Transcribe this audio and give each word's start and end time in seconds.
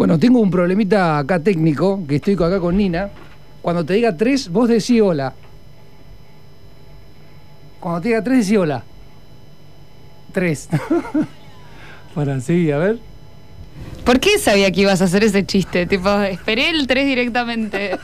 Bueno, 0.00 0.18
tengo 0.18 0.40
un 0.40 0.50
problemita 0.50 1.18
acá 1.18 1.40
técnico, 1.40 2.06
que 2.08 2.16
estoy 2.16 2.32
acá 2.32 2.58
con 2.58 2.74
Nina. 2.74 3.10
Cuando 3.60 3.84
te 3.84 3.92
diga 3.92 4.16
tres, 4.16 4.48
vos 4.48 4.66
decís 4.66 4.98
hola. 5.02 5.34
Cuando 7.80 8.00
te 8.00 8.08
diga 8.08 8.24
tres, 8.24 8.46
decís 8.46 8.58
hola. 8.58 8.82
Tres. 10.32 10.70
Para, 12.14 12.40
sí, 12.40 12.70
a 12.70 12.78
ver. 12.78 12.98
¿Por 14.02 14.20
qué 14.20 14.38
sabía 14.38 14.70
que 14.72 14.80
ibas 14.80 15.02
a 15.02 15.04
hacer 15.04 15.22
ese 15.22 15.44
chiste? 15.44 15.84
Tipo, 15.84 16.08
esperé 16.22 16.70
el 16.70 16.86
3 16.86 17.06
directamente. 17.06 17.98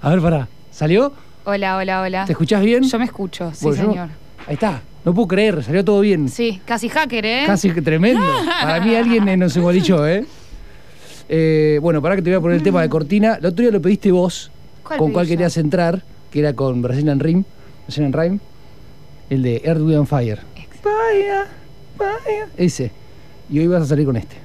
A 0.00 0.10
ver, 0.10 0.20
pará. 0.20 0.48
¿Salió? 0.70 1.12
Hola, 1.44 1.76
hola, 1.76 2.02
hola. 2.02 2.24
¿Te 2.24 2.34
escuchás 2.34 2.62
bien? 2.62 2.84
Yo 2.84 3.00
me 3.00 3.06
escucho, 3.06 3.50
sí, 3.52 3.64
Bueno, 3.64 3.82
yo- 3.82 3.90
señor. 3.90 4.08
Ahí 4.46 4.54
está. 4.54 4.80
No 5.04 5.12
puedo 5.12 5.26
creer, 5.26 5.64
salió 5.64 5.84
todo 5.84 5.98
bien. 6.02 6.28
Sí, 6.28 6.62
casi 6.64 6.88
hacker, 6.88 7.26
¿eh? 7.26 7.42
Casi 7.48 7.72
que 7.72 7.82
tremendo. 7.82 8.24
Para 8.62 8.78
mí 8.78 8.94
alguien 8.94 9.40
nos 9.40 9.56
igualichó, 9.56 10.06
¿eh? 10.06 10.24
Eh, 11.34 11.78
Bueno, 11.80 12.02
para 12.02 12.14
que 12.14 12.20
te 12.20 12.28
voy 12.28 12.36
a 12.36 12.40
poner 12.42 12.58
el 12.58 12.62
tema 12.62 12.82
de 12.82 12.90
cortina. 12.90 13.36
El 13.36 13.46
otro 13.46 13.62
día 13.62 13.72
lo 13.72 13.80
pediste 13.80 14.12
vos. 14.12 14.50
¿Cuál 14.86 14.98
con 14.98 15.12
cuál 15.12 15.26
querías 15.26 15.56
entrar, 15.56 16.02
que 16.30 16.40
era 16.40 16.52
con 16.52 16.82
Brazilian 16.82 17.20
Rim. 17.20 17.44
Brazilian 17.86 18.12
Rhyme. 18.12 18.38
El 19.30 19.42
de 19.42 19.62
Earth, 19.64 19.80
Wind 19.80 19.96
and 19.96 20.06
Fire. 20.06 20.40
Ese. 22.58 22.90
Y 23.48 23.58
hoy 23.60 23.66
vas 23.66 23.82
a 23.82 23.86
salir 23.86 24.04
con 24.04 24.16
este. 24.18 24.36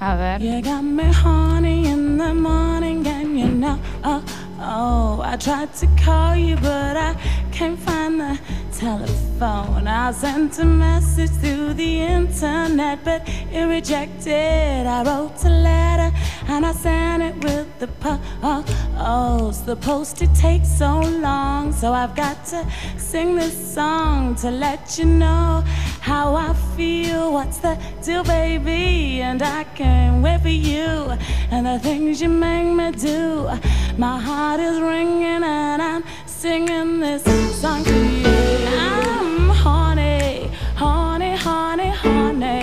A 0.00 0.16
ver. 0.16 0.40
You 0.40 0.62
got 0.62 0.82
me 0.82 1.04
honey 1.12 1.86
in 1.86 2.16
the 2.16 2.32
morning, 2.32 3.06
and 3.06 3.38
you 3.38 3.48
know, 3.48 3.78
oh, 4.02 4.22
oh, 4.60 5.22
I 5.22 5.36
tried 5.36 5.68
to 5.80 5.86
call 6.02 6.36
you, 6.36 6.56
but 6.56 6.96
I 6.96 7.14
can't 7.52 7.78
find 7.78 8.18
the 8.18 8.38
telephone. 8.78 9.86
I 9.86 10.10
sent 10.12 10.58
a 10.58 10.64
message 10.64 11.30
through 11.30 11.74
the 11.74 12.00
internet, 12.00 13.04
but 13.04 13.22
it 13.52 13.64
rejected. 13.64 14.86
I 14.86 15.02
wrote 15.04 15.44
a 15.44 15.48
letter 15.48 16.16
and 16.48 16.66
I 16.66 16.72
sent 16.72 17.22
it 17.22 17.36
with 17.44 17.78
the 17.78 17.86
post. 17.86 19.66
The 19.66 19.76
postage 19.76 20.34
takes 20.38 20.68
so 20.68 21.00
long, 21.00 21.72
so 21.72 21.92
I've 21.92 22.16
got 22.16 22.44
to 22.46 22.66
sing 22.96 23.36
this 23.36 23.74
song 23.74 24.34
to 24.36 24.50
let 24.50 24.98
you 24.98 25.06
know 25.06 25.62
how 26.00 26.34
I 26.34 26.52
feel. 26.76 27.32
What's 27.32 27.58
the 27.58 27.78
deal, 28.02 28.24
baby? 28.24 29.22
And 29.22 29.42
I 29.42 29.64
can't 29.64 30.22
wait 30.22 30.40
for 30.42 30.48
you 30.48 31.16
and 31.50 31.66
the 31.66 31.78
things 31.78 32.20
you 32.20 32.28
make 32.28 32.66
me 32.66 32.90
do. 32.90 33.48
My 33.96 34.18
heart 34.20 34.60
is 34.60 34.80
ringing 34.80 35.42
and 35.44 35.80
I'm 35.80 36.04
singing 36.44 37.00
this 37.00 37.24
song 37.58 37.82
to 37.84 37.90
you. 37.90 38.66
I'm 38.68 39.48
horny, 39.48 40.50
horny, 40.76 41.34
horny, 41.36 41.88
horny. 42.02 42.60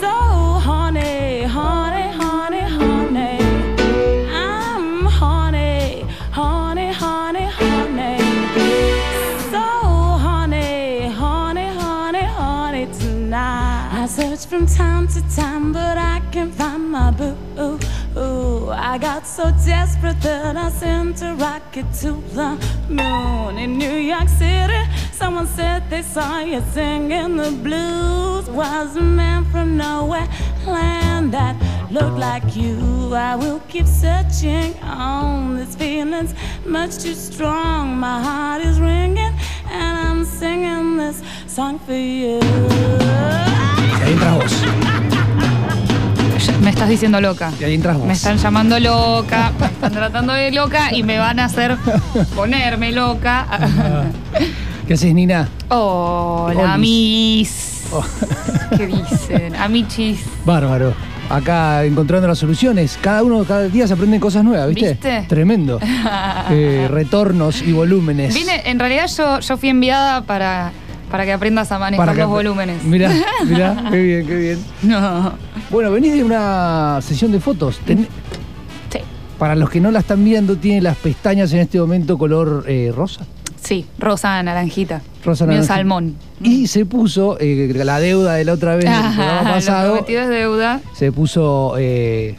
So 0.00 0.14
horny, 0.66 1.42
horny, 1.42 2.04
horny, 2.20 2.62
horny. 2.76 3.32
I'm 4.32 5.04
horny, 5.18 6.06
horny, 6.38 6.88
horny, 7.02 7.44
horny. 7.58 8.16
So 9.52 9.64
horny, 10.24 11.10
horny, 11.20 11.66
horny, 11.80 12.24
horny 12.38 12.86
tonight. 13.00 14.00
I 14.00 14.06
search 14.06 14.46
from 14.46 14.64
time 14.64 15.08
to 15.08 15.20
time, 15.36 15.74
but 15.74 15.98
I 15.98 16.22
can't 16.32 16.54
find 16.54 16.90
my 16.90 17.10
boo. 17.10 17.78
Ooh, 18.16 18.70
I 18.70 18.98
got 18.98 19.24
so 19.24 19.52
desperate 19.64 20.20
that 20.22 20.56
I 20.56 20.68
sent 20.70 21.22
a 21.22 21.34
rocket 21.34 21.86
to 22.00 22.12
the 22.34 22.58
moon 22.88 23.56
in 23.56 23.78
New 23.78 23.94
York 23.94 24.28
City. 24.28 24.82
Someone 25.12 25.46
said 25.46 25.88
they 25.88 26.02
saw 26.02 26.40
you 26.40 26.60
singing 26.72 27.36
the 27.36 27.52
blues. 27.52 28.50
Was 28.50 28.96
a 28.96 29.00
man 29.00 29.44
from 29.52 29.76
nowhere 29.76 30.28
land 30.66 31.32
that 31.32 31.54
looked 31.92 32.18
like 32.18 32.56
you. 32.56 33.14
I 33.14 33.36
will 33.36 33.60
keep 33.68 33.86
searching 33.86 34.74
on. 34.82 35.56
This 35.56 35.76
feeling's 35.76 36.34
much 36.66 36.98
too 36.98 37.14
strong. 37.14 37.96
My 37.96 38.20
heart 38.20 38.62
is 38.62 38.80
ringing, 38.80 39.34
and 39.68 39.98
I'm 39.98 40.24
singing 40.24 40.96
this 40.96 41.22
song 41.46 41.78
for 41.78 41.92
you. 41.92 42.40
Me 46.62 46.70
estás 46.70 46.88
diciendo 46.88 47.20
loca. 47.20 47.52
Y 47.60 47.64
ahí 47.64 47.74
entras 47.74 47.96
vos. 47.96 48.06
Me 48.06 48.12
están 48.12 48.36
llamando 48.38 48.78
loca, 48.80 49.52
me 49.58 49.66
están 49.66 49.92
tratando 49.92 50.32
de 50.32 50.50
loca 50.52 50.94
y 50.94 51.02
me 51.02 51.18
van 51.18 51.38
a 51.38 51.46
hacer 51.46 51.76
ponerme 52.34 52.92
loca. 52.92 53.46
¿Qué 54.86 54.94
haces, 54.94 55.14
Nina? 55.14 55.48
Hola, 55.68 56.76
mis. 56.78 57.82
Oh. 57.92 58.04
¿Qué 58.76 58.86
dicen? 58.86 59.54
Amichis. 59.56 60.20
Bárbaro. 60.44 60.94
Acá 61.28 61.84
encontrando 61.84 62.26
las 62.26 62.38
soluciones. 62.38 62.98
Cada 63.00 63.22
uno, 63.22 63.44
cada 63.44 63.68
día 63.68 63.86
se 63.86 63.94
aprenden 63.94 64.20
cosas 64.20 64.42
nuevas, 64.42 64.68
¿viste? 64.68 64.90
¿Viste? 64.94 65.24
Tremendo. 65.28 65.78
Eh, 66.52 66.88
retornos 66.90 67.62
y 67.62 67.70
volúmenes. 67.72 68.34
Vine, 68.34 68.62
en 68.64 68.78
realidad 68.80 69.06
yo, 69.16 69.38
yo 69.38 69.56
fui 69.56 69.68
enviada 69.68 70.22
para, 70.22 70.72
para 71.08 71.24
que 71.24 71.32
aprendas 71.32 71.70
a 71.70 71.78
manejar 71.78 72.12
que- 72.12 72.20
los 72.22 72.28
volúmenes. 72.28 72.82
Mirá, 72.82 73.12
mirá, 73.46 73.84
qué 73.90 74.02
bien, 74.02 74.26
qué 74.26 74.34
bien. 74.36 74.58
No. 74.82 75.32
Bueno, 75.70 75.90
venís 75.90 76.12
de 76.14 76.24
una 76.24 76.98
sesión 77.02 77.32
de 77.32 77.40
fotos. 77.40 77.78
Ten- 77.86 78.08
Sí. 78.92 78.98
para 79.38 79.54
los 79.54 79.70
que 79.70 79.80
no 79.80 79.90
la 79.90 80.00
están 80.00 80.24
viendo, 80.24 80.56
tiene 80.56 80.80
las 80.82 80.96
pestañas 80.96 81.52
en 81.52 81.60
este 81.60 81.78
momento 81.80 82.18
color 82.18 82.64
eh, 82.68 82.92
rosa. 82.94 83.24
Sí, 83.62 83.86
rosa 83.98 84.42
naranjita. 84.42 85.02
Rosa 85.24 85.46
naranjita. 85.46 85.74
salmón. 85.74 86.16
Y 86.42 86.66
se 86.66 86.86
puso 86.86 87.36
eh, 87.40 87.70
la 87.84 88.00
deuda 88.00 88.34
de 88.34 88.44
la 88.44 88.54
otra 88.54 88.74
vez 88.76 88.86
del 88.86 88.94
programa 89.14 89.42
Lo 89.44 89.50
pasado. 89.54 89.92
prometido 89.92 90.22
es 90.22 90.28
deuda. 90.28 90.80
Se 90.94 91.12
puso 91.12 91.74
eh, 91.78 92.34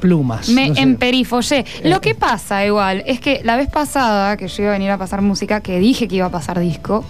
plumas. 0.00 0.48
Me 0.50 0.68
no 0.68 0.74
sé. 0.74 0.80
emperifollé. 0.82 1.64
Lo 1.84 2.00
que 2.00 2.14
pasa 2.14 2.64
igual 2.64 3.02
es 3.06 3.20
que 3.20 3.40
la 3.42 3.56
vez 3.56 3.68
pasada 3.68 4.36
que 4.36 4.46
yo 4.48 4.62
iba 4.62 4.70
a 4.72 4.74
venir 4.74 4.90
a 4.90 4.98
pasar 4.98 5.22
música, 5.22 5.60
que 5.60 5.78
dije 5.80 6.06
que 6.08 6.16
iba 6.16 6.26
a 6.26 6.30
pasar 6.30 6.60
disco, 6.60 7.04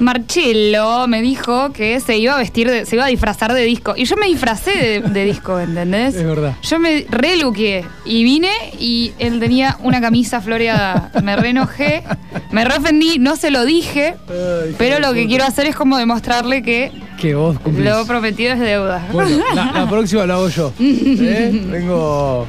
Marcello 0.00 1.06
me 1.06 1.22
dijo 1.22 1.72
que 1.72 2.00
se 2.00 2.16
iba 2.18 2.34
a 2.34 2.38
vestir, 2.38 2.70
de- 2.70 2.84
se 2.86 2.96
iba 2.96 3.04
a 3.04 3.08
disfrazar 3.08 3.52
de 3.52 3.62
disco. 3.62 3.94
Y 3.96 4.04
yo 4.04 4.16
me 4.16 4.26
disfracé 4.26 4.70
de, 4.72 5.00
de 5.00 5.24
disco, 5.24 5.58
¿entendés? 5.60 6.14
Es 6.14 6.24
verdad. 6.26 6.54
Yo 6.62 6.78
me 6.78 7.06
reluqué 7.10 7.84
y 8.04 8.24
vine 8.24 8.50
y 8.78 9.12
él 9.18 9.40
tenía 9.40 9.76
una 9.82 10.00
camisa 10.00 10.40
floreada. 10.40 11.10
Me 11.22 11.36
reenojé, 11.36 12.02
me 12.50 12.64
reofendí, 12.64 13.18
no 13.18 13.36
se 13.36 13.50
lo 13.50 13.64
dije, 13.64 14.16
Ay, 14.28 14.74
pero 14.78 14.98
lo 14.98 15.12
que 15.12 15.20
puta. 15.22 15.28
quiero 15.28 15.44
hacer 15.44 15.66
es 15.66 15.76
como 15.76 15.96
demostrarle 15.98 16.62
que 16.62 16.92
Que 17.20 17.34
vos 17.34 17.58
cumplís. 17.60 17.86
lo 17.88 18.06
prometido 18.06 18.52
es 18.54 18.60
deuda. 18.60 19.06
Bueno, 19.12 19.38
la, 19.54 19.64
la 19.72 19.86
próxima 19.90 20.26
la 20.26 20.34
hago 20.34 20.48
yo. 20.48 20.72
¿eh? 20.80 21.50
Vengo 21.70 22.46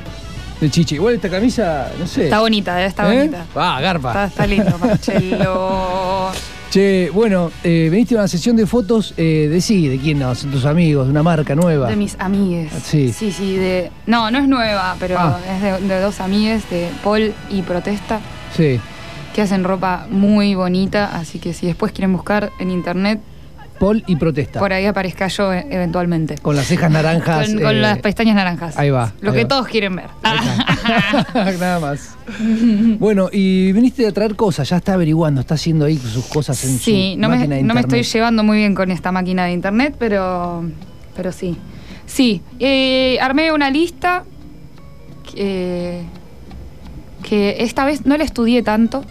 de 0.62 0.70
chichi. 0.70 0.96
Igual 0.96 1.16
esta 1.16 1.30
camisa, 1.30 1.92
no 2.00 2.08
sé. 2.08 2.26
Está 2.26 2.40
bonita, 2.40 2.82
eh, 2.82 2.88
está 2.88 3.14
¿Eh? 3.14 3.18
bonita. 3.18 3.46
Ah, 3.56 3.80
garpa. 3.82 4.10
Está, 4.10 4.26
está 4.26 4.48
lindo, 4.48 4.78
Marcelo. 4.80 6.32
Che, 6.76 7.10
bueno, 7.10 7.52
eh, 7.64 7.88
veniste 7.90 8.16
a 8.16 8.18
una 8.18 8.28
sesión 8.28 8.58
de 8.58 8.68
fotos 8.68 9.14
eh, 9.16 9.48
de 9.50 9.62
sí, 9.62 9.88
de 9.88 9.98
quién 9.98 10.20
no, 10.20 10.36
son 10.36 10.52
tus 10.52 10.66
amigos, 10.66 11.06
de 11.06 11.12
una 11.12 11.24
marca 11.24 11.56
nueva. 11.56 11.88
De 11.88 11.96
mis 11.96 12.18
amigues. 12.20 12.70
Sí. 12.84 13.14
Sí, 13.14 13.32
sí, 13.32 13.56
de. 13.56 13.92
No, 14.08 14.30
no 14.30 14.40
es 14.40 14.48
nueva, 14.50 14.98
pero 15.00 15.16
Ah. 15.18 15.40
es 15.56 15.62
de, 15.62 15.88
de 15.88 16.02
dos 16.02 16.20
amigues, 16.20 16.70
de 16.70 16.90
Paul 17.02 17.34
y 17.50 17.62
Protesta, 17.62 18.20
Sí. 18.58 18.78
que 19.34 19.42
hacen 19.42 19.64
ropa 19.64 20.06
muy 20.10 20.54
bonita. 20.56 21.16
Así 21.18 21.40
que 21.40 21.54
si 21.54 21.66
después 21.66 21.94
quieren 21.94 22.12
buscar 22.12 22.52
en 22.60 22.72
internet, 22.72 23.22
Paul 23.80 24.04
y 24.08 24.16
protesta. 24.16 24.60
por 24.60 24.72
ahí 24.74 24.86
aparezca 24.86 25.28
yo 25.28 25.52
eh, 25.54 25.66
eventualmente. 25.70 26.38
Con 26.38 26.56
las 26.56 26.66
cejas 26.68 26.90
naranjas. 26.92 27.50
Con, 27.50 27.62
con 27.62 27.76
eh, 27.76 27.82
las 27.82 28.00
pestañas 28.00 28.36
naranjas. 28.36 28.78
ahí 28.78 28.90
va, 28.90 29.14
Lo 29.22 29.32
ahí 29.32 29.38
que 29.38 29.44
va. 29.44 29.48
todos 29.50 29.68
quieren 29.68 29.96
ver. 29.96 30.06
Nada 31.60 31.80
más. 31.80 32.16
bueno, 33.00 33.30
y 33.32 33.72
viniste 33.72 34.08
a 34.08 34.12
traer 34.12 34.36
cosas, 34.36 34.70
ya 34.70 34.78
está 34.78 34.94
averiguando, 34.94 35.42
está 35.42 35.56
haciendo 35.56 35.86
ahí 35.86 35.98
sus 35.98 36.26
cosas 36.26 36.64
en 36.64 36.78
Sí, 36.80 37.14
su 37.16 37.20
no 37.22 37.30
me, 37.30 37.36
máquina 37.38 37.56
de 37.58 37.64
no 37.64 37.74
me 37.74 37.82
estoy 37.82 38.04
llevando 38.04 38.44
muy 38.44 38.58
bien 38.58 38.76
con 38.76 38.92
esta 38.92 39.12
máquina 39.12 39.46
de 39.46 39.52
internet, 39.52 39.96
pero, 40.00 40.64
pero 41.16 41.32
sí. 41.32 41.58
Sí, 42.06 42.42
eh, 42.60 43.18
armé 43.20 43.52
una 43.52 43.70
lista 43.70 44.24
que 45.34 46.04
esta 47.60 47.84
vez 47.86 48.06
no 48.06 48.16
la 48.18 48.24
estudié 48.24 48.62
tanto 48.64 49.04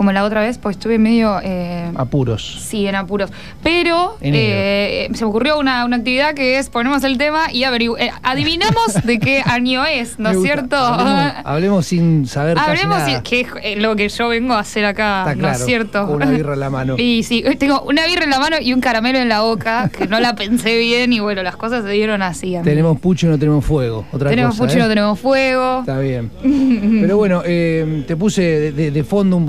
como 0.00 0.12
la 0.12 0.24
otra 0.24 0.40
vez, 0.40 0.56
pues 0.56 0.78
estuve 0.78 0.98
medio... 0.98 1.40
eh, 1.42 1.92
Apuros. 1.94 2.56
Sí, 2.66 2.86
en 2.86 2.94
apuros. 2.94 3.28
Pero 3.62 4.16
eh, 4.22 5.10
se 5.12 5.24
me 5.26 5.28
ocurrió 5.28 5.58
una, 5.58 5.84
una 5.84 5.96
actividad 5.96 6.32
que 6.32 6.56
es 6.58 6.70
ponemos 6.70 7.04
el 7.04 7.18
tema 7.18 7.52
y 7.52 7.64
eh, 7.64 8.10
adivinamos 8.22 8.94
de 9.04 9.18
qué 9.18 9.42
año 9.44 9.84
es, 9.84 10.18
¿no 10.18 10.30
es 10.30 10.40
cierto? 10.40 10.74
Hablemos, 10.76 11.32
hablemos 11.44 11.86
sin 11.86 12.26
saber 12.26 12.56
casi 12.56 12.70
Hablemos, 12.70 12.96
nada. 12.96 13.10
y- 13.18 13.22
que 13.22 13.46
es 13.62 13.76
lo 13.76 13.94
que 13.94 14.08
yo 14.08 14.28
vengo 14.28 14.54
a 14.54 14.60
hacer 14.60 14.86
acá, 14.86 15.18
Está 15.20 15.34
¿no 15.34 15.40
claro, 15.40 15.58
es 15.58 15.64
cierto? 15.66 16.06
una 16.06 16.30
birra 16.30 16.54
en 16.54 16.60
la 16.60 16.70
mano. 16.70 16.94
Y 16.98 17.22
sí, 17.24 17.44
tengo 17.58 17.82
una 17.82 18.06
birra 18.06 18.24
en 18.24 18.30
la 18.30 18.38
mano 18.38 18.56
y 18.58 18.72
un 18.72 18.80
caramelo 18.80 19.18
en 19.18 19.28
la 19.28 19.42
boca, 19.42 19.90
que 19.94 20.06
no 20.06 20.18
la 20.18 20.34
pensé 20.34 20.78
bien 20.78 21.12
y 21.12 21.20
bueno, 21.20 21.42
las 21.42 21.56
cosas 21.56 21.84
se 21.84 21.90
dieron 21.90 22.22
así. 22.22 22.56
Tenemos 22.64 22.98
pucho 23.00 23.26
y 23.26 23.28
no 23.28 23.38
tenemos 23.38 23.66
fuego. 23.66 24.06
Otra 24.12 24.30
Tenemos 24.30 24.54
cosa, 24.56 24.64
pucho 24.64 24.78
y 24.78 24.80
no 24.80 24.88
tenemos 24.88 25.20
fuego. 25.20 25.80
Está 25.80 25.98
bien. 25.98 26.30
Pero 27.02 27.18
bueno, 27.18 27.42
te 27.42 28.16
puse 28.18 28.40
de, 28.40 28.72
de- 28.72 28.90
de 28.90 29.04
fondo 29.04 29.36
un 29.36 29.44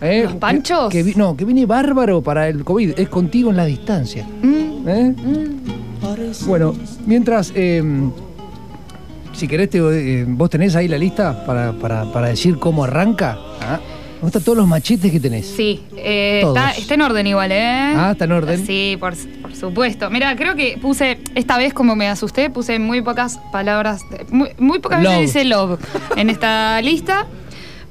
¿eh? 0.00 0.22
¿Los 0.24 0.34
panchos? 0.36 0.88
Que, 0.90 1.02
no, 1.16 1.36
que 1.36 1.44
viene 1.44 1.66
bárbaro 1.66 2.22
para 2.22 2.48
el 2.48 2.64
COVID. 2.64 2.98
Es 2.98 3.08
contigo 3.08 3.50
en 3.50 3.56
la 3.56 3.64
distancia. 3.64 4.24
Mm, 4.42 4.88
¿eh? 4.88 5.14
mm. 5.16 6.46
Bueno, 6.46 6.74
mientras 7.06 7.52
eh, 7.54 7.82
Si 9.32 9.46
querés, 9.46 9.68
te- 9.70 10.24
vos 10.26 10.48
tenés 10.48 10.74
ahí 10.76 10.88
la 10.88 10.96
lista 10.96 11.44
para, 11.44 11.72
para- 11.72 12.10
para 12.12 12.28
decir 12.28 12.58
cómo 12.58 12.84
arranca. 12.84 13.36
Ah, 13.60 13.78
Me 14.16 14.22
gustan 14.22 14.42
todos 14.42 14.56
los 14.56 14.66
machetes 14.66 15.12
que 15.12 15.20
tenés. 15.20 15.46
Sí, 15.46 15.82
eh, 15.94 16.40
está, 16.42 16.70
está 16.70 16.94
en 16.94 17.02
orden 17.02 17.26
igual, 17.26 17.52
¿eh? 17.52 17.60
Ah, 17.94 18.10
está 18.12 18.24
en 18.24 18.32
orden. 18.32 18.64
Sí, 18.66 18.96
por, 18.98 19.14
por 19.42 19.54
supuesto. 19.54 20.08
Mira, 20.08 20.34
creo 20.36 20.54
que 20.56 20.78
puse, 20.80 21.18
esta 21.34 21.58
vez 21.58 21.74
como 21.74 21.94
me 21.96 22.08
asusté, 22.08 22.48
puse 22.48 22.78
muy 22.78 23.02
pocas 23.02 23.38
palabras, 23.52 24.00
muy, 24.30 24.48
muy 24.58 24.78
pocas 24.78 25.02
Love. 25.02 25.12
veces 25.18 25.34
dice 25.34 25.44
love 25.44 25.78
en 26.16 26.30
esta 26.30 26.80
lista. 26.80 27.26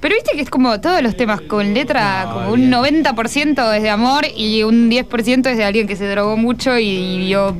Pero 0.06 0.18
viste 0.18 0.36
que 0.36 0.42
es 0.44 0.52
como 0.52 0.80
todos 0.80 1.02
los 1.02 1.18
temas 1.18 1.42
con 1.42 1.74
letra, 1.74 2.26
No, 2.26 2.34
como 2.36 2.50
un 2.54 2.60
bien. 2.60 3.04
90% 3.04 3.76
es 3.76 3.82
de 3.82 3.90
amor 3.90 4.24
y 4.38 4.62
un 4.62 4.88
10% 4.92 5.48
es 5.50 5.58
de 5.58 5.64
alguien 5.64 5.88
que 5.88 5.96
se 5.96 6.08
drogó 6.08 6.38
mucho 6.38 6.78
y 6.78 7.18
vio 7.18 7.58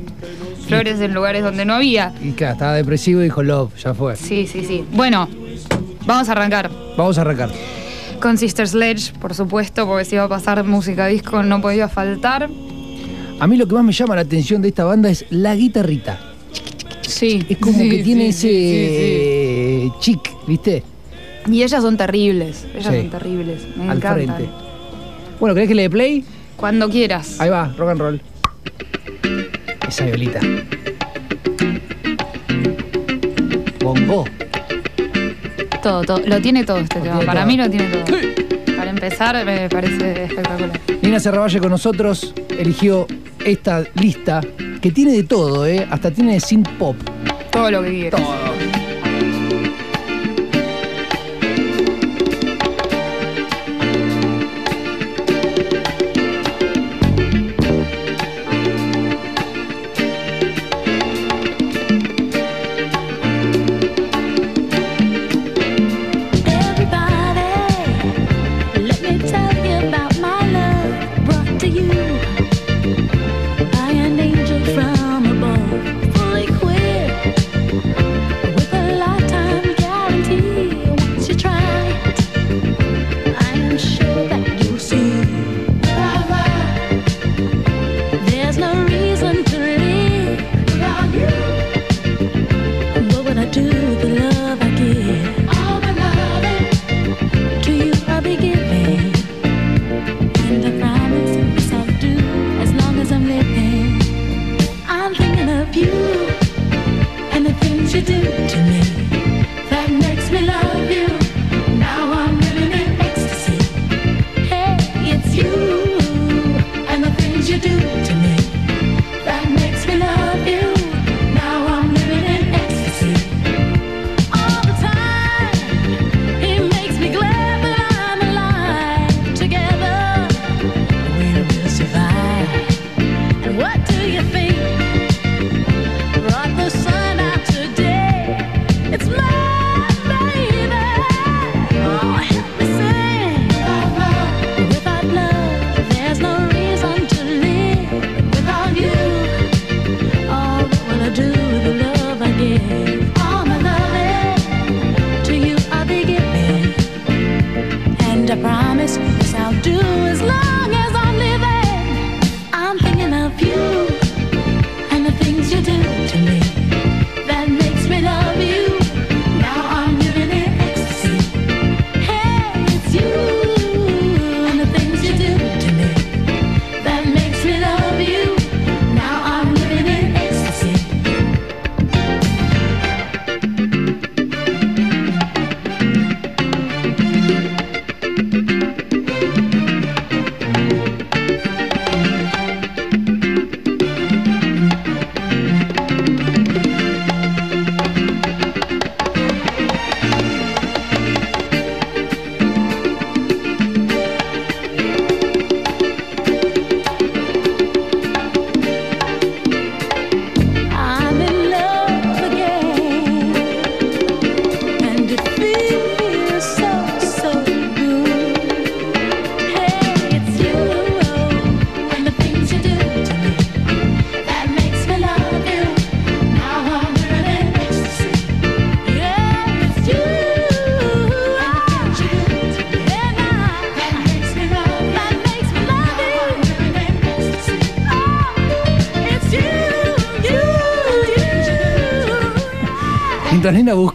flores 0.68 1.00
en 1.00 1.12
lugares 1.12 1.42
donde 1.42 1.64
no 1.64 1.74
había. 1.74 2.14
Y 2.22 2.30
claro, 2.34 2.52
estaba 2.52 2.74
depresivo 2.74 3.20
y 3.20 3.24
dijo 3.24 3.42
Love, 3.42 3.74
ya 3.82 3.94
fue. 3.94 4.14
Sí, 4.14 4.46
sí, 4.46 4.64
sí. 4.64 4.84
Bueno, 4.92 5.28
vamos 6.06 6.28
a 6.28 6.32
arrancar. 6.32 6.70
Vamos 6.96 7.18
a 7.18 7.22
arrancar. 7.22 7.50
Con 8.20 8.38
Sister 8.38 8.68
Sledge, 8.68 9.12
por 9.18 9.34
supuesto, 9.34 9.84
porque 9.88 10.04
si 10.04 10.14
iba 10.14 10.22
a 10.22 10.28
pasar 10.28 10.62
música 10.62 11.08
disco 11.08 11.42
no 11.42 11.60
podía 11.60 11.88
faltar. 11.88 12.48
A 13.40 13.46
mí 13.48 13.56
lo 13.56 13.66
que 13.66 13.74
más 13.74 13.82
me 13.82 13.92
llama 13.92 14.14
la 14.14 14.22
atención 14.22 14.62
de 14.62 14.68
esta 14.68 14.84
banda 14.84 15.08
es 15.10 15.24
la 15.30 15.56
guitarrita. 15.56 16.20
Sí. 17.02 17.44
Es 17.48 17.58
como 17.58 17.76
Sí, 17.76 17.90
que 17.90 18.04
tiene 18.04 18.32
sí, 18.32 18.48
ese 18.50 19.90
sí, 19.90 19.90
sí, 19.90 19.92
chic, 19.98 20.46
¿viste? 20.46 20.84
Y 21.48 21.62
ellas 21.62 21.82
son 21.82 21.96
terribles. 21.96 22.66
Ellas 22.74 22.92
Sí. 22.94 23.00
son 23.02 23.10
terribles. 23.10 23.62
Me 23.76 23.90
Al 23.90 23.96
encantan. 23.98 24.36
frente. 24.36 24.48
Bueno, 25.40 25.54
¿querés 25.54 25.68
que 25.68 25.74
le 25.74 25.82
dé 25.82 25.90
play? 25.90 26.24
Cuando 26.56 26.88
quieras. 26.88 27.40
Ahí 27.40 27.50
va, 27.50 27.72
rock 27.76 27.90
and 27.90 28.00
roll. 28.00 28.20
Esa 29.88 30.04
violita. 30.06 30.40
Bongo. 33.80 34.24
Todo, 35.82 36.02
todo. 36.02 36.18
Lo 36.26 36.40
tiene 36.40 36.64
todo 36.64 36.78
este 36.78 36.96
Lo 36.98 37.02
tema. 37.04 37.14
tiene 37.18 37.26
Para 37.26 37.40
todo. 37.40 37.46
mí 37.48 37.56
lo 37.56 37.70
tiene 37.70 37.86
todo. 37.88 38.16
Para 38.76 38.90
empezar, 38.90 39.44
me 39.44 39.68
parece 39.68 40.24
espectacular. 40.24 40.80
Nina 41.02 41.20
Serravalle 41.20 41.60
con 41.60 41.70
nosotros 41.70 42.34
eligió 42.58 43.06
esta 43.44 43.84
lista 43.94 44.40
que 44.80 44.90
tiene 44.90 45.12
de 45.12 45.22
todo, 45.22 45.66
¿eh? 45.66 45.86
Hasta 45.90 46.10
tiene 46.10 46.34
de 46.34 46.40
synth 46.40 46.68
pop. 46.78 46.96
Todo 47.52 47.70
lo 47.70 47.82
que 47.82 47.90
quieras. 47.90 48.20
Everybody, 48.20 48.75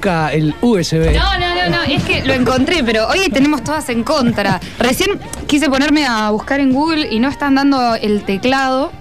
busca 0.02 0.34
el 0.34 0.56
USB. 0.62 1.14
No, 1.14 1.38
no, 1.38 1.56
no, 1.56 1.70
no, 1.78 1.84
es 1.84 2.04
que 2.04 2.24
lo 2.26 2.34
encontré, 2.34 2.84
pero 2.84 3.08
hoy 3.08 3.30
tenemos 3.30 3.64
todas 3.64 3.88
en 3.90 4.04
contra. 4.04 4.60
Recién 4.80 5.20
quise 5.46 5.70
ponerme 5.70 6.08
a 6.08 6.32
buscar 6.32 6.60
en 6.60 6.74
Google 6.74 7.08
y 7.14 7.20
no 7.20 7.30
están 7.30 7.54
dando 7.54 7.94
el 7.94 8.24
teclado. 8.24 8.92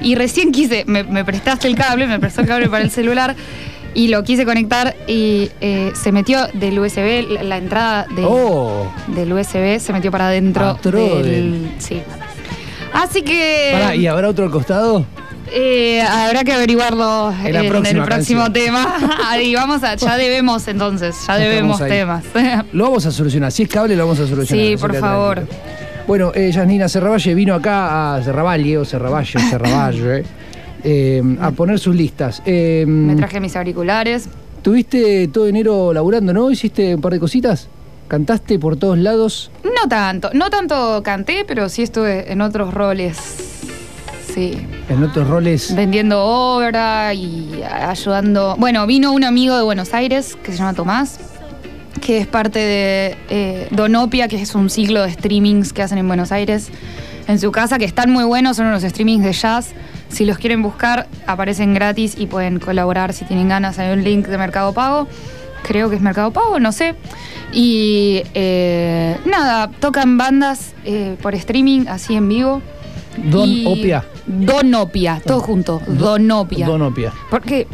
Y 0.00 0.14
recién 0.14 0.50
quise, 0.50 0.84
me, 0.86 1.04
me 1.04 1.22
prestaste 1.22 1.68
el 1.68 1.74
cable, 1.74 2.06
me 2.06 2.18
prestó 2.18 2.40
el 2.40 2.46
cable 2.46 2.68
para 2.70 2.82
el 2.82 2.90
celular 2.90 3.36
y 3.92 4.08
lo 4.08 4.22
quise 4.24 4.46
conectar 4.46 4.96
y 5.06 5.50
eh, 5.60 5.92
se 5.94 6.12
metió 6.12 6.46
del 6.54 6.78
USB, 6.78 7.26
la, 7.30 7.42
la 7.42 7.58
entrada 7.58 8.06
de- 8.16 8.24
Oh, 8.24 8.90
del 9.08 9.30
USB 9.30 9.78
se 9.80 9.92
metió 9.92 10.10
para 10.10 10.28
adentro 10.28 10.78
del... 11.22 11.72
Sí. 11.78 12.00
Así 12.94 13.20
que... 13.20 13.70
pará, 13.74 13.94
¿y 13.94 14.06
habrá 14.06 14.28
otro 14.30 14.50
costado? 14.50 15.04
Eh, 15.52 16.02
habrá 16.02 16.44
que 16.44 16.52
averiguarlo 16.52 17.32
En 17.44 17.56
el 17.56 18.02
próximo 18.02 18.52
tema. 18.52 18.96
y 19.42 19.54
vamos 19.54 19.82
a, 19.82 19.94
ya 19.94 20.16
debemos 20.16 20.66
entonces, 20.68 21.16
ya 21.26 21.36
debemos 21.36 21.80
ahí. 21.80 21.90
temas. 21.90 22.24
Lo 22.72 22.84
vamos 22.84 23.06
a 23.06 23.12
solucionar. 23.12 23.50
Si 23.52 23.62
es 23.64 23.68
cable, 23.68 23.96
lo 23.96 24.04
vamos 24.04 24.20
a 24.20 24.26
solucionar. 24.26 24.66
Sí, 24.66 24.76
por 24.76 24.94
favor. 24.96 25.36
tranquilo. 25.36 25.58
Bueno, 26.06 26.32
eh, 26.34 26.50
Yasnina 26.50 26.88
Serravalle 26.88 27.34
vino 27.34 27.54
acá 27.54 28.14
a 28.16 28.22
Serravalle 28.22 28.78
o 28.78 28.84
Serravalle, 28.86 29.38
Serravalle, 29.50 30.24
eh, 30.82 31.22
a 31.40 31.50
poner 31.50 31.78
sus 31.78 31.94
listas. 31.94 32.42
Eh, 32.46 32.84
Me 32.86 33.14
traje 33.14 33.40
mis 33.40 33.54
auriculares. 33.56 34.28
¿Tuviste 34.62 35.28
todo 35.28 35.46
enero 35.46 35.92
laburando, 35.92 36.32
no? 36.32 36.50
¿Hiciste 36.50 36.94
un 36.94 37.00
par 37.02 37.12
de 37.12 37.20
cositas? 37.20 37.68
¿Cantaste 38.08 38.58
por 38.58 38.76
todos 38.78 38.96
lados? 38.96 39.50
No 39.64 39.86
tanto, 39.88 40.30
no 40.32 40.48
tanto 40.48 41.02
canté, 41.02 41.44
pero 41.46 41.68
sí 41.68 41.82
estuve 41.82 42.32
en 42.32 42.40
otros 42.40 42.72
roles. 42.72 43.18
Sí. 44.34 44.56
En 44.88 45.02
otros 45.04 45.28
roles. 45.28 45.74
Vendiendo 45.74 46.24
obra 46.24 47.12
y 47.12 47.62
ayudando. 47.62 48.56
Bueno, 48.58 48.86
vino 48.86 49.12
un 49.12 49.22
amigo 49.24 49.56
de 49.56 49.62
Buenos 49.62 49.92
Aires 49.92 50.36
que 50.42 50.52
se 50.52 50.58
llama 50.58 50.72
Tomás, 50.72 51.20
que 52.00 52.18
es 52.18 52.26
parte 52.26 52.58
de 52.58 53.16
eh, 53.28 53.68
Donopia, 53.70 54.28
que 54.28 54.40
es 54.40 54.54
un 54.54 54.70
ciclo 54.70 55.02
de 55.02 55.12
streamings 55.12 55.72
que 55.74 55.82
hacen 55.82 55.98
en 55.98 56.08
Buenos 56.08 56.32
Aires 56.32 56.68
en 57.26 57.38
su 57.38 57.52
casa, 57.52 57.78
que 57.78 57.84
están 57.84 58.10
muy 58.10 58.24
buenos, 58.24 58.56
son 58.56 58.66
unos 58.66 58.82
streamings 58.82 59.22
de 59.22 59.32
jazz. 59.34 59.72
Si 60.08 60.24
los 60.24 60.38
quieren 60.38 60.62
buscar, 60.62 61.06
aparecen 61.26 61.74
gratis 61.74 62.14
y 62.16 62.24
pueden 62.26 62.58
colaborar 62.58 63.12
si 63.12 63.26
tienen 63.26 63.48
ganas. 63.50 63.78
Hay 63.78 63.92
un 63.92 64.02
link 64.02 64.26
de 64.26 64.38
Mercado 64.38 64.72
Pago. 64.72 65.06
Creo 65.64 65.90
que 65.90 65.96
es 65.96 66.00
Mercado 66.02 66.30
Pago, 66.32 66.58
no 66.60 66.72
sé. 66.72 66.94
Y 67.52 68.22
eh, 68.32 69.18
nada, 69.26 69.70
tocan 69.80 70.16
bandas 70.16 70.72
eh, 70.86 71.16
por 71.20 71.34
streaming, 71.34 71.86
así 71.88 72.14
en 72.14 72.26
vivo. 72.30 72.62
Don 73.18 73.46
Y- 73.50 73.66
Opia. 73.66 74.04
Donopia, 74.28 75.20
todo 75.24 75.40
junto. 75.40 75.80
Donopia. 75.86 76.66
Donopia. 76.66 77.12
Porque 77.30 77.66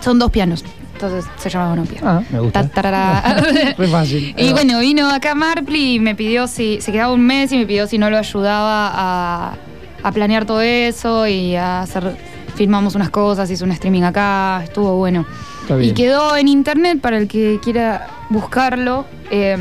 son 0.00 0.18
dos 0.18 0.30
pianos. 0.30 0.64
Entonces 0.94 1.24
se 1.36 1.48
llama 1.48 1.68
Donopia. 1.70 2.00
Ah, 2.04 2.22
me 2.30 2.40
gusta. 2.40 2.62
Re 3.78 3.88
fácil. 3.88 4.34
Y 4.36 4.52
bueno, 4.52 4.80
vino 4.80 5.10
acá 5.10 5.34
Marpli 5.34 5.94
y 5.94 6.00
me 6.00 6.14
pidió 6.14 6.46
si. 6.46 6.80
Se 6.80 6.92
quedaba 6.92 7.12
un 7.12 7.24
mes 7.26 7.50
y 7.52 7.56
me 7.56 7.66
pidió 7.66 7.86
si 7.86 7.98
no 7.98 8.10
lo 8.10 8.18
ayudaba 8.18 8.90
a, 8.92 9.54
a 10.02 10.12
planear 10.12 10.44
todo 10.44 10.60
eso 10.60 11.26
y 11.26 11.56
a 11.56 11.82
hacer. 11.82 12.16
Filmamos 12.54 12.94
unas 12.94 13.08
cosas, 13.08 13.50
hizo 13.50 13.64
un 13.64 13.72
streaming 13.72 14.02
acá, 14.02 14.62
estuvo 14.62 14.96
bueno. 14.96 15.24
Está 15.62 15.76
bien. 15.76 15.90
Y 15.90 15.94
quedó 15.94 16.36
en 16.36 16.48
internet 16.48 17.00
para 17.00 17.16
el 17.16 17.26
que 17.26 17.58
quiera 17.62 18.08
buscarlo 18.28 19.06
eh, 19.30 19.52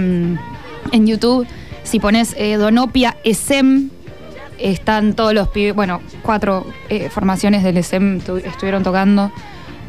en 0.91 1.07
YouTube. 1.07 1.47
Si 1.83 1.99
pones 1.99 2.35
eh, 2.37 2.55
Donopia 2.57 3.17
ESEM, 3.23 3.89
están 4.63 5.13
todos 5.13 5.33
los 5.33 5.47
pibes, 5.49 5.75
bueno, 5.75 6.01
cuatro 6.21 6.65
eh, 6.89 7.09
formaciones 7.09 7.63
del 7.63 7.77
ESEM 7.77 8.19
tu- 8.21 8.37
estuvieron 8.37 8.83
tocando 8.83 9.31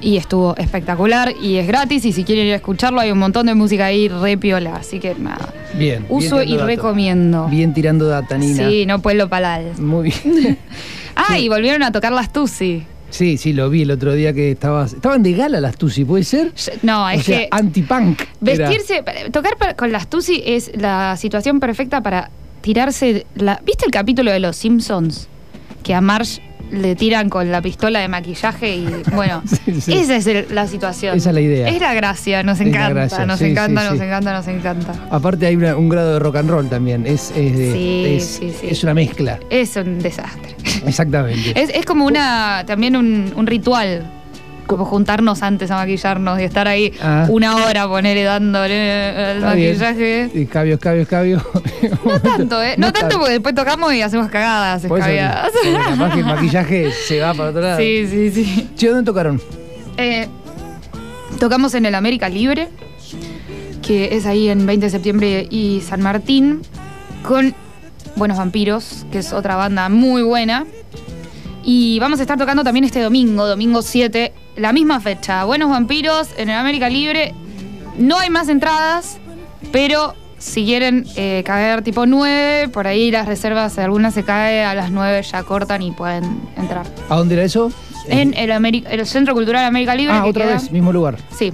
y 0.01 0.17
estuvo 0.17 0.57
espectacular 0.57 1.33
y 1.41 1.57
es 1.59 1.67
gratis 1.67 2.05
y 2.05 2.13
si 2.13 2.25
quieren 2.25 2.47
ir 2.47 2.53
a 2.55 2.57
escucharlo 2.57 3.01
hay 3.01 3.13
un 3.13 3.19
montón 3.19 3.47
de 3.47 3.55
música 3.55 3.85
ahí 3.87 4.09
re 4.09 4.37
piola, 4.37 4.75
así 4.77 4.99
que 4.99 5.15
nada. 5.15 5.49
Bien. 5.79 6.05
Uso 6.09 6.39
bien 6.39 6.49
y 6.51 6.57
recomiendo. 6.59 7.47
Bien 7.47 7.73
tirando 7.73 8.07
data, 8.09 8.37
Nina. 8.37 8.69
Sí, 8.69 8.85
no 8.87 9.01
puedo 9.01 9.29
palales. 9.29 9.79
Muy 9.79 10.13
bien. 10.25 10.59
Ah, 11.15 11.39
y 11.39 11.49
volvieron 11.51 11.83
a 11.83 11.93
tocar 11.93 12.11
las 12.11 12.33
Tusi. 12.33 12.85
Sí, 13.11 13.37
sí, 13.37 13.53
lo 13.53 13.69
vi 13.69 13.83
el 13.83 13.91
otro 13.91 14.15
día 14.15 14.33
que 14.33 14.51
estabas. 14.53 14.95
Estaban 14.95 15.23
de 15.23 15.35
gala 15.35 15.61
las 15.61 15.77
Tusi, 15.77 16.07
¿puede 16.07 16.25
ser? 16.25 16.53
No, 16.81 17.05
O 17.05 17.09
es 17.11 17.25
sea, 17.25 17.41
que 17.41 17.49
anti-punk. 17.51 18.23
era. 18.23 18.71
Vestirse, 18.71 19.05
tocar 19.31 19.77
con 19.77 19.93
las 19.93 20.09
Tusi 20.09 20.43
es 20.47 20.73
la 20.75 21.15
situación 21.19 21.61
perfecta 21.61 22.01
para 22.01 22.31
tirarse 22.63 23.27
la. 23.35 23.61
¿Viste 23.65 23.85
el 23.85 23.91
capítulo 23.93 24.31
de 24.33 24.41
Los 24.41 24.57
Simpsons? 24.57 25.29
Que 25.83 25.95
a 25.95 26.01
Marge 26.01 26.41
le 26.71 26.95
tiran 26.97 27.29
con 27.29 27.53
la 27.53 27.61
pistola 27.61 27.99
de 27.99 28.09
maquillaje 28.09 28.77
y 28.77 28.89
bueno, 29.15 29.43
Sí, 29.67 29.79
sí. 29.81 29.93
esa 29.93 30.17
es 30.17 30.27
el- 30.27 30.47
la 30.55 30.67
situación. 30.67 31.15
Esa 31.17 31.29
es 31.29 31.35
la 31.35 31.41
idea. 31.43 31.69
Es 31.69 31.79
la 31.81 31.93
gracia, 31.93 32.43
nos 32.43 32.61
encanta, 32.61 32.89
gracia, 32.95 33.27
nos 33.27 33.39
sí, 33.41 33.45
encanta, 33.47 33.85
nos 33.91 34.01
encanta, 34.01 34.33
nos 34.33 34.49
encanta. 34.49 34.95
Aparte 35.11 35.45
hay 35.47 35.57
una- 35.57 35.77
un 35.77 35.91
grado 35.91 36.15
de 36.15 36.19
rock 36.21 36.37
and 36.37 36.49
roll 36.51 36.69
también. 36.71 37.05
Es, 37.07 37.31
es, 37.37 37.59
de- 37.59 37.73
Sí, 37.73 38.05
es, 38.17 38.25
sí, 38.25 38.53
sí. 38.59 38.69
es 38.71 38.83
una 38.85 38.95
mezcla. 38.95 39.39
Es 39.51 39.77
un 39.77 39.99
desastre. 39.99 40.57
Exactamente. 40.87 41.53
Es, 41.61 41.69
es 41.75 41.85
como 41.85 42.07
una 42.07 42.65
también 42.67 42.97
un, 42.97 43.33
un 43.37 43.47
ritual. 43.47 44.11
Como 44.67 44.85
juntarnos 44.85 45.43
antes 45.43 45.71
a 45.71 45.77
maquillarnos 45.77 46.41
y 46.41 46.45
estar 46.45 46.67
ahí 46.69 46.93
Ah. 47.03 47.27
una 47.29 47.57
hora, 47.57 47.87
ponerle 47.89 48.23
dándole 48.25 49.33
el 49.33 49.37
Está 49.39 49.55
bien. 49.55 49.69
maquillaje. 49.73 50.43
Escabio, 50.43 50.75
escabio, 50.75 51.03
escabio. 51.03 51.43
No 52.05 52.21
tanto, 52.21 52.63
¿eh? 52.63 52.75
No, 52.79 52.93
tanto 52.93 53.17
porque 53.19 53.33
después 53.33 53.55
tocamos 53.55 53.93
y 53.93 54.03
hacemos 54.03 54.29
cagadas, 54.31 54.85
escabiadas. 54.85 55.51
porque 55.53 55.73
capaz 55.73 56.13
que 56.15 56.21
el 56.21 56.27
maquillaje 56.27 56.91
se 56.93 57.21
va 57.21 57.35
para 57.35 57.51
otro 57.51 57.61
lado. 57.61 57.79
Sí, 57.79 58.07
sí, 58.09 58.31
sí. 58.31 58.71
Che, 58.77 58.89
¿dónde 58.89 59.05
tocaron? 59.05 59.41
Eh, 59.99 60.29
tocamos 61.39 61.75
en 61.75 61.85
el 61.87 61.95
América 61.95 62.29
Libre, 62.29 62.69
que 63.83 64.17
es 64.17 64.27
ahí 64.27 64.49
en 64.49 64.65
20 64.65 64.87
de 64.87 64.91
septiembre 64.91 65.47
y 65.51 65.81
San 65.87 66.01
Martín, 66.03 66.63
con 67.27 67.53
Buenos 68.17 68.39
Vampiros, 68.39 69.05
que 69.11 69.19
es 69.19 69.33
otra 69.33 69.57
banda 69.57 69.89
muy 69.89 70.23
buena. 70.23 70.65
Y 71.65 71.99
vamos 72.01 72.19
a 72.19 72.23
estar 72.23 72.39
tocando 72.39 72.65
también 72.65 72.85
este 72.85 73.01
domingo, 73.01 73.47
domingo 73.47 73.83
7, 73.83 74.33
la 74.57 74.73
misma 74.73 75.01
fecha. 75.01 75.45
Buenos 75.45 75.71
Vampiros 75.71 76.29
en 76.37 76.49
el 76.51 76.57
América 76.57 76.89
Libre. 76.89 77.35
No 77.99 78.19
hay 78.19 78.31
más 78.31 78.49
entradas, 78.49 79.19
pero 79.71 80.15
si 80.39 80.65
quieren 80.65 81.07
eh, 81.17 81.43
caer 81.47 81.83
tipo 81.83 82.05
9, 82.05 82.69
por 82.69 82.87
ahí 82.89 83.11
las 83.13 83.27
reservas, 83.27 83.79
algunas 83.79 84.13
se 84.15 84.25
cae 84.25 84.65
a 84.65 84.75
las 84.75 84.91
9, 84.91 85.23
ya 85.23 85.43
cortan 85.45 85.83
y 85.83 85.93
pueden 85.93 86.41
entrar. 86.57 86.85
¿A 87.09 87.17
dónde 87.17 87.35
era 87.35 87.45
eso? 87.45 87.71
En 88.09 88.35
el, 88.35 88.51
Ameri- 88.51 88.85
el 88.91 89.07
Centro 89.07 89.33
Cultural 89.35 89.65
América 89.65 89.95
Libre. 89.95 90.15
Ah, 90.17 90.23
que 90.25 90.31
otra 90.31 90.45
queda- 90.47 90.55
vez, 90.55 90.73
mismo 90.73 90.93
lugar. 90.93 91.17
Sí, 91.37 91.53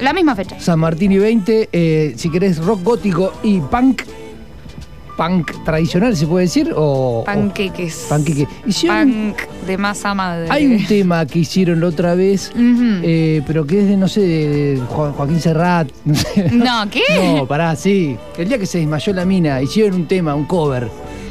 la 0.00 0.12
misma 0.12 0.36
fecha. 0.36 0.60
San 0.60 0.78
Martín 0.80 1.12
y 1.12 1.18
20, 1.18 1.70
eh, 1.72 2.12
si 2.18 2.28
querés 2.30 2.58
rock 2.58 2.82
gótico 2.82 3.32
y 3.42 3.60
punk, 3.60 4.02
punk 5.16 5.50
tradicional 5.64 6.16
se 6.16 6.26
puede 6.26 6.46
decir, 6.46 6.72
o... 6.74 7.22
Panqueques. 7.26 8.04
o 8.06 8.08
panqueque. 8.08 8.48
Hicieron, 8.66 9.34
Punk 9.36 9.66
de 9.66 9.76
masa 9.78 10.14
madre. 10.14 10.46
hay 10.50 10.66
un 10.66 10.84
tema 10.86 11.24
que 11.26 11.40
hicieron 11.40 11.80
la 11.80 11.88
otra 11.88 12.14
vez, 12.14 12.50
eh, 12.56 13.42
pero 13.46 13.66
que 13.66 13.80
es 13.82 13.88
de, 13.88 13.96
no 13.96 14.08
sé, 14.08 14.20
de 14.22 14.80
Jo- 14.88 15.12
Joaquín 15.12 15.40
Serrat, 15.40 15.88
no 16.04 16.14
sé. 16.14 16.50
No, 16.52 16.88
¿qué? 16.90 17.02
No, 17.36 17.46
pará, 17.46 17.76
sí. 17.76 18.16
El 18.38 18.48
día 18.48 18.58
que 18.58 18.66
se 18.66 18.78
desmayó 18.78 19.12
la 19.12 19.24
mina, 19.24 19.60
hicieron 19.62 19.94
un 20.00 20.06
tema, 20.08 20.34
un 20.34 20.46
cover, 20.46 20.88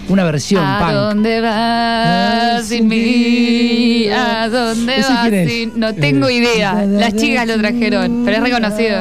una 0.10 0.24
versión 0.24 0.64
¿A 0.66 0.80
punk. 0.80 0.92
dónde 0.94 1.42
vas 1.42 2.66
sin 2.66 2.88
mí? 2.88 4.08
¿A 4.10 4.48
dónde 4.50 4.96
¿Ese 4.98 5.10
vas 5.14 5.30
sin...? 5.50 5.80
No 5.80 5.94
tengo 5.96 6.28
Eh, 6.28 6.36
idea. 6.36 6.86
Las 6.86 7.16
chicas 7.16 7.48
lo 7.48 7.58
trajeron, 7.58 8.24
pero 8.26 8.38
es 8.38 8.44
reconocido. 8.44 8.98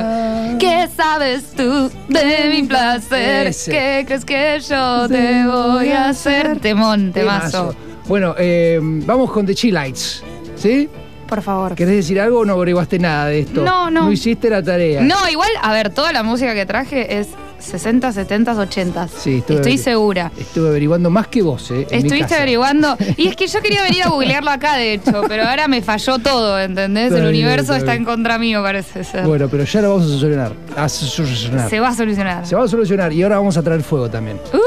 ¿Qué 0.60 0.88
sabes 0.94 1.52
tú 1.56 1.90
de 2.08 2.50
mi 2.50 2.62
placer? 2.64 3.46
Ese. 3.46 3.70
¿Qué 3.70 4.04
crees 4.06 4.24
que 4.24 4.60
yo 4.60 5.08
te 5.08 5.46
voy 5.46 5.88
a 5.88 6.10
hacer? 6.10 6.60
Temón, 6.60 7.12
temazo. 7.12 7.74
Bueno, 8.06 8.34
eh, 8.38 8.78
vamos 8.82 9.30
con 9.30 9.46
The 9.46 9.54
Chillites, 9.54 10.22
¿sí? 10.56 10.88
Por 11.26 11.40
favor. 11.42 11.74
¿Querés 11.74 11.94
decir 11.96 12.20
algo 12.20 12.40
o 12.40 12.44
no 12.44 12.54
averiguaste 12.54 12.98
nada 12.98 13.26
de 13.26 13.40
esto? 13.40 13.62
No, 13.62 13.90
no. 13.90 14.04
No 14.04 14.12
hiciste 14.12 14.50
la 14.50 14.62
tarea. 14.62 15.00
No, 15.00 15.16
igual, 15.30 15.50
a 15.62 15.72
ver, 15.72 15.90
toda 15.90 16.12
la 16.12 16.22
música 16.22 16.52
que 16.54 16.66
traje 16.66 17.18
es 17.20 17.28
60, 17.60 18.12
70, 18.12 18.52
80. 18.54 19.08
Sí, 19.08 19.38
estuve- 19.38 19.56
Estoy 19.56 19.78
segura. 19.78 20.30
Estuve 20.38 20.68
averiguando 20.68 21.10
más 21.10 21.28
que 21.28 21.42
vos, 21.42 21.70
¿eh? 21.70 21.74
en 21.74 21.78
mi 21.90 21.96
Estuviste 21.98 22.20
casa. 22.20 22.36
averiguando. 22.36 22.96
Y 23.16 23.28
es 23.28 23.36
que 23.36 23.46
yo 23.46 23.60
quería 23.60 23.82
venir 23.82 24.02
a 24.04 24.08
googlearlo 24.08 24.50
acá, 24.50 24.76
de 24.76 24.94
hecho, 24.94 25.22
pero 25.28 25.44
ahora 25.48 25.68
me 25.68 25.82
falló 25.82 26.18
todo, 26.18 26.58
¿entendés? 26.60 27.06
Está 27.12 27.16
El 27.18 27.30
bien, 27.32 27.44
universo 27.44 27.74
está 27.74 27.94
en 27.94 28.04
contra 28.04 28.38
mío, 28.38 28.62
parece 28.62 29.04
ser. 29.04 29.24
Bueno, 29.26 29.48
pero 29.48 29.64
ya 29.64 29.80
lo 29.82 29.90
vamos 29.90 30.06
a 30.06 30.08
solucionar. 30.08 30.52
A 30.76 30.88
solucionar. 30.88 31.68
Se 31.70 31.80
va 31.80 31.88
a 31.88 31.94
solucionar. 31.94 32.46
Se 32.46 32.56
va 32.56 32.64
a 32.64 32.68
solucionar 32.68 33.12
y 33.12 33.22
ahora 33.22 33.36
vamos 33.36 33.56
a 33.56 33.62
traer 33.62 33.82
fuego 33.82 34.08
también. 34.10 34.38
Uh, 34.52 34.58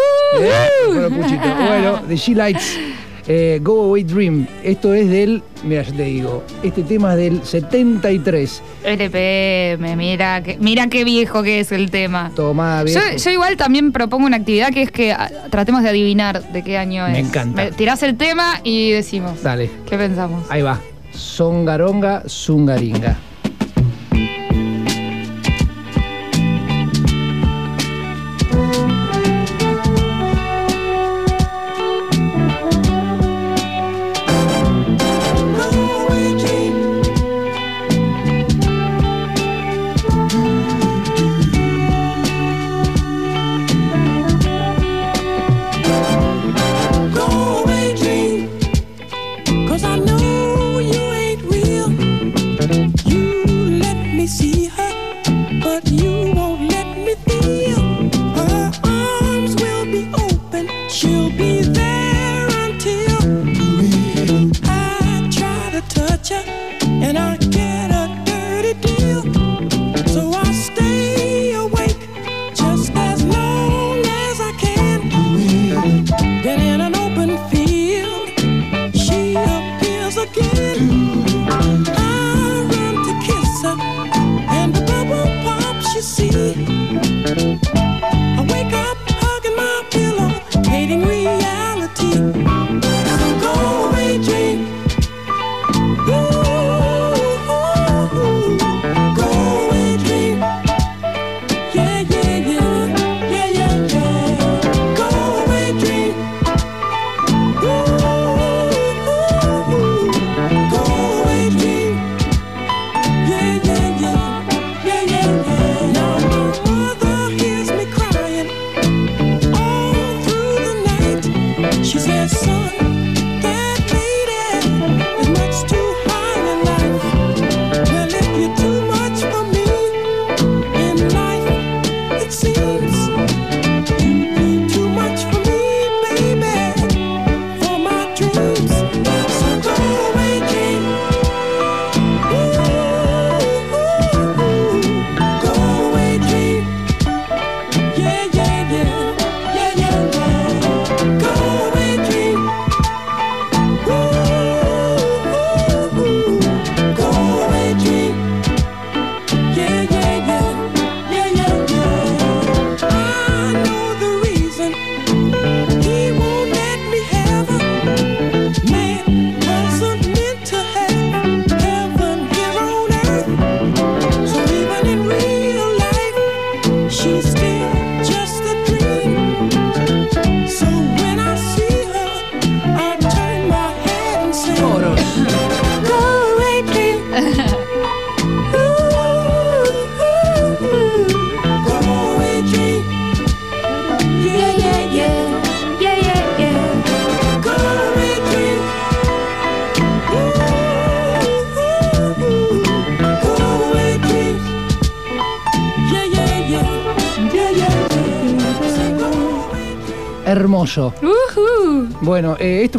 Eh, 0.42 0.60
bueno, 0.88 1.10
puchito. 1.10 1.44
Bueno, 1.68 2.02
The 2.08 2.16
G-Lights, 2.16 2.78
eh, 3.28 3.60
Go 3.62 3.86
Away 3.86 4.04
Dream. 4.04 4.48
Esto 4.64 4.94
es 4.94 5.10
del, 5.10 5.42
mira, 5.64 5.84
yo 5.84 5.94
te 5.94 6.04
digo, 6.04 6.44
este 6.64 6.84
tema 6.84 7.12
es 7.14 7.18
del 7.20 7.44
73. 7.44 8.62
LPM, 8.86 9.96
mira, 9.98 10.42
que, 10.44 10.58
mira 10.60 10.88
qué 10.88 11.04
viejo 11.04 11.44
que 11.44 11.60
es 11.60 11.72
el 11.72 11.90
tema. 11.92 12.32
Tomá, 12.36 12.84
viejo. 12.84 13.00
yo 13.18 13.30
igual 13.32 13.58
también 13.58 13.92
propongo 13.92 14.26
una 14.26 14.38
actividad 14.38 14.70
que 14.72 14.82
es 14.84 14.92
que 14.92 15.12
ah, 15.14 15.30
tratemos 15.50 15.84
de 15.84 15.90
adivinar 15.90 16.52
de 16.52 16.64
qué 16.64 16.78
año 16.78 17.08
Me 17.08 17.20
es. 17.20 17.28
encanta. 17.28 17.72
tirás 17.72 18.04
el 18.04 18.18
tema 18.18 18.60
y 18.64 18.92
decimos. 18.92 19.42
Dale, 19.44 19.70
¿Qué 19.90 19.98
pensamos? 19.98 20.46
ahí 20.50 20.62
va. 20.62 20.80
Songaronga, 21.14 22.24
Zungaringa. 22.28 23.18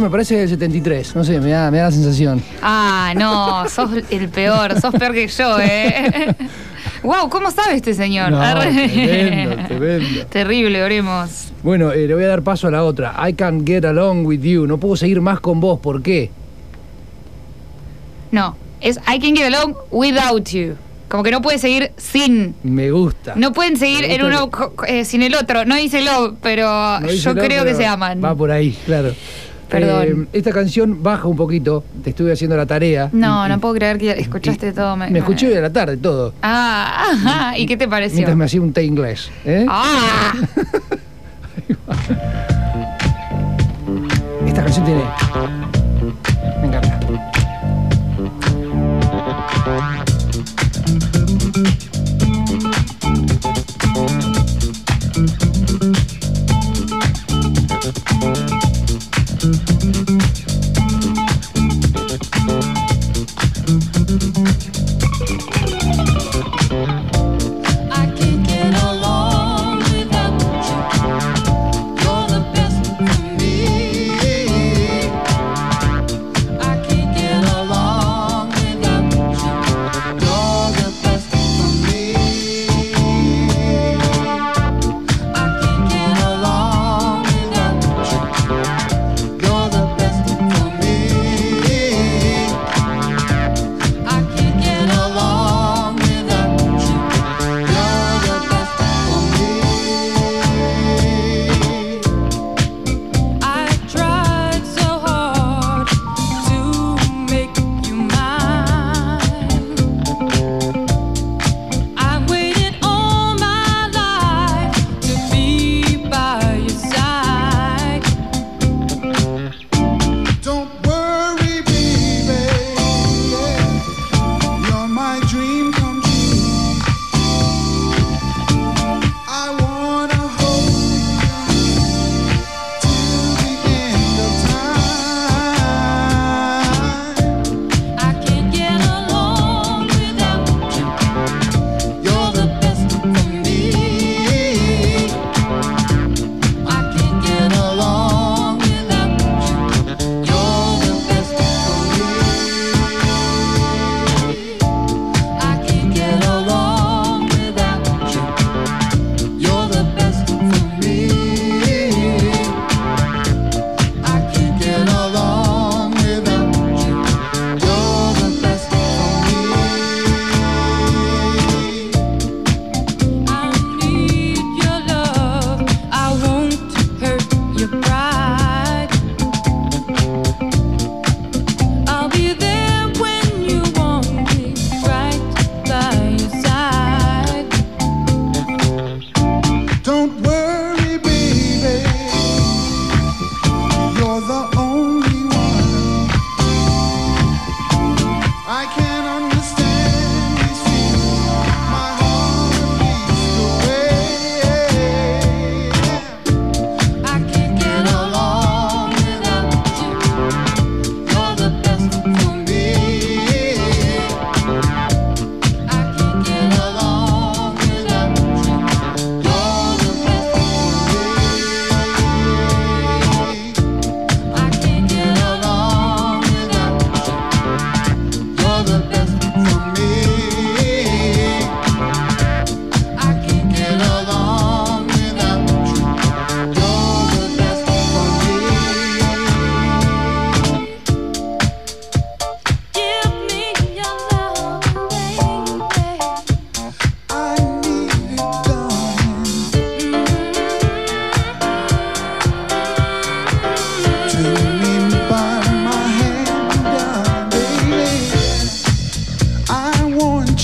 Me 0.04 0.10
parece 0.10 0.36
del 0.36 0.48
73. 0.48 1.16
No 1.16 1.24
sé, 1.24 1.40
me 1.40 1.50
da, 1.50 1.70
me 1.70 1.78
da 1.78 1.84
la 1.84 1.90
sensación. 1.90 2.42
Ah, 2.62 3.14
no, 3.16 3.66
sos 3.68 3.90
el 4.10 4.28
peor, 4.28 4.78
sos 4.80 4.94
peor 4.94 5.12
que 5.14 5.26
yo, 5.26 5.58
¿eh? 5.60 6.36
wow, 7.02 7.30
¿cómo 7.30 7.50
sabe 7.50 7.76
este 7.76 7.94
señor? 7.94 8.30
No, 8.30 8.60
tremendo, 8.60 9.56
tremendo. 9.66 10.26
Terrible, 10.26 10.82
oremos. 10.82 11.52
Bueno, 11.62 11.92
eh, 11.92 12.06
le 12.06 12.14
voy 12.14 12.24
a 12.24 12.28
dar 12.28 12.42
paso 12.42 12.68
a 12.68 12.70
la 12.70 12.84
otra. 12.84 13.14
I 13.26 13.32
can't 13.32 13.66
get 13.66 13.84
along 13.86 14.26
with 14.26 14.42
you. 14.42 14.66
No 14.66 14.78
puedo 14.78 14.96
seguir 14.96 15.22
más 15.22 15.40
con 15.40 15.60
vos. 15.60 15.80
¿Por 15.80 16.02
qué? 16.02 16.30
No, 18.30 18.56
es 18.80 18.98
I 18.98 19.18
can 19.18 19.34
get 19.34 19.54
along 19.54 19.74
without 19.90 20.46
you. 20.50 20.76
Como 21.08 21.22
que 21.22 21.30
no 21.30 21.40
puede 21.40 21.58
seguir 21.58 21.92
sin. 21.96 22.56
Me 22.62 22.90
gusta. 22.90 23.34
No 23.36 23.52
pueden 23.52 23.76
seguir 23.76 24.04
en 24.04 24.24
uno 24.24 24.50
eh, 24.86 25.04
sin 25.04 25.22
el 25.22 25.34
otro. 25.34 25.64
No 25.64 25.76
dice 25.76 26.02
love, 26.02 26.34
pero 26.42 26.98
No 27.00 27.06
dice 27.06 27.22
yo 27.22 27.34
creo 27.34 27.64
que 27.64 27.74
se 27.74 27.86
aman. 27.86 28.22
Va 28.22 28.34
por 28.34 28.50
ahí, 28.50 28.76
claro. 28.84 29.14
Perdón. 29.80 30.28
Eh, 30.32 30.38
esta 30.38 30.52
canción 30.52 31.02
baja 31.02 31.26
un 31.28 31.36
poquito. 31.36 31.84
Te 32.02 32.10
estuve 32.10 32.32
haciendo 32.32 32.56
la 32.56 32.66
tarea. 32.66 33.08
No, 33.12 33.46
Y- 33.46 33.48
no 33.48 33.60
puedo 33.60 33.74
creer 33.74 33.98
que 33.98 34.10
escuchaste 34.12 34.72
todo. 34.72 34.96
Me 34.96 35.18
escuché 35.18 35.48
hoy 35.48 35.54
a 35.54 35.60
la 35.60 35.70
tarde 35.72 35.96
todo. 35.96 36.32
Ah, 36.42 37.06
ajá. 37.12 37.58
¿y 37.58 37.66
qué 37.66 37.76
te 37.76 37.88
pareció? 37.88 38.16
Mientras 38.16 38.36
me 38.36 38.44
hacía 38.44 38.60
un 38.60 38.72
té 38.72 38.84
inglés. 38.84 39.30
¿eh? 39.44 39.66
Ah, 39.68 40.32
Esta 44.46 44.62
canción 44.62 44.84
tiene. 44.84 45.02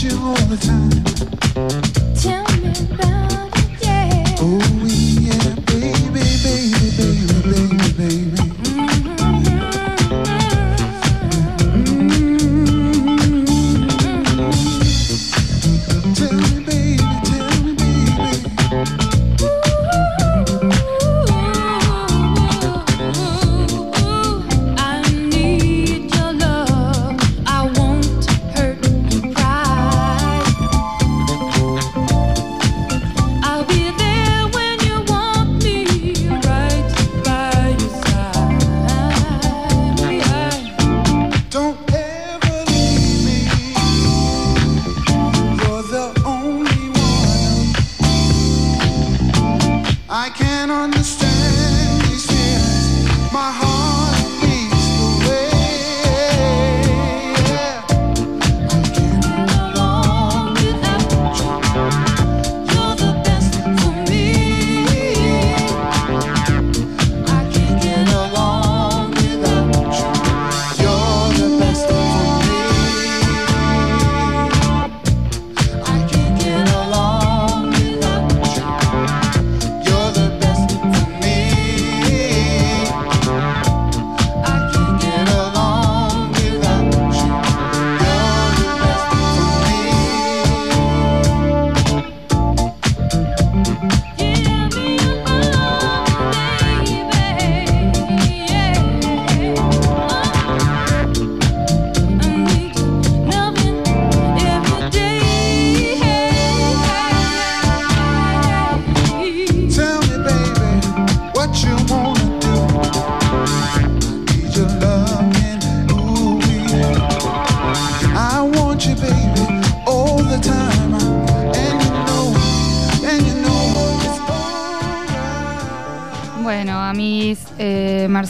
You 0.03 0.17
all 0.23 0.35
the 0.47 0.57
time. 0.57 1.05
Tell 2.15 2.45
me 2.63 2.71
about 2.95 3.20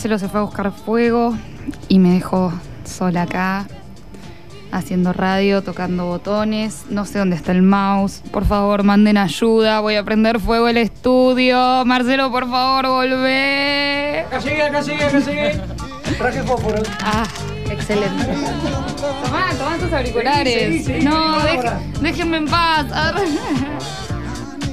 Marcelo 0.01 0.19
se 0.19 0.31
fue 0.31 0.41
a 0.41 0.45
buscar 0.45 0.73
fuego 0.73 1.37
y 1.89 1.99
me 1.99 2.15
dejó 2.15 2.55
sola 2.87 3.25
acá, 3.25 3.67
haciendo 4.73 5.13
radio, 5.13 5.63
tocando 5.63 6.07
botones. 6.07 6.85
No 6.89 7.05
sé 7.05 7.19
dónde 7.19 7.37
está 7.37 7.53
el 7.53 7.61
mouse. 7.61 8.23
Por 8.33 8.47
favor, 8.47 8.83
manden 8.83 9.19
ayuda. 9.19 9.81
Voy 9.81 9.97
a 9.97 10.03
prender 10.03 10.41
fuego 10.41 10.69
el 10.69 10.79
estudio. 10.79 11.85
Marcelo, 11.85 12.31
por 12.31 12.49
favor, 12.49 12.87
volvé. 12.87 14.21
Acá 14.21 14.39
llegué, 14.39 14.63
acá 14.63 14.81
llegué, 14.81 15.05
acá 15.05 15.19
llegué. 15.19 15.61
Traje 16.17 16.43
fósforos. 16.45 16.89
Ah, 17.03 17.27
excelente. 17.71 18.25
Tomá, 19.23 19.51
tomá 19.53 19.77
tus 19.77 19.93
auriculares. 19.93 20.63
Seguí, 20.63 20.83
seguí, 20.83 21.05
no, 21.05 21.43
seguí, 21.43 21.69
déjenme 22.01 22.39
en 22.39 22.47
paz. 22.47 22.87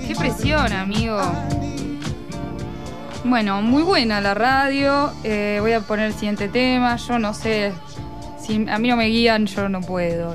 Qué 0.08 0.16
presión, 0.16 0.72
amigo. 0.72 1.20
Bueno, 3.28 3.62
muy 3.62 3.84
buena 3.84 4.22
la 4.22 4.34
radio. 4.34 5.12
Eh, 5.26 5.58
voy 5.60 5.74
a 5.74 5.82
poner 5.82 6.06
el 6.06 6.14
siguiente 6.14 6.48
tema. 6.48 6.96
Yo 6.96 7.20
no 7.20 7.34
sé. 7.34 7.74
Si 8.40 8.66
a 8.70 8.80
mí 8.80 8.88
no 8.88 8.96
me 8.96 9.08
guían, 9.08 9.48
yo 9.48 9.68
no 9.68 9.82
puedo. 9.82 10.34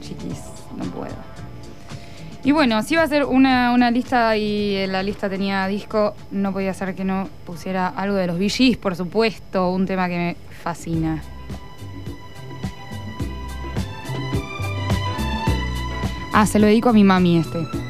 Chiquis, 0.00 0.40
no 0.76 0.84
puedo. 0.86 1.14
Y 2.42 2.50
bueno, 2.50 2.82
si 2.82 2.94
iba 2.94 3.04
a 3.04 3.06
ser 3.06 3.26
una, 3.26 3.72
una 3.72 3.92
lista 3.92 4.36
y 4.36 4.74
en 4.74 4.90
la 4.90 5.04
lista 5.04 5.30
tenía 5.30 5.68
disco, 5.68 6.16
no 6.32 6.52
podía 6.52 6.74
ser 6.74 6.96
que 6.96 7.04
no 7.04 7.28
pusiera 7.46 7.86
algo 7.86 8.16
de 8.16 8.26
los 8.26 8.36
VGs, 8.36 8.76
por 8.76 8.96
supuesto, 8.96 9.70
un 9.70 9.86
tema 9.86 10.08
que 10.08 10.16
me 10.16 10.36
fascina. 10.64 11.22
Ah, 16.32 16.44
se 16.46 16.58
lo 16.58 16.66
dedico 16.66 16.88
a 16.88 16.92
mi 16.92 17.04
mami 17.04 17.38
este. 17.38 17.81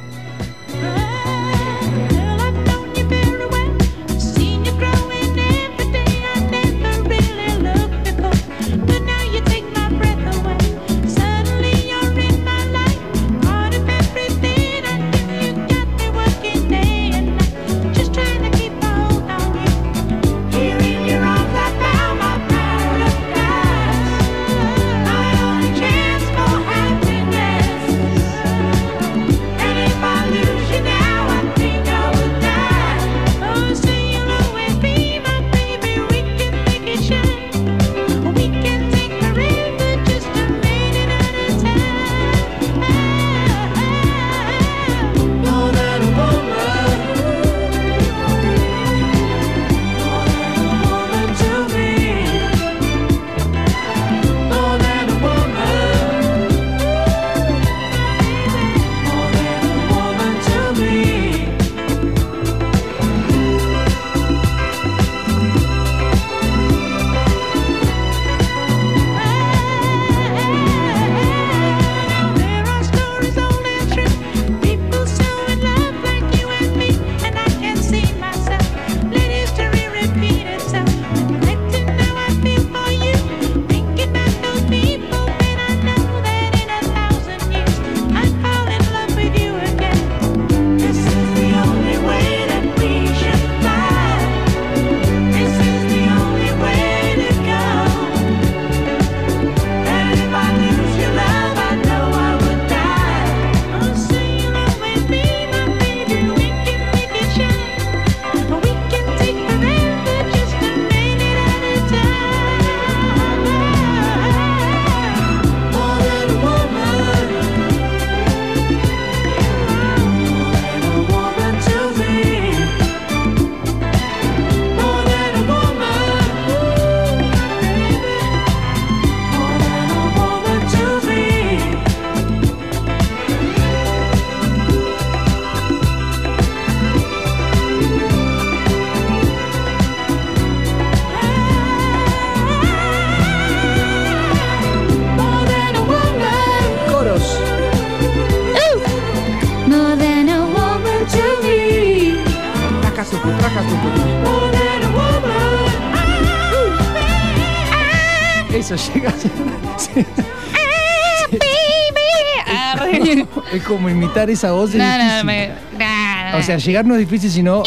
Como 163.83 163.90
imitar 163.90 164.31
esa 164.31 164.53
voz. 164.53 164.71
es 164.71 164.77
No, 164.77 164.85
no, 164.97 165.25
me, 165.25 165.49
no, 165.49 166.33
no. 166.33 166.38
O 166.38 166.42
sea, 166.42 166.57
llegar 166.57 166.85
no 166.87 166.95
es 166.95 167.01
difícil, 167.01 167.31
sino 167.31 167.64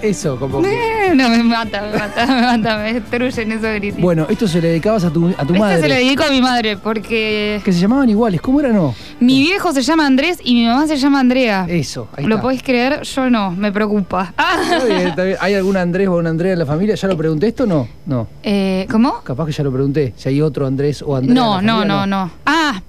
eso, 0.00 0.36
como 0.38 0.60
que- 0.60 1.12
No, 1.14 1.28
me 1.28 1.42
mata, 1.44 1.82
me 1.82 1.96
mata, 1.98 2.26
me 2.26 2.40
mata, 2.42 2.76
me 2.78 2.94
destruyen 2.94 3.52
esos 3.52 3.74
gritos. 3.74 4.00
Bueno, 4.00 4.26
esto 4.28 4.48
se 4.48 4.60
le 4.60 4.68
dedicabas 4.68 5.04
a 5.04 5.10
tu, 5.12 5.28
a 5.38 5.44
tu 5.46 5.54
madre. 5.54 5.80
se 5.80 5.88
lo 5.88 5.94
dedico 5.94 6.24
a 6.24 6.30
mi 6.30 6.40
madre 6.40 6.76
porque 6.78 7.60
Que 7.64 7.72
se 7.72 7.78
llamaban 7.78 8.08
iguales, 8.08 8.40
¿cómo 8.40 8.58
era 8.60 8.70
no? 8.70 8.94
mi 9.20 9.40
viejo 9.42 9.72
se 9.72 9.82
llama 9.82 10.04
Andrés 10.06 10.38
y 10.42 10.54
mi 10.54 10.66
mamá 10.66 10.86
se 10.88 10.96
llama 10.96 11.20
Andrea. 11.20 11.66
Eso, 11.68 12.08
ahí 12.16 12.24
¿Lo 12.24 12.36
está. 12.36 12.42
podéis 12.42 12.62
creer? 12.64 13.02
Yo 13.02 13.30
no, 13.30 13.52
me 13.52 13.70
preocupa. 13.70 14.32
Está 14.72 14.84
bien, 14.84 15.08
está 15.08 15.22
bien. 15.22 15.36
¿Hay 15.40 15.54
algún 15.54 15.76
Andrés 15.76 16.08
o 16.08 16.16
una 16.16 16.30
Andrea 16.30 16.54
en 16.54 16.58
la 16.58 16.66
familia? 16.66 16.94
¿Ya 16.96 17.06
lo 17.08 17.16
pregunté 17.16 17.46
esto 17.48 17.64
o 17.64 17.66
no? 17.66 17.88
No. 18.06 18.26
Eh, 18.42 18.86
¿Cómo? 18.90 19.20
Capaz 19.22 19.46
que 19.46 19.52
ya 19.52 19.62
lo 19.62 19.70
pregunté. 19.72 20.12
Si 20.16 20.28
hay 20.28 20.40
otro 20.40 20.66
Andrés 20.66 21.02
o 21.02 21.14
Andrea. 21.14 21.34
No, 21.34 21.60
en 21.60 21.66
la 21.66 21.72
no, 21.72 21.84
no, 21.84 22.06
no. 22.06 22.30
Ah, 22.46 22.80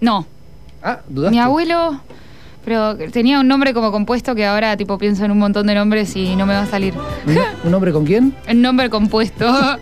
no. 0.00 0.26
Ah, 0.82 0.98
¿dudaste? 1.08 1.30
Mi 1.36 1.40
abuelo, 1.40 2.00
pero 2.64 2.96
tenía 2.96 3.40
un 3.40 3.48
nombre 3.48 3.72
como 3.74 3.90
compuesto 3.92 4.34
que 4.34 4.44
ahora 4.46 4.76
tipo 4.76 4.98
pienso 4.98 5.24
en 5.24 5.30
un 5.30 5.38
montón 5.38 5.66
de 5.66 5.74
nombres 5.74 6.14
y 6.16 6.36
no 6.36 6.46
me 6.46 6.54
va 6.54 6.62
a 6.62 6.66
salir. 6.66 6.94
¿Un, 7.26 7.38
un 7.68 7.74
hombre 7.74 7.92
con 7.92 8.04
quién? 8.04 8.34
El 8.46 8.62
nombre 8.62 8.88
compuesto. 8.90 9.46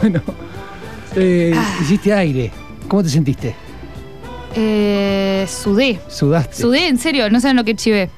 Bueno. 0.00 0.20
Eh, 1.16 1.52
Ah. 1.56 1.78
Hiciste 1.80 2.12
aire. 2.12 2.50
¿Cómo 2.88 3.02
te 3.04 3.08
sentiste? 3.08 3.54
eh, 4.56 5.46
sudé. 5.48 5.98
Sudaste. 6.08 6.56
Sudé, 6.62 6.88
en 6.88 6.98
serio, 6.98 7.30
no 7.30 7.40
saben 7.40 7.56
lo 7.56 7.64
que 7.64 7.74
chivé. 7.74 8.10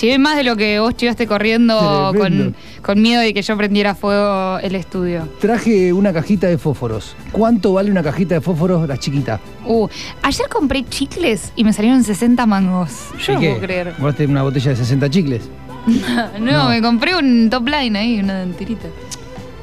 Chivé 0.00 0.18
más 0.18 0.34
de 0.34 0.44
lo 0.44 0.56
que 0.56 0.80
vos 0.80 0.96
chivaste 0.96 1.26
corriendo 1.26 2.14
con, 2.16 2.56
con 2.80 3.02
miedo 3.02 3.20
de 3.20 3.34
que 3.34 3.42
yo 3.42 3.54
prendiera 3.58 3.94
fuego 3.94 4.58
el 4.60 4.74
estudio. 4.74 5.28
Traje 5.42 5.92
una 5.92 6.10
cajita 6.10 6.46
de 6.46 6.56
fósforos. 6.56 7.14
¿Cuánto 7.32 7.74
vale 7.74 7.90
una 7.90 8.02
cajita 8.02 8.36
de 8.36 8.40
fósforos, 8.40 8.88
la 8.88 8.96
chiquita? 8.96 9.38
Uh, 9.66 9.86
ayer 10.22 10.48
compré 10.48 10.84
chicles 10.88 11.52
y 11.54 11.64
me 11.64 11.74
salieron 11.74 12.02
60 12.02 12.46
mangos. 12.46 13.08
Yo 13.26 13.32
¿Y 13.32 13.34
no 13.34 13.40
qué? 13.42 13.48
puedo 13.50 13.60
creer. 13.60 13.92
¿Compraste 13.92 14.24
una 14.26 14.42
botella 14.42 14.70
de 14.70 14.76
60 14.76 15.10
chicles? 15.10 15.42
No, 16.40 16.50
No. 16.64 16.68
me 16.70 16.80
compré 16.80 17.14
un 17.14 17.50
top 17.50 17.68
line 17.68 17.98
ahí, 17.98 18.20
una 18.20 18.46
tirita. 18.56 18.88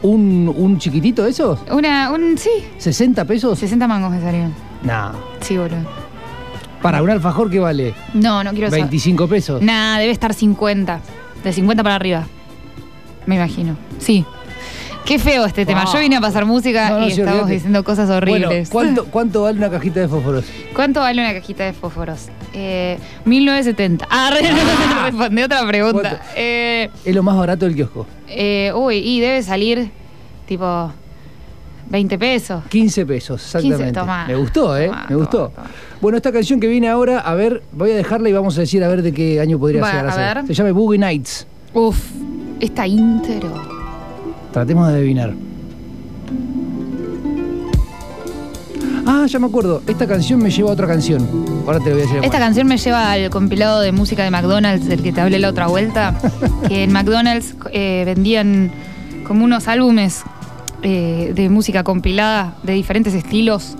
¿Un, 0.03 0.53
un 0.55 0.77
chiquitito 0.77 1.23
de 1.23 1.31
esos? 1.31 1.59
Una, 1.71 2.11
un, 2.11 2.37
sí, 2.37 2.51
¿60 2.79 3.25
pesos? 3.25 3.57
60 3.57 3.87
mangos 3.87 4.11
me 4.11 4.21
salieron. 4.21 4.53
Nah. 4.83 5.13
Sí, 5.41 5.57
boludo. 5.57 5.77
Para 6.81 7.01
un 7.01 7.09
alfajor 7.09 7.49
que 7.49 7.59
vale 7.59 7.93
No, 8.13 8.43
no 8.43 8.51
quiero 8.51 8.67
saber. 8.69 8.81
25 8.83 9.27
pesos. 9.27 9.61
Nah, 9.61 9.97
debe 9.99 10.11
estar 10.11 10.33
50. 10.33 10.99
De 11.43 11.53
50 11.53 11.83
para 11.83 11.95
arriba. 11.95 12.25
me 13.25 13.35
imagino. 13.35 13.75
Sí. 13.99 14.25
Qué 15.05 15.19
feo 15.19 15.45
este 15.45 15.65
tema. 15.65 15.83
Ah. 15.87 15.89
Yo 15.93 15.99
vine 15.99 16.17
a 16.17 16.21
pasar 16.21 16.45
música 16.45 16.89
No, 16.89 16.99
no, 16.99 17.07
y 17.07 17.11
sí, 17.11 17.19
estamos 17.21 17.31
olvídate. 17.35 17.53
diciendo 17.53 17.83
cosas 17.85 18.09
horribles. 18.09 18.69
¿cuánto, 18.69 19.05
¿cuánto 19.11 19.43
vale 19.43 19.57
una 19.57 19.69
cajita 19.69 20.01
de 20.01 20.07
fósforos? 20.09 20.45
¿Cuánto 20.75 20.99
vale 20.99 21.21
una 21.21 21.33
cajita 21.33 21.63
de 21.63 21.71
fósforos? 21.73 22.27
Eh, 22.53 22.97
1970. 23.23 24.05
Ah, 24.09 24.31
respondí 25.05 25.41
otra 25.43 25.65
pregunta. 25.65 26.01
¿Cuánto? 26.09 26.25
Eh, 26.35 26.89
Es 27.05 27.15
lo 27.15 27.23
más 27.23 27.37
barato 27.37 27.65
del 27.65 27.75
kiosco. 27.75 28.05
eh, 28.27 28.71
uy, 28.75 28.97
y 28.97 29.21
debe 29.21 29.41
salir 29.43 29.91
tipo 30.45 30.91
20 31.89 32.17
pesos. 32.17 32.63
15 32.69 33.05
pesos, 33.05 33.41
15, 33.41 33.57
exactamente. 33.57 33.99
tomá. 33.99 34.27
Me 34.27 34.35
gustó, 34.35 34.77
¿eh? 34.77 34.87
Tomá, 34.87 35.05
Me 35.09 35.15
gustó. 35.15 35.49
tomá. 35.49 35.67
Bueno, 36.01 36.17
esta 36.17 36.31
canción 36.31 36.59
que 36.59 36.67
viene 36.67 36.89
ahora, 36.89 37.19
a 37.19 37.33
ver, 37.33 37.63
voy 37.71 37.91
a 37.91 37.95
dejarla 37.95 38.29
y 38.29 38.33
vamos 38.33 38.57
a 38.57 38.61
decir 38.61 38.83
a 38.83 38.87
ver 38.87 39.01
de 39.01 39.13
qué 39.13 39.39
año 39.39 39.57
podría 39.57 39.81
llegar 39.81 40.07
a, 40.07 40.11
ser. 40.11 40.35
ver. 40.37 40.47
Se 40.47 40.53
llama 40.53 40.71
Boogie 40.71 40.99
Nights. 40.99 41.47
Uf, 41.73 41.97
esta 42.59 42.85
intro. 42.85 43.53
Tratemos 44.51 44.87
de 44.89 44.93
adivinar. 44.95 45.33
Ah, 49.09 49.25
ya 49.25 49.39
me 49.39 49.47
acuerdo. 49.47 49.81
Esta 49.87 50.05
canción 50.05 50.41
me 50.41 50.51
lleva 50.51 50.69
a 50.69 50.73
otra 50.73 50.85
canción. 50.85 51.25
Ahora 51.65 51.79
te 51.79 51.85
lo 51.89 51.95
voy 51.95 52.03
a 52.03 52.05
decir. 52.07 52.19
Esta 52.25 52.39
canción 52.39 52.67
me 52.67 52.77
lleva 52.77 53.13
al 53.13 53.29
compilado 53.29 53.79
de 53.79 53.93
música 53.93 54.23
de 54.23 54.31
McDonald's, 54.31 54.85
del 54.87 55.01
que 55.01 55.13
te 55.13 55.21
hablé 55.21 55.39
la 55.39 55.49
otra 55.49 55.67
vuelta, 55.67 56.13
que 56.67 56.83
en 56.83 56.91
McDonald's 56.91 57.55
eh, 57.71 58.03
vendían 58.05 58.69
como 59.25 59.45
unos 59.45 59.69
álbumes 59.69 60.23
eh, 60.83 61.31
de 61.35 61.49
música 61.49 61.83
compilada 61.83 62.53
de 62.63 62.73
diferentes 62.73 63.13
estilos. 63.13 63.75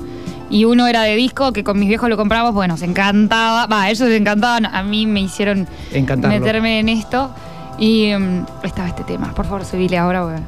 Y 0.49 0.63
uno 0.63 0.87
era 0.87 1.03
de 1.03 1.15
disco, 1.15 1.51
que 1.51 1.63
con 1.63 1.77
mis 1.77 1.89
viejos 1.89 2.07
lo 2.09 2.15
compramos, 2.15 2.53
bueno, 2.53 2.77
se 2.77 2.85
encantaba. 2.85 3.65
Va, 3.67 3.87
ellos 3.89 3.99
se 4.07 4.15
encantaban, 4.15 4.65
a 4.65 4.81
mí 4.81 5.05
me 5.05 5.19
hicieron 5.21 5.67
Encantarlo. 5.91 6.39
meterme 6.39 6.79
en 6.79 6.89
esto. 6.89 7.29
Y 7.77 8.11
mm, 8.17 8.45
estaba 8.63 8.87
este 8.87 9.03
tema. 9.03 9.33
Por 9.35 9.45
favor, 9.45 9.65
subile 9.65 9.97
ahora. 9.97 10.41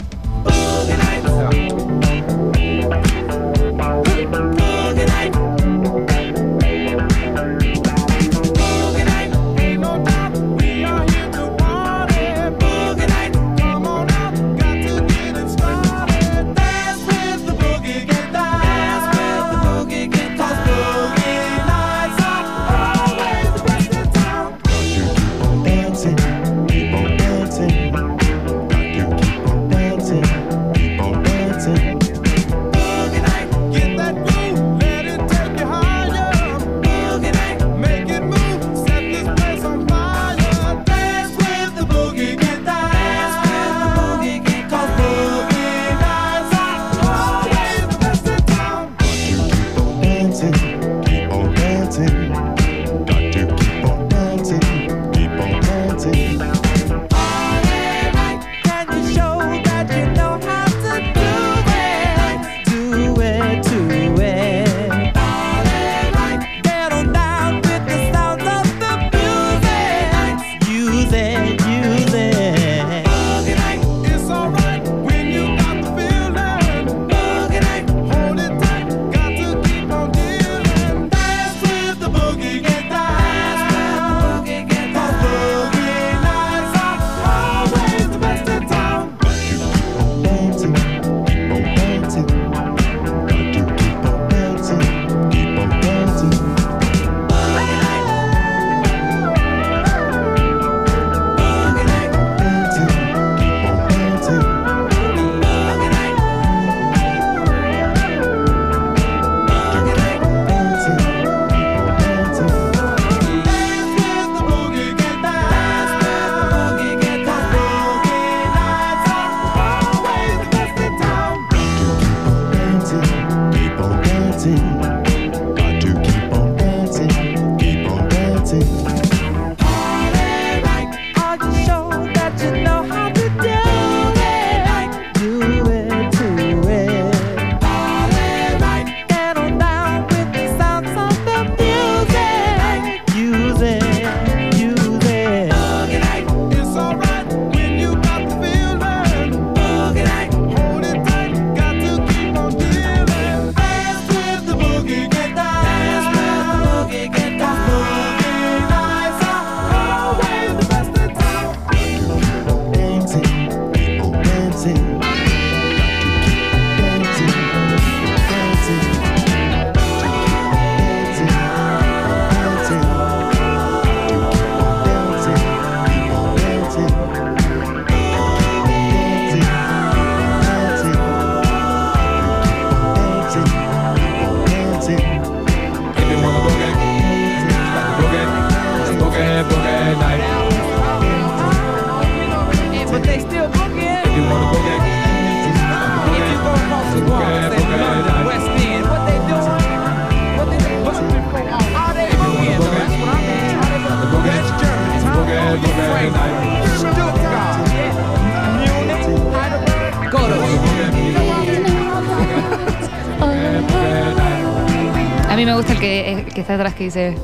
Que, 216.39 216.41
está 216.41 216.55
atrás 216.55 216.73
que 216.73 216.85
dice. 216.85 217.15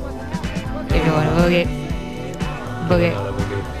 Pero 0.88 1.14
bueno, 1.14 1.30
porque. 1.38 1.66
Porque. 2.88 3.12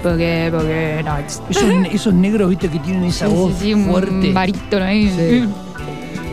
Porque. 0.02 0.48
Porque. 0.52 1.02
Nights. 1.04 1.42
Esos, 1.50 1.70
esos 1.92 2.14
negros, 2.14 2.48
viste, 2.50 2.68
que 2.68 2.78
tienen 2.78 3.04
esa 3.04 3.28
voz 3.28 3.52
sí, 3.54 3.64
sí, 3.66 3.74
un 3.74 3.84
fuerte. 3.86 4.32
barítono 4.32 4.84
ahí. 4.84 5.10
Sí. 5.16 5.48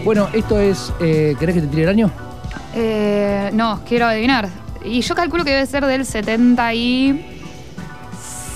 Bueno, 0.06 0.28
esto 0.34 0.60
es. 0.60 0.92
Eh, 1.02 1.36
¿Querés 1.40 1.56
que 1.56 1.62
te 1.62 1.68
tire 1.68 1.84
el 1.84 1.90
año? 1.90 2.12
Eh, 2.76 3.50
no, 3.54 3.82
quiero 3.88 4.06
adivinar. 4.08 4.48
Y 4.86 5.02
yo 5.02 5.16
calculo 5.16 5.44
que 5.44 5.52
debe 5.52 5.66
ser 5.66 5.86
del 5.86 6.06
75. 6.06 7.20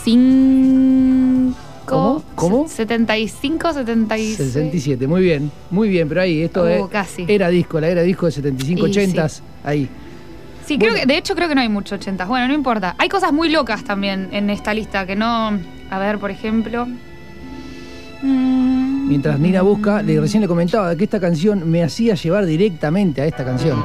disco. 0.06 1.54
¿Cómo? 1.86 2.24
¿Cómo? 2.36 2.68
75, 2.68 3.74
76. 3.74 4.38
67, 4.38 5.08
muy 5.08 5.22
bien, 5.22 5.50
muy 5.72 5.88
bien, 5.88 6.10
pero 6.10 6.22
ahí 6.22 6.42
esto 6.42 6.64
Uh, 6.64 6.68
es- 6.68 6.88
casi. 6.90 7.26
era 7.30 7.48
disco, 7.50 7.80
la 7.80 7.88
era 7.88 8.02
disco 8.02 8.26
de 8.26 8.32
75, 8.34 8.88
Y 8.88 8.90
80, 8.90 9.30
sí. 9.30 9.42
ahí. 9.64 9.90
Sí, 10.68 10.78
creo 10.78 10.94
que, 10.96 11.06
de 11.06 11.18
hecho 11.18 11.34
creo 11.34 11.48
que 11.48 11.56
no 11.56 11.62
hay 11.62 11.70
mucho 11.70 11.96
80. 11.96 12.26
Bueno, 12.26 12.48
no 12.50 12.54
importa. 12.54 12.94
Hay 12.98 13.08
cosas 13.08 13.32
muy 13.32 13.50
locas 13.50 13.84
también 13.86 14.28
en 14.34 14.50
esta 14.50 14.74
lista 14.74 15.06
que 15.06 15.16
no. 15.16 15.58
A 15.90 15.98
ver, 16.00 16.20
por 16.20 16.30
ejemplo. 16.30 16.86
Mm, 18.22 19.08
Mientras 19.08 19.40
Nina 19.40 19.62
busca, 19.62 20.02
le, 20.02 20.20
recién 20.20 20.42
le 20.42 20.48
comentaba 20.48 20.94
que 20.96 21.06
esta 21.06 21.20
canción 21.22 21.70
me 21.72 21.84
hacía 21.84 22.16
llevar 22.16 22.46
directamente 22.46 23.22
a 23.22 23.26
esta 23.26 23.46
canción. 23.46 23.82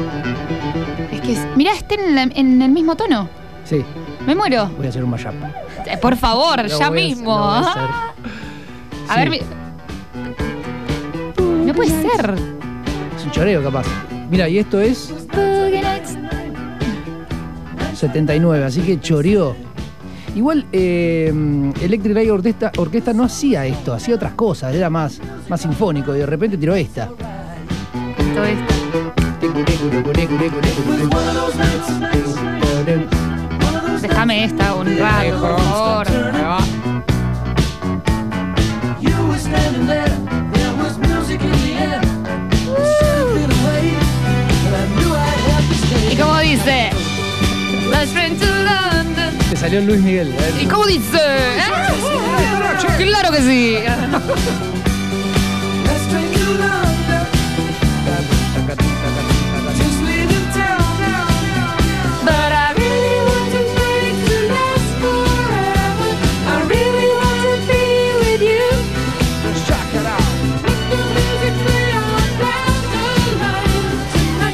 Es 1.12 1.20
que, 1.20 1.36
mirá, 1.54 1.72
está 1.72 1.94
en, 1.94 2.14
la- 2.16 2.22
en 2.34 2.60
el 2.60 2.70
mismo 2.72 2.96
tono. 2.96 3.28
Sí, 3.64 3.84
Me 4.26 4.34
muero. 4.34 4.68
voy 4.76 4.86
a 4.86 4.88
hacer 4.88 5.04
un 5.04 5.10
mashup. 5.10 5.34
Eh, 5.86 5.96
Por 5.98 6.16
favor, 6.16 6.62
Lo 6.62 6.78
ya 6.78 6.88
voy 6.88 6.98
a- 6.98 7.02
mismo. 7.04 7.30
lo 7.30 7.44
voy 7.44 7.54
a 7.54 7.60
hacer. 7.60 7.82
A 9.08 9.14
Sí. 9.14 9.20
ver, 9.20 9.30
mi- 9.30 9.40
no 11.66 11.74
puede 11.74 11.90
ser. 11.90 12.34
Es 13.16 13.24
un 13.24 13.30
choreo 13.30 13.62
capaz. 13.62 13.86
Mira, 14.30 14.48
y 14.48 14.58
esto 14.58 14.80
es 14.80 15.12
79, 18.02 18.64
así 18.64 18.80
que 18.80 19.00
choreó. 19.00 19.54
Igual 20.34 20.66
eh, 20.72 21.32
Electric 21.80 22.14
Light 22.14 22.30
Orquesta, 22.30 22.72
Orquesta 22.76 23.12
no 23.12 23.24
hacía 23.24 23.64
esto, 23.66 23.92
hacía 23.92 24.16
otras 24.16 24.32
cosas, 24.32 24.74
era 24.74 24.90
más, 24.90 25.20
más 25.48 25.60
sinfónico 25.60 26.14
y 26.16 26.18
de 26.18 26.26
repente 26.26 26.56
tiró 26.56 26.74
esta. 26.74 27.08
Todo 28.34 28.44
esto. 28.44 28.74
Déjame 34.00 34.44
esta 34.44 34.74
un 34.74 34.98
rato, 34.98 35.40
por 35.40 35.60
favor. 35.60 36.06
Salió 49.62 49.80
Luis 49.80 50.00
Miguel. 50.00 50.34
¿Y 50.60 50.66
cómo 50.66 50.84
dice? 50.86 51.18
¿Eh? 51.18 51.60
Claro 52.98 53.30
que 53.30 53.42
sí. 53.42 53.76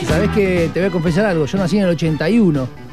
Sabés 0.07 0.31
que 0.31 0.71
te 0.75 0.81
voy 0.81 0.89
a 0.89 0.93
confesar 0.93 1.25
algo, 1.25 1.47
yo 1.47 1.57
nací 1.57 1.79
en 1.79 1.85
el 1.85 1.91
81. 1.91 2.89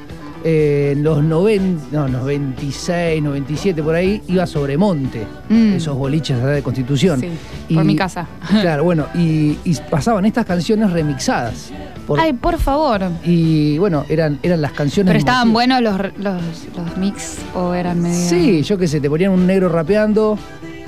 Eh, 0.48 0.92
en 0.96 1.04
los 1.04 1.24
90, 1.24 1.86
no, 1.92 2.08
96, 2.08 3.20
97 3.24 3.82
por 3.82 3.96
ahí, 3.96 4.22
iba 4.28 4.46
sobre 4.46 4.78
monte, 4.78 5.26
Mm. 5.50 5.74
esos 5.74 5.98
boliches 5.98 6.40
de 6.44 6.62
Constitución. 6.62 7.20
Sí, 7.20 7.74
por 7.74 7.84
mi 7.84 7.96
casa. 7.96 8.28
Claro, 8.62 8.84
bueno, 8.84 9.08
y, 9.16 9.58
y 9.64 9.76
pasaban 9.90 10.24
estas 10.26 10.46
canciones 10.46 10.92
remixadas. 10.92 11.72
por- 12.06 12.20
Ay, 12.20 12.34
por 12.34 12.60
favor. 12.60 13.02
y 13.24 13.80
bueno, 13.80 14.06
eran, 14.08 14.38
eran 14.44 14.62
las 14.62 14.74
canciones. 14.74 15.10
¿Pero 15.10 15.18
estaban 15.18 15.52
buenos 15.52 15.82
los, 15.82 15.98
los, 16.20 16.44
los 16.78 16.98
mix 16.98 17.38
o 17.56 17.74
eran 17.74 18.00
medio...? 18.04 18.30
Sí, 18.30 18.62
yo 18.62 18.78
qué 18.78 18.88
sé, 18.88 19.02
te 19.02 19.10
ponían 19.10 19.32
un 19.32 19.48
negro 19.48 19.68
rapeando 19.68 20.38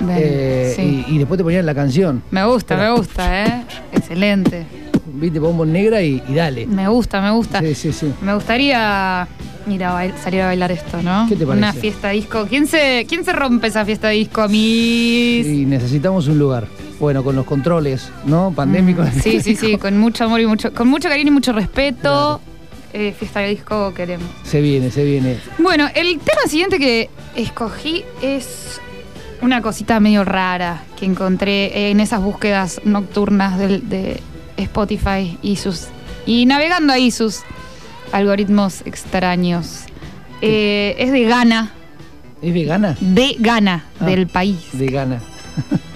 eh, 0.08 0.72
sí. 0.76 1.04
y, 1.08 1.14
y 1.16 1.18
después 1.18 1.36
te 1.36 1.42
ponían 1.42 1.66
la 1.66 1.74
canción. 1.74 2.22
Me 2.30 2.44
gusta, 2.46 2.76
me 2.76 2.92
gusta, 2.92 3.44
¿eh? 3.44 3.64
Excelente. 3.92 4.66
Viste, 5.18 5.38
bombo 5.38 5.64
negra 5.66 6.02
y, 6.02 6.22
y 6.28 6.34
dale. 6.34 6.66
Me 6.66 6.88
gusta, 6.88 7.20
me 7.20 7.30
gusta. 7.32 7.60
Sí, 7.60 7.74
sí, 7.74 7.92
sí. 7.92 8.12
Me 8.22 8.34
gustaría 8.34 9.26
ir 9.68 9.84
a 9.84 9.92
bail- 9.94 10.14
salir 10.22 10.40
a 10.42 10.46
bailar 10.46 10.72
esto, 10.72 11.02
¿no? 11.02 11.26
¿Qué 11.28 11.36
te 11.36 11.44
parece? 11.46 11.58
Una 11.58 11.72
fiesta 11.72 12.10
disco. 12.10 12.46
¿Quién 12.48 12.66
se, 12.66 13.04
¿Quién 13.08 13.24
se 13.24 13.32
rompe 13.32 13.66
esa 13.66 13.84
fiesta 13.84 14.08
disco, 14.10 14.48
mis? 14.48 15.46
Y 15.46 15.64
necesitamos 15.66 16.28
un 16.28 16.38
lugar. 16.38 16.66
Bueno, 17.00 17.22
con 17.22 17.36
los 17.36 17.44
controles, 17.46 18.10
¿no? 18.26 18.52
Pandémicos. 18.54 19.06
Mm, 19.14 19.20
Sí, 19.20 19.40
sí, 19.40 19.54
sí, 19.56 19.76
con 19.80 19.98
mucho 19.98 20.24
amor 20.24 20.40
y 20.40 20.46
mucho, 20.46 20.72
con 20.72 20.88
mucho 20.88 21.08
cariño 21.08 21.28
y 21.28 21.32
mucho 21.32 21.52
respeto. 21.52 22.40
eh, 22.92 23.14
fiesta 23.16 23.40
de 23.40 23.50
disco 23.50 23.92
queremos. 23.94 24.26
Se 24.44 24.60
viene, 24.60 24.90
se 24.90 25.04
viene. 25.04 25.36
Bueno, 25.58 25.86
el 25.94 26.18
tema 26.18 26.42
siguiente 26.48 26.78
que 26.78 27.10
escogí 27.36 28.02
es 28.22 28.80
una 29.42 29.60
cosita 29.62 30.00
medio 30.00 30.24
rara 30.24 30.82
que 30.98 31.04
encontré 31.06 31.90
en 31.90 32.00
esas 32.00 32.20
búsquedas 32.20 32.80
nocturnas 32.84 33.58
del- 33.58 33.88
de, 33.88 34.20
Spotify 34.58 35.38
y 35.42 35.56
sus 35.56 35.86
y 36.26 36.44
navegando 36.46 36.92
ahí 36.92 37.10
sus 37.10 37.40
algoritmos 38.12 38.82
extraños. 38.84 39.84
Eh, 40.42 40.94
es 40.98 41.10
de 41.12 41.24
Ghana, 41.24 41.72
¿Es 42.42 42.52
vegana? 42.54 42.96
de 43.00 43.36
Ghana, 43.38 43.84
Ah. 44.00 44.04
del 44.06 44.26
país. 44.28 44.58
De 44.72 44.86
Ghana. 44.86 45.20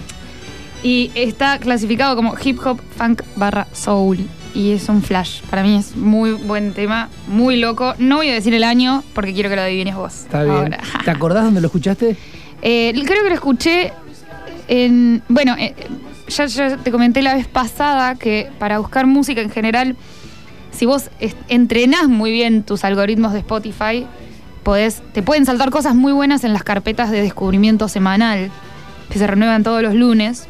Y 0.85 1.13
está 1.15 1.59
clasificado 1.61 2.17
como 2.17 2.35
hip 2.43 2.59
hop, 2.67 2.81
funk 2.97 3.23
barra 3.37 3.69
soul. 3.73 4.19
Y 4.53 4.73
es 4.73 4.89
un 4.89 5.01
flash. 5.01 5.41
Para 5.49 5.63
mí 5.63 5.77
es 5.77 5.95
muy 5.97 6.33
buen 6.33 6.73
tema, 6.73 7.09
muy 7.29 7.57
loco. 7.57 7.95
No 7.99 8.17
voy 8.17 8.31
a 8.31 8.35
decir 8.35 8.53
el 8.53 8.65
año 8.65 9.05
porque 9.15 9.33
quiero 9.33 9.49
que 9.49 9.55
lo 9.55 9.63
adivines 9.63 9.95
vos. 9.95 10.13
Está 10.23 10.43
bien. 10.43 10.57
ahora. 10.57 10.81
¿Te 11.05 11.11
acordás 11.13 11.45
dónde 11.45 11.61
lo 11.61 11.67
escuchaste? 11.69 12.17
Eh, 12.65 12.93
creo 13.05 13.25
que 13.25 13.29
lo 13.29 13.35
escuché 13.35 13.93
en. 14.69 15.21
Bueno, 15.29 15.57
eh, 15.59 15.75
ya, 16.37 16.76
te 16.76 16.91
comenté 16.91 17.22
la 17.22 17.35
vez 17.35 17.47
pasada 17.47 18.14
que 18.14 18.51
para 18.59 18.78
buscar 18.78 19.07
música 19.07 19.41
en 19.41 19.51
general, 19.51 19.97
si 20.70 20.87
vos 20.87 21.11
entrenás 21.49 22.09
muy 22.09 22.30
bien 22.30 22.62
tus 22.62 22.85
algoritmos 22.85 23.33
de 23.33 23.41
Spotify, 23.41 24.07
podés, 24.62 25.03
te 25.12 25.22
pueden 25.22 25.47
saltar 25.47 25.70
cosas 25.70 25.95
muy 25.95 26.12
buenas 26.12 26.45
en 26.45 26.53
las 26.53 26.62
carpetas 26.62 27.11
de 27.11 27.20
descubrimiento 27.20 27.89
semanal, 27.89 28.51
que 29.11 29.18
se 29.18 29.26
renuevan 29.26 29.62
todos 29.62 29.83
los 29.83 29.95
lunes. 29.95 30.49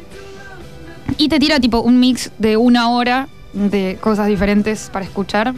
Y 1.17 1.29
te 1.29 1.39
tira 1.39 1.59
tipo 1.59 1.79
un 1.79 1.99
mix 1.99 2.31
de 2.39 2.57
una 2.57 2.89
hora 2.89 3.27
de 3.53 3.97
cosas 4.01 4.27
diferentes 4.27 4.89
para 4.91 5.05
escuchar 5.05 5.53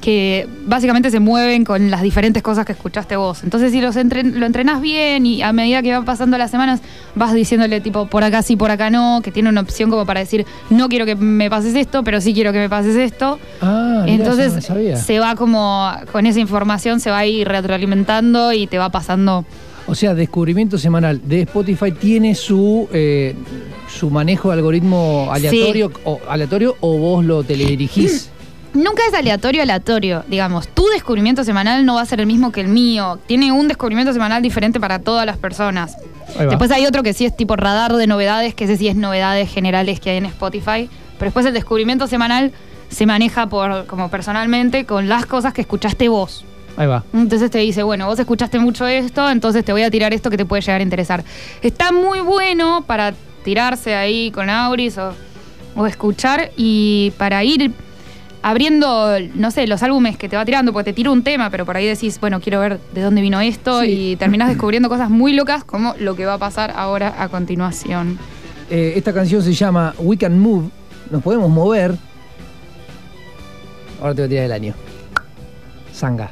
que 0.00 0.46
básicamente 0.66 1.10
se 1.10 1.18
mueven 1.20 1.64
con 1.64 1.90
las 1.90 2.02
diferentes 2.02 2.42
cosas 2.42 2.64
que 2.64 2.72
escuchaste 2.72 3.16
vos. 3.16 3.42
Entonces, 3.42 3.72
si 3.72 3.80
los 3.80 3.96
entren- 3.96 4.34
lo 4.34 4.46
entrenás 4.46 4.80
bien 4.80 5.26
y 5.26 5.42
a 5.42 5.52
medida 5.52 5.82
que 5.82 5.92
van 5.92 6.04
pasando 6.04 6.38
las 6.38 6.50
semanas, 6.50 6.80
vas 7.14 7.32
diciéndole 7.34 7.80
tipo 7.80 8.06
por 8.06 8.22
acá 8.22 8.42
sí, 8.42 8.56
por 8.56 8.70
acá 8.70 8.90
no, 8.90 9.20
que 9.24 9.32
tiene 9.32 9.48
una 9.48 9.62
opción 9.62 9.90
como 9.90 10.06
para 10.06 10.20
decir, 10.20 10.44
no 10.70 10.88
quiero 10.88 11.06
que 11.06 11.16
me 11.16 11.48
pases 11.50 11.74
esto, 11.74 12.04
pero 12.04 12.20
sí 12.20 12.34
quiero 12.34 12.52
que 12.52 12.58
me 12.58 12.68
pases 12.68 12.94
esto. 12.94 13.38
Ah, 13.60 14.04
Entonces, 14.06 14.54
no 14.54 14.60
sabía. 14.60 14.96
se 14.96 15.18
va 15.18 15.34
como, 15.34 15.90
con 16.12 16.26
esa 16.26 16.40
información 16.40 17.00
se 17.00 17.10
va 17.10 17.18
a 17.18 17.26
ir 17.26 17.48
retroalimentando 17.48 18.52
y 18.52 18.66
te 18.66 18.78
va 18.78 18.90
pasando. 18.90 19.44
O 19.88 19.94
sea, 19.94 20.14
descubrimiento 20.14 20.78
semanal 20.78 21.20
de 21.24 21.42
Spotify 21.42 21.92
tiene 21.92 22.34
su 22.34 22.88
eh, 22.92 23.34
su 23.88 24.10
manejo 24.10 24.48
de 24.48 24.54
algoritmo 24.54 25.28
aleatorio 25.32 25.92
o 26.04 26.18
aleatorio 26.28 26.76
o 26.80 26.98
vos 26.98 27.24
lo 27.24 27.44
teledirigís. 27.44 28.30
Nunca 28.76 29.02
es 29.08 29.14
aleatorio, 29.14 29.62
aleatorio. 29.62 30.22
Digamos, 30.28 30.68
tu 30.68 30.86
descubrimiento 30.88 31.44
semanal 31.44 31.86
no 31.86 31.94
va 31.94 32.02
a 32.02 32.06
ser 32.06 32.20
el 32.20 32.26
mismo 32.26 32.52
que 32.52 32.60
el 32.60 32.68
mío. 32.68 33.18
Tiene 33.26 33.50
un 33.50 33.68
descubrimiento 33.68 34.12
semanal 34.12 34.42
diferente 34.42 34.78
para 34.78 34.98
todas 34.98 35.24
las 35.24 35.38
personas. 35.38 35.96
Después 36.38 36.70
hay 36.70 36.84
otro 36.84 37.02
que 37.02 37.14
sí 37.14 37.24
es 37.24 37.34
tipo 37.34 37.56
radar 37.56 37.94
de 37.94 38.06
novedades, 38.06 38.54
que 38.54 38.64
ese 38.64 38.76
sí 38.76 38.88
es 38.88 38.94
novedades 38.94 39.50
generales 39.50 39.98
que 39.98 40.10
hay 40.10 40.18
en 40.18 40.26
Spotify. 40.26 40.90
Pero 41.18 41.28
después 41.28 41.46
el 41.46 41.54
descubrimiento 41.54 42.06
semanal 42.06 42.52
se 42.90 43.06
maneja 43.06 43.46
por 43.46 43.86
como 43.86 44.10
personalmente 44.10 44.84
con 44.84 45.08
las 45.08 45.24
cosas 45.24 45.54
que 45.54 45.62
escuchaste 45.62 46.08
vos. 46.08 46.44
Ahí 46.76 46.86
va. 46.86 47.02
Entonces 47.14 47.50
te 47.50 47.58
dice, 47.58 47.82
bueno, 47.82 48.06
vos 48.06 48.18
escuchaste 48.18 48.58
mucho 48.58 48.86
esto, 48.86 49.30
entonces 49.30 49.64
te 49.64 49.72
voy 49.72 49.82
a 49.82 49.90
tirar 49.90 50.12
esto 50.12 50.28
que 50.28 50.36
te 50.36 50.44
puede 50.44 50.60
llegar 50.60 50.80
a 50.80 50.84
interesar. 50.84 51.24
Está 51.62 51.92
muy 51.92 52.20
bueno 52.20 52.84
para 52.86 53.14
tirarse 53.42 53.94
ahí 53.94 54.30
con 54.30 54.50
Auris 54.50 54.98
o, 54.98 55.14
o 55.74 55.86
escuchar 55.86 56.50
y 56.58 57.14
para 57.16 57.42
ir 57.42 57.72
abriendo, 58.48 59.18
no 59.34 59.50
sé, 59.50 59.66
los 59.66 59.82
álbumes 59.82 60.16
que 60.16 60.28
te 60.28 60.36
va 60.36 60.44
tirando, 60.44 60.72
porque 60.72 60.92
te 60.92 60.94
tira 60.94 61.10
un 61.10 61.24
tema, 61.24 61.50
pero 61.50 61.66
por 61.66 61.76
ahí 61.76 61.84
decís, 61.84 62.20
bueno, 62.20 62.40
quiero 62.40 62.60
ver 62.60 62.78
de 62.94 63.00
dónde 63.02 63.20
vino 63.20 63.40
esto 63.40 63.80
Sí. 63.80 64.12
y 64.12 64.16
terminás 64.16 64.48
descubriendo 64.48 64.88
cosas 64.88 65.10
muy 65.10 65.32
locas 65.32 65.64
como 65.64 65.96
lo 65.98 66.14
que 66.14 66.26
va 66.26 66.34
a 66.34 66.38
pasar 66.38 66.72
ahora 66.76 67.12
a 67.20 67.28
continuación. 67.28 68.20
Eh, 68.70 68.92
esta 68.94 69.12
canción 69.12 69.42
se 69.42 69.52
llama 69.52 69.94
We 69.98 70.16
Can 70.16 70.38
Move. 70.38 70.70
Nos 71.10 71.24
podemos 71.24 71.50
mover. 71.50 71.96
Ahora 74.00 74.14
te 74.14 74.20
voy 74.22 74.26
a 74.26 74.28
tirar 74.28 74.44
el 74.44 74.52
año. 74.52 74.74
Sanga. 75.92 76.30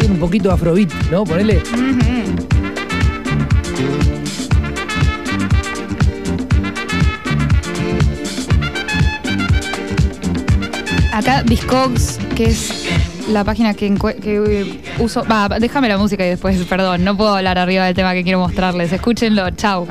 Tiene 0.00 0.14
un 0.14 0.20
poquito 0.20 0.50
afrobeat, 0.50 0.90
¿no? 1.12 1.22
Ponele. 1.24 1.62
acá 11.14 11.42
Discogs, 11.42 12.18
que 12.34 12.46
es 12.46 12.86
la 13.28 13.44
página 13.44 13.74
que, 13.74 13.94
que 14.20 14.80
uso. 14.98 15.24
Va, 15.24 15.48
déjame 15.48 15.88
la 15.88 15.96
música 15.96 16.26
y 16.26 16.30
después, 16.30 16.56
perdón, 16.64 17.04
no 17.04 17.16
puedo 17.16 17.36
hablar 17.36 17.58
arriba 17.58 17.86
del 17.86 17.94
tema 17.94 18.12
que 18.14 18.24
quiero 18.24 18.40
mostrarles. 18.40 18.92
Escúchenlo, 18.92 19.50
chao. 19.50 19.86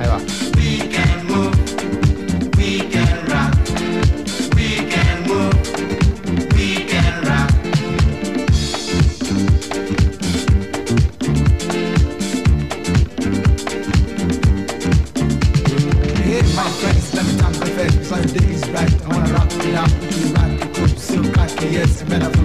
yes, 21.74 22.08
man, 22.08 22.43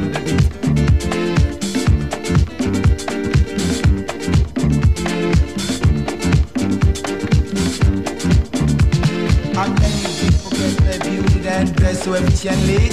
so 11.99 12.13
empty 12.15 12.49
and 12.49 12.67
late. 12.67 12.93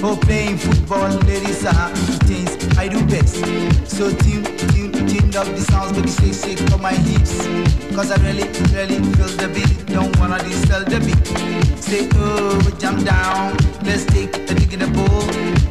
For 0.00 0.16
playing 0.16 0.58
football, 0.58 1.08
ladies 1.24 1.64
are 1.64 1.88
things 2.28 2.50
I 2.76 2.88
do 2.88 3.00
best. 3.06 3.36
So 3.88 4.10
tune, 4.10 4.44
tune, 4.72 4.92
tune 4.92 5.36
up 5.36 5.46
the 5.46 5.64
sounds, 5.70 5.92
baby, 5.92 6.10
shake, 6.10 6.34
shake 6.34 6.70
for 6.70 6.78
my 6.78 6.92
hips. 6.92 7.46
Cause 7.94 8.10
I 8.10 8.16
really, 8.26 8.46
really 8.74 8.98
feel 9.14 9.30
the 9.40 9.48
beat, 9.54 9.86
don't 9.86 10.14
wanna 10.18 10.38
dispel 10.42 10.84
the 10.84 11.00
beat. 11.00 11.26
Say, 11.78 12.08
oh, 12.16 12.60
jump 12.78 13.04
down, 13.04 13.56
let's 13.84 14.04
take 14.04 14.36
a 14.36 14.54
dig 14.54 14.72
in 14.74 14.80
the 14.80 14.90
pool. 14.92 15.24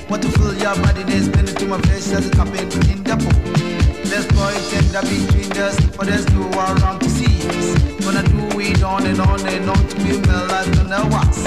Want 0.10 0.24
to 0.24 0.30
fill 0.30 0.54
your 0.56 0.76
body, 0.82 1.04
there's 1.04 1.30
been 1.30 1.46
to 1.46 1.66
my 1.68 1.80
flesh 1.82 2.08
as 2.12 2.26
it 2.28 2.36
happens 2.36 2.76
in 2.90 3.04
the 3.04 3.16
pool. 3.18 3.84
Let's 4.10 4.28
boy 4.34 4.54
tender 4.72 5.02
between 5.02 5.52
us, 5.62 5.76
but 5.98 6.08
there's 6.08 6.28
no 6.34 6.50
around 6.52 7.00
to 7.02 7.10
see 7.10 7.36
us. 7.50 8.06
Gonna 8.06 8.24
do 8.24 8.43
read 8.64 8.84
on 8.84 9.06
and 9.06 9.20
on 9.20 9.40
and 9.46 9.70
on 9.70 9.88
to 9.88 9.96
be 9.98 10.18
my 10.28 10.46
life 10.48 10.80
on 10.80 10.88
the 10.88 11.02
wax. 11.12 11.44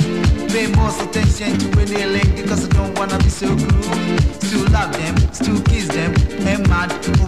Pay 0.53 0.67
most 0.77 1.01
attention 1.01 1.59
to 1.59 1.77
when 1.77 1.89
they 1.89 2.05
link 2.07 2.37
because 2.37 2.67
I 2.67 2.69
don't 2.69 2.99
wanna 2.99 3.19
be 3.19 3.31
so 3.31 3.49
cruel. 3.57 4.19
Still 4.45 4.69
love 4.71 4.93
them, 4.93 5.17
still 5.33 5.61
kiss 5.62 5.89
them, 5.89 6.12
and 6.47 6.69
mad. 6.69 7.26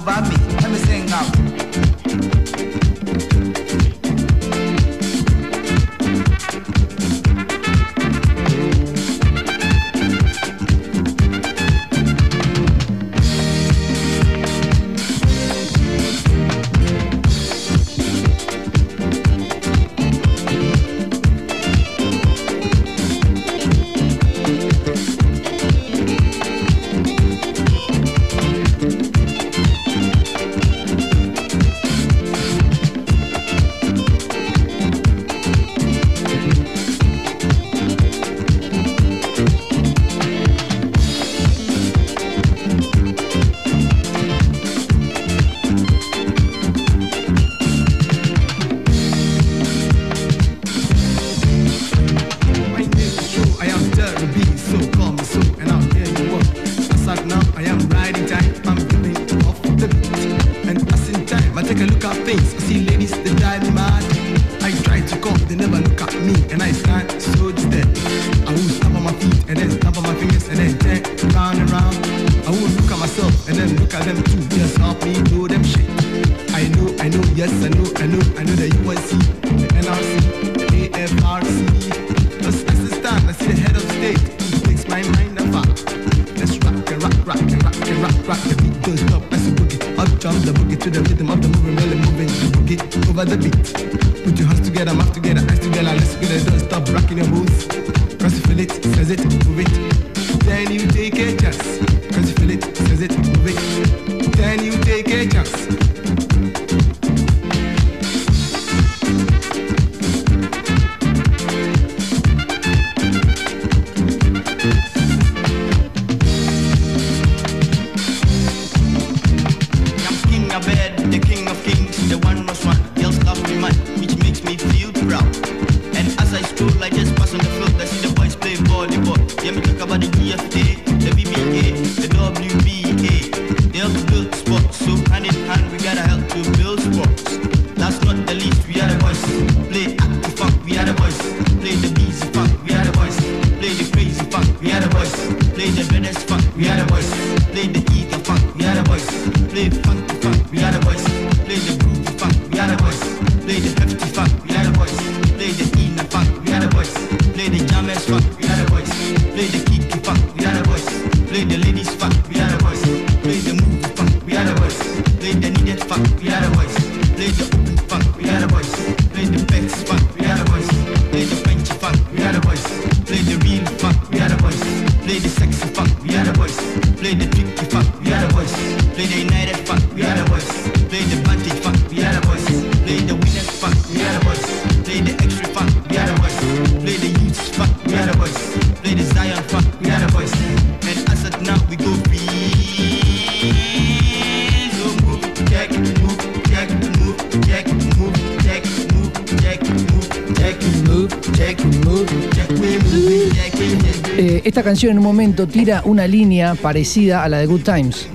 canción 204.68 204.92
en 204.92 204.98
un 204.98 205.04
momento 205.04 205.46
tira 205.46 205.80
una 205.86 206.06
línea 206.06 206.54
parecida 206.54 207.24
a 207.24 207.28
la 207.30 207.38
de 207.38 207.46
Good 207.46 207.62
Times. 207.62 208.06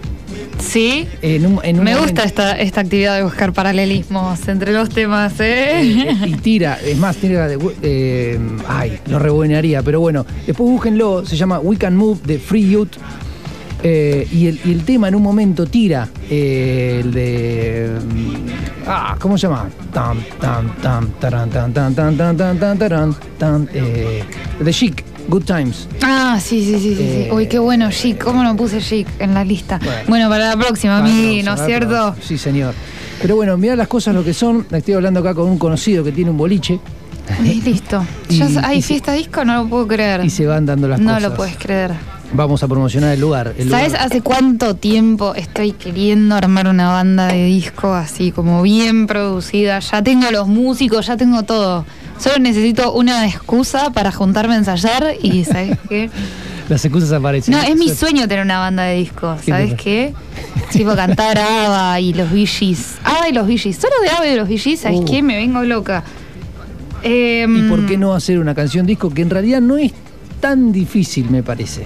Sí. 0.59 1.07
Me 1.23 1.97
gusta 1.97 2.25
esta, 2.25 2.51
esta 2.51 2.81
actividad 2.81 3.17
de 3.17 3.23
buscar 3.23 3.53
paralelismos 3.53 4.47
entre 4.47 4.71
los 4.71 4.89
temas. 4.89 5.39
¿eh? 5.39 5.81
eh, 5.81 6.09
eh 6.11 6.27
y 6.27 6.33
tira, 6.35 6.77
es 6.85 6.95
más, 6.99 7.15
tira 7.15 7.47
de. 7.47 7.57
Eh, 7.81 8.39
ay, 8.67 8.99
lo 9.07 9.17
rebonearía, 9.17 9.81
pero 9.81 9.99
bueno. 9.99 10.27
Después 10.45 10.69
búsquenlo, 10.69 11.25
se 11.25 11.35
llama 11.37 11.57
We 11.57 11.75
Can 11.77 11.95
Move 11.95 12.19
de 12.23 12.37
Free 12.37 12.69
Youth. 12.69 12.97
Y 13.83 14.47
el, 14.47 14.59
el, 14.63 14.85
tema 14.85 15.07
en 15.07 15.15
un 15.15 15.23
momento 15.23 15.65
tira 15.65 16.07
el 16.29 17.11
de. 17.11 17.97
Mm, 17.99 18.85
ah, 18.85 19.17
¿cómo 19.19 19.39
se 19.39 19.47
llama? 19.47 19.69
Tam, 19.91 20.19
tam, 20.39 20.75
tam, 20.83 21.09
taran, 21.19 21.49
tan, 21.49 21.73
tan, 21.73 21.95
tan, 21.95 22.15
tan, 22.15 22.37
tan, 22.37 22.37
tan, 22.37 22.59
tan, 22.59 22.77
tan, 22.77 23.15
tan, 23.39 23.67
tan, 23.69 23.69
Good 25.27 25.43
Times. 25.45 25.87
Ah, 26.03 26.37
sí, 26.41 26.63
sí, 26.65 26.79
sí, 26.79 26.95
sí. 26.95 27.01
Eh, 27.03 27.29
Uy, 27.31 27.47
qué 27.47 27.59
bueno, 27.59 27.89
Chic. 27.91 28.21
¿Cómo 28.23 28.43
no 28.43 28.55
puse 28.55 28.79
Chic 28.81 29.07
en 29.19 29.33
la 29.33 29.43
lista? 29.43 29.79
Bueno. 29.83 30.01
Bueno, 30.07 30.29
para 30.29 30.49
la 30.49 30.57
próxima, 30.57 30.97
a 30.97 31.01
mí, 31.01 31.41
no, 31.43 31.55
¿no 31.55 31.61
es 31.61 31.65
cierto? 31.65 31.89
no, 32.09 32.15
Sí, 32.21 32.37
señor. 32.37 32.73
Pero 33.21 33.35
bueno, 33.37 33.57
mirá 33.57 33.75
las 33.75 33.87
cosas 33.87 34.13
lo 34.13 34.23
que 34.23 34.33
son. 34.33 34.65
Estoy 34.71 34.95
hablando 34.95 35.21
acá 35.21 35.33
con 35.33 35.47
un 35.49 35.57
conocido 35.57 36.03
que 36.03 36.11
tiene 36.11 36.29
un 36.31 36.37
boliche 36.37 36.79
Y 37.43 37.61
listo. 37.61 38.05
Y- 38.29 38.41
¿Hay 38.63 38.81
se- 38.81 38.87
fiesta 38.89 39.13
disco? 39.13 39.45
No 39.45 39.63
lo 39.63 39.69
puedo 39.69 39.87
creer. 39.87 40.25
y 40.25 40.29
se 40.29 40.45
van 40.45 40.65
dando 40.65 40.87
las 40.89 40.99
no 40.99 41.07
cosas. 41.13 41.21
lo 41.23 41.33
puedes 41.35 41.55
creer. 41.57 41.91
Vamos 42.35 42.63
a 42.63 42.67
promocionar 42.67 43.13
el 43.13 43.21
lugar. 43.21 43.53
el 43.57 43.69
¿Sabes 43.69 43.89
lugar- 43.93 44.07
hace 44.07 44.21
cuánto 44.21 44.75
tiempo 44.75 45.35
estoy 45.35 45.71
queriendo 45.71 46.35
armar 46.35 46.67
una 46.67 46.89
banda 46.91 47.27
de 47.27 47.45
disco 47.45 47.93
así 47.93 48.31
como 48.31 48.61
bien 48.63 49.05
producida? 49.07 49.79
Ya 49.79 50.01
tengo 50.03 50.29
los 50.31 50.47
músicos, 50.47 51.05
ya 51.07 51.15
tengo 51.15 51.43
todo. 51.43 51.85
Solo 52.19 52.39
necesito 52.39 52.93
una 52.93 53.25
excusa 53.27 53.89
para 53.91 54.11
juntarme 54.11 54.53
a 54.55 54.57
ensayar 54.57 55.13
y 55.21 55.43
¿sabes 55.45 55.77
qué? 55.89 56.09
Las 56.69 56.83
excusas 56.85 57.11
aparecen. 57.11 57.53
No, 57.53 57.61
es 57.61 57.75
mi 57.75 57.89
sueño 57.89 58.27
tener 58.27 58.45
una 58.45 58.59
banda 58.59 58.83
de 58.83 58.95
disco, 58.95 59.35
¿Qué 59.43 59.51
¿sabes 59.51 59.73
qué? 59.75 60.13
Tipo 60.71 60.95
cantar 60.95 61.37
ABBA 61.37 61.99
y 61.99 62.13
los 62.13 62.29
Gees. 62.29 62.95
ABBA 63.03 63.29
y 63.29 63.33
los 63.33 63.47
Gees. 63.47 63.75
Solo 63.75 63.93
de 64.01 64.09
ABBA 64.09 64.27
y 64.27 64.35
los 64.37 64.47
Gees, 64.47 64.79
¿sabes 64.79 64.99
Uh. 65.01 65.05
qué? 65.05 65.21
Me 65.21 65.35
vengo 65.35 65.61
loca. 65.63 66.03
¿Y 67.03 67.07
Em, 67.41 67.69
por 67.69 67.85
qué 67.85 67.97
no 67.97 68.13
hacer 68.13 68.39
una 68.39 68.55
canción 68.55 68.85
disco 68.85 69.09
que 69.13 69.21
en 69.23 69.29
realidad 69.29 69.59
no 69.59 69.75
es 69.77 69.91
tan 70.39 70.71
difícil, 70.71 71.29
me 71.29 71.43
parece? 71.43 71.85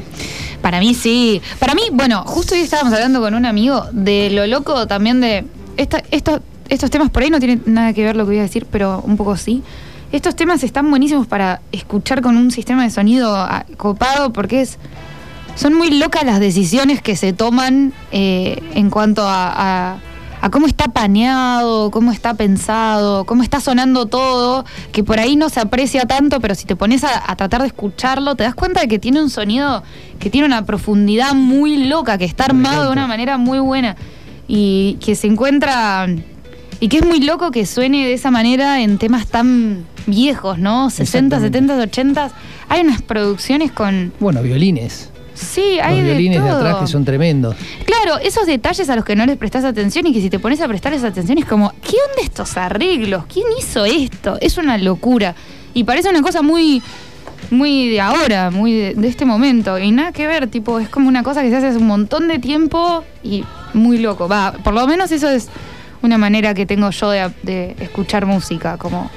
Para 0.61 0.80
mí 0.80 0.93
sí. 0.93 1.41
Para 1.59 1.73
mí, 1.73 1.82
bueno, 1.91 2.23
justo 2.28 2.53
hoy 2.53 2.61
estábamos 2.61 2.93
hablando 2.93 3.19
con 3.19 3.34
un 3.34 3.45
amigo 3.47 3.86
de 3.91 4.30
lo 4.30 4.45
loco 4.45 4.86
también 4.86 5.19
de. 5.21 5.43
Esta, 5.75 6.03
esto- 6.11 6.41
estos 6.69 6.91
temas 6.91 7.09
por 7.09 7.23
ahí 7.23 7.30
no 7.32 7.39
tienen 7.39 7.63
nada 7.65 7.93
que 7.93 8.03
ver 8.03 8.15
lo 8.15 8.25
que 8.25 8.32
voy 8.32 8.39
a 8.39 8.43
decir, 8.43 8.67
pero 8.71 9.01
un 9.05 9.17
poco 9.17 9.36
sí. 9.38 9.63
Estos 10.12 10.36
temas 10.36 10.64
están 10.64 10.89
buenísimos 10.89 11.28
para 11.28 11.62
escuchar 11.72 12.22
con 12.22 12.38
un 12.38 12.49
sistema 12.51 12.84
de 12.84 12.89
sonido 12.91 13.36
ah, 13.36 13.66
copado 13.78 14.32
porque 14.32 14.62
es. 14.62 14.78
Son 15.55 15.74
muy 15.74 15.89
locas 15.97 16.24
las 16.24 16.39
decisiones 16.39 17.01
que 17.01 17.16
se 17.16 17.34
toman 17.34 17.91
eh, 18.12 18.62
en 18.76 18.89
cuanto 18.91 19.24
a, 19.28 19.47
a- 19.93 19.97
a 20.39 20.51
cómo 20.51 20.68
está 20.68 20.86
paneado, 20.89 21.89
cómo 21.89 22.12
está 22.12 22.36
pensado, 22.36 23.26
cómo 23.26 23.41
está 23.41 23.60
sonando 23.60 24.05
todo, 24.05 24.66
que 24.91 25.03
por 25.03 25.20
ahí 25.20 25.36
no 25.36 25.49
se 25.49 25.60
aprecia 25.60 26.05
tanto, 26.05 26.39
pero 26.39 26.53
si 26.53 26.66
te 26.66 26.76
pones 26.76 27.03
a, 27.03 27.32
a 27.32 27.36
tratar 27.36 27.62
de 27.62 27.68
escucharlo, 27.68 28.36
te 28.36 28.43
das 28.43 28.53
cuenta 28.53 28.82
de 28.82 28.88
que 28.88 28.99
tiene 28.99 29.20
un 29.20 29.32
sonido 29.32 29.82
que 30.20 30.30
tiene 30.30 30.45
una 30.45 30.64
profundidad 30.64 31.34
muy 31.34 31.88
loca, 31.88 32.20
que 32.20 32.26
está 32.26 32.45
armado 32.45 32.84
de 32.86 32.91
una 32.91 33.08
manera 33.08 33.39
muy 33.39 33.58
buena 33.58 33.95
y 34.47 34.99
que 35.03 35.16
se 35.16 35.26
encuentra 35.26 36.05
y 36.80 36.88
que 36.89 36.97
es 36.97 37.05
muy 37.05 37.19
loco 37.21 37.51
que 37.51 37.65
suene 37.65 38.05
de 38.05 38.13
esa 38.13 38.32
manera 38.32 38.82
en 38.82 38.97
temas 38.97 39.28
tan 39.28 39.86
viejos, 40.05 40.59
¿no? 40.59 40.89
60, 40.89 41.36
Exactamente. 41.38 41.73
70, 41.73 41.84
80. 41.84 42.32
Hay 42.69 42.82
unas 42.82 43.01
producciones 43.01 43.71
con 43.71 44.13
Bueno, 44.19 44.41
violines. 44.41 45.09
Sí, 45.34 45.80
hay 45.80 45.97
Los 45.97 46.05
violines 46.05 46.41
de, 46.43 46.49
todo. 46.49 46.57
atrás 46.57 46.75
que 46.78 46.88
son 46.88 47.05
tremendos. 47.05 47.55
Claro, 47.86 48.17
esos 48.19 48.45
detalles 48.47 48.89
a 48.89 48.95
los 48.95 49.05
que 49.05 49.15
no 49.15 49.25
les 49.25 49.38
prestas 49.38 49.63
atención 49.65 50.07
y 50.07 50.13
que 50.13 50.19
si 50.21 50.30
te 50.32 50.39
pones 50.39 50.59
a 50.61 50.67
prestarles 50.67 51.03
atención 51.03 51.38
es 51.38 51.45
como, 51.45 51.71
¿qué 51.82 51.95
onda 52.09 52.23
estos 52.23 52.57
arreglos? 52.57 53.25
¿Quién 53.32 53.45
hizo 53.59 53.86
esto? 53.86 54.38
Es 54.41 54.57
una 54.57 54.78
locura. 54.80 55.36
Y 55.75 55.84
parece 55.84 56.09
una 56.09 56.23
cosa 56.23 56.41
muy, 56.41 56.82
muy 57.51 57.89
de 57.89 58.01
ahora, 58.01 58.49
muy 58.49 58.73
de, 58.73 58.93
de 58.95 59.07
este 59.07 59.25
momento. 59.25 59.78
Y 59.78 59.91
nada 59.91 60.11
que 60.11 60.25
ver, 60.25 60.47
tipo, 60.47 60.80
es 60.80 60.89
como 60.89 61.07
una 61.07 61.21
cosa 61.21 61.43
que 61.43 61.49
se 61.51 61.57
hace 61.57 61.67
hace 61.67 61.78
un 61.78 61.88
montón 61.88 62.28
de 62.28 62.39
tiempo 62.39 63.03
y 63.23 63.43
muy 63.75 63.99
loco. 63.99 64.28
Va, 64.28 64.53
por 64.63 64.73
lo 64.73 64.88
menos 64.88 65.11
eso 65.11 65.30
es 65.30 65.49
una 66.02 66.18
manera 66.18 66.54
que 66.54 66.66
tengo 66.66 66.89
yo 66.89 67.10
de, 67.12 67.32
de 67.43 67.76
escuchar 67.80 68.26
música, 68.26 68.78
como... 68.78 69.10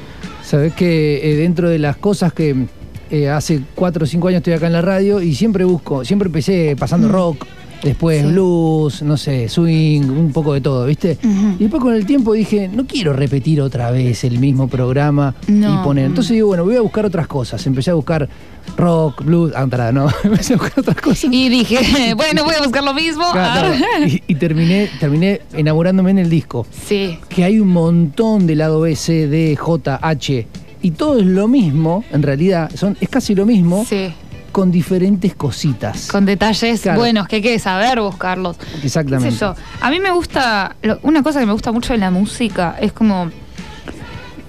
Sabes 0.42 0.72
que 0.74 1.20
eh, 1.22 1.36
dentro 1.36 1.68
de 1.68 1.78
las 1.78 1.96
cosas 1.96 2.32
que 2.32 2.66
eh, 3.10 3.28
hace 3.28 3.60
cuatro 3.74 4.04
o 4.04 4.06
cinco 4.06 4.28
años 4.28 4.38
estoy 4.38 4.52
acá 4.52 4.66
en 4.66 4.72
la 4.72 4.82
radio 4.82 5.20
y 5.20 5.34
siempre 5.34 5.64
busco, 5.64 6.04
siempre 6.04 6.26
empecé 6.26 6.76
pasando 6.78 7.08
rock, 7.08 7.44
después. 7.82 8.22
Sí. 8.22 8.26
blues, 8.32 9.02
no 9.02 9.16
sé, 9.16 9.48
swing, 9.48 10.02
un 10.02 10.32
poco 10.32 10.52
de 10.54 10.60
todo, 10.60 10.86
¿viste? 10.86 11.18
Y 11.58 11.62
después 11.62 11.82
con 11.82 11.94
el 11.94 12.06
tiempo 12.06 12.32
dije, 12.32 12.68
no 12.68 12.86
quiero 12.86 13.12
repetir 13.12 13.60
otra 13.60 13.90
vez 13.90 14.24
el 14.24 14.38
mismo 14.38 14.68
programa 14.68 15.34
No. 15.48 15.74
y 15.80 15.84
poner. 15.84 16.06
Entonces 16.06 16.32
digo, 16.32 16.48
bueno, 16.48 16.64
voy 16.64 16.76
a 16.76 16.80
buscar 16.80 17.06
otras 17.06 17.26
cosas. 17.26 17.66
Empecé 17.66 17.90
a 17.90 17.94
buscar 17.94 18.28
rock, 18.76 19.24
blues, 19.24 19.52
ah, 19.56 19.66
no, 19.92 20.08
empecé 20.24 20.54
a 20.54 20.56
buscar 20.56 20.80
otras 20.80 20.96
cosas. 21.00 21.30
Y 21.32 21.48
dije, 21.48 22.14
bueno, 22.16 22.44
voy 22.44 22.54
a 22.58 22.62
buscar 22.62 22.84
lo 22.84 22.94
mismo. 22.94 23.24
Claro, 23.32 23.74
Ah. 23.74 24.06
y, 24.06 24.22
y 24.26 24.34
terminé, 24.36 24.88
terminé 25.00 25.40
enamorándome 25.54 26.10
en 26.10 26.18
el 26.18 26.30
disco. 26.30 26.66
Sí. 26.86 27.18
Que 27.28 27.44
hay 27.44 27.58
un 27.60 27.68
montón 27.68 28.46
de 28.46 28.56
lado 28.56 28.80
B, 28.80 28.94
C, 28.96 29.26
D, 29.26 29.56
J, 29.56 29.98
H. 30.02 30.46
Y 30.82 30.92
todo 30.92 31.18
es 31.18 31.26
lo 31.26 31.46
mismo, 31.46 32.04
en 32.10 32.22
realidad, 32.22 32.70
son, 32.74 32.96
es 33.02 33.08
casi 33.10 33.34
lo 33.34 33.44
mismo, 33.44 33.84
Sí. 33.86 34.12
Con 34.52 34.70
diferentes 34.70 35.34
cositas. 35.34 36.08
Con 36.08 36.26
detalles 36.26 36.80
Claro. 36.82 36.98
buenos 37.00 37.28
que 37.28 37.36
hay 37.36 37.42
que 37.42 37.58
saber 37.58 38.00
buscarlos. 38.00 38.56
¿Qué 38.56 38.86
Exactamente. 38.86 39.36
yo? 39.36 39.54
A 39.80 39.90
mí 39.90 40.00
me 40.00 40.10
gusta, 40.10 40.76
una 41.02 41.22
cosa 41.22 41.40
que 41.40 41.46
me 41.46 41.52
gusta 41.52 41.72
mucho 41.72 41.92
de 41.92 41.98
la 41.98 42.10
música 42.10 42.76
es 42.80 42.92
como 42.92 43.30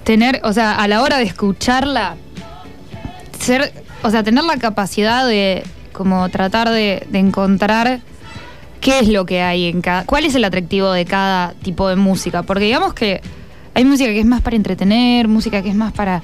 tener, 0.04 0.40
o 0.44 0.52
sea, 0.52 0.72
a 0.76 0.88
la 0.88 1.02
hora 1.02 1.18
de 1.18 1.24
escucharla, 1.24 2.16
ser, 3.38 3.72
o 4.02 4.10
sea, 4.10 4.22
tener 4.22 4.44
la 4.44 4.56
capacidad 4.56 5.26
de 5.26 5.62
como 5.92 6.28
tratar 6.30 6.70
de, 6.70 7.06
de 7.10 7.18
encontrar 7.18 8.00
qué 8.80 8.98
es 8.98 9.08
lo 9.08 9.26
que 9.26 9.42
hay 9.42 9.66
en 9.66 9.80
cada, 9.82 10.04
cuál 10.04 10.24
es 10.24 10.34
el 10.34 10.44
atractivo 10.44 10.90
de 10.90 11.04
cada 11.04 11.52
tipo 11.62 11.88
de 11.88 11.96
música, 11.96 12.42
porque 12.42 12.64
digamos 12.64 12.94
que 12.94 13.20
hay 13.74 13.84
música 13.84 14.10
que 14.10 14.20
es 14.20 14.26
más 14.26 14.42
para 14.42 14.56
entretener, 14.56 15.28
música 15.28 15.62
que 15.62 15.68
es 15.68 15.74
más 15.76 15.92
para 15.92 16.22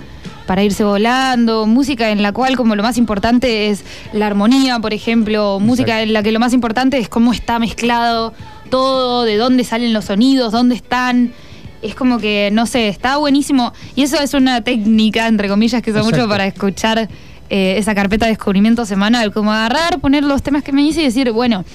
para 0.49 0.65
irse 0.65 0.83
volando, 0.83 1.67
música 1.67 2.09
en 2.09 2.23
la 2.23 2.33
cual 2.33 2.57
como 2.57 2.75
lo 2.75 2.83
más 2.83 2.97
importante 2.97 3.69
es 3.69 3.85
la 4.15 4.27
armonía, 4.27 4.79
por 4.79 4.95
ejemplo, 4.95 5.61
música 5.61 6.01
en 6.01 6.15
la 6.15 6.23
que 6.23 6.33
lo 6.33 6.41
más 6.41 6.55
importante 6.55 6.97
es 6.97 7.11
cómo 7.11 7.35
está 7.35 7.59
mezclado 7.59 8.33
todo, 8.71 9.25
de 9.25 9.37
dónde 9.37 9.63
salen 9.63 9.93
los 9.93 10.07
sonidos, 10.07 10.51
dónde 10.51 10.75
están. 10.75 11.35
Es 11.83 11.95
como 11.95 12.19
que, 12.19 12.49
no 12.51 12.65
sé, 12.65 12.89
está 12.89 13.19
buenísimo. 13.19 13.75
Y 13.95 14.05
eso 14.05 14.19
es 14.23 14.33
una 14.33 14.63
técnica, 14.63 15.29
entre 15.29 15.49
comillas, 15.49 15.83
que 15.83 15.91
uso 15.91 16.03
mucho 16.03 16.27
para 16.27 16.47
escuchar 16.47 17.11
eh, 17.51 17.75
esa 17.77 17.95
carpeta 17.95 18.25
de 18.25 18.33
descubrimiento 18.33 18.87
semanal. 18.87 19.35
Como 19.35 19.53
agarrar, 19.53 20.01
poner 20.01 20.25
los 20.25 20.43
temas 20.43 20.63
que 20.63 20.73
me 20.73 20.81
dice 20.81 21.03
y 21.03 21.05
decir, 21.05 21.31
bueno, 21.31 21.67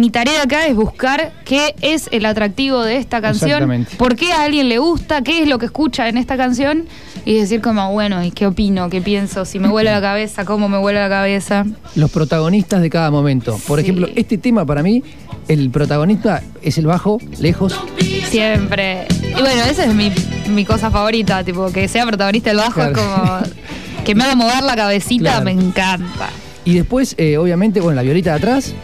mi 0.00 0.10
tarea 0.10 0.42
acá 0.42 0.66
es 0.66 0.74
buscar 0.74 1.32
qué 1.44 1.74
es 1.82 2.08
el 2.10 2.24
atractivo 2.26 2.82
de 2.82 2.96
esta 2.96 3.20
canción, 3.20 3.86
por 3.98 4.16
qué 4.16 4.32
a 4.32 4.42
alguien 4.42 4.68
le 4.68 4.78
gusta, 4.78 5.22
qué 5.22 5.42
es 5.42 5.48
lo 5.48 5.58
que 5.58 5.66
escucha 5.66 6.08
en 6.08 6.16
esta 6.16 6.36
canción 6.36 6.86
y 7.24 7.34
decir 7.34 7.60
como, 7.60 7.92
bueno, 7.92 8.24
¿y 8.24 8.30
qué 8.30 8.46
opino? 8.46 8.88
¿Qué 8.88 9.00
pienso? 9.02 9.44
Si 9.44 9.58
me 9.58 9.68
vuela 9.68 9.92
la 9.92 10.00
cabeza, 10.00 10.44
¿cómo 10.44 10.68
me 10.68 10.78
vuela 10.78 11.00
la 11.02 11.08
cabeza? 11.08 11.66
Los 11.94 12.10
protagonistas 12.10 12.80
de 12.80 12.88
cada 12.90 13.10
momento. 13.10 13.58
Por 13.66 13.78
Sí. 13.78 13.84
ejemplo, 13.84 14.08
este 14.16 14.38
tema 14.38 14.64
para 14.64 14.82
mí, 14.82 15.02
el 15.48 15.70
protagonista 15.70 16.42
es 16.62 16.78
el 16.78 16.86
bajo, 16.86 17.18
lejos. 17.38 17.78
Siempre. 18.30 19.06
Y 19.22 19.32
bueno, 19.32 19.64
esa 19.68 19.84
es 19.84 19.94
mi, 19.94 20.10
mi 20.48 20.64
cosa 20.64 20.90
favorita, 20.90 21.44
tipo, 21.44 21.70
que 21.72 21.88
sea 21.88 22.06
protagonista 22.06 22.50
el 22.50 22.56
bajo 22.56 22.82
es 22.82 22.92
como 22.96 23.38
que 24.04 24.14
me 24.14 24.24
haga 24.24 24.34
mover 24.34 24.62
la 24.62 24.76
cabecita, 24.76 25.30
Claro. 25.30 25.44
me 25.44 25.50
encanta. 25.52 26.30
Y 26.64 26.74
después, 26.74 27.14
eh, 27.18 27.36
obviamente, 27.38 27.80
bueno, 27.80 27.96
la 27.96 28.02
violita 28.02 28.30
de 28.30 28.36
atrás. 28.36 28.74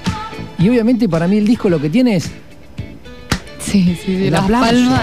Y 0.67 0.69
obviamente 0.69 1.09
para 1.09 1.29
mí 1.29 1.39
el 1.39 1.47
disco 1.47 1.69
lo 1.71 1.81
que 1.81 1.89
tiene 1.89 2.17
es 2.17 2.29
Sí, 3.61 3.97
sí, 4.05 4.17
sí, 4.19 4.31
las 4.31 4.51
palmas. 4.51 5.01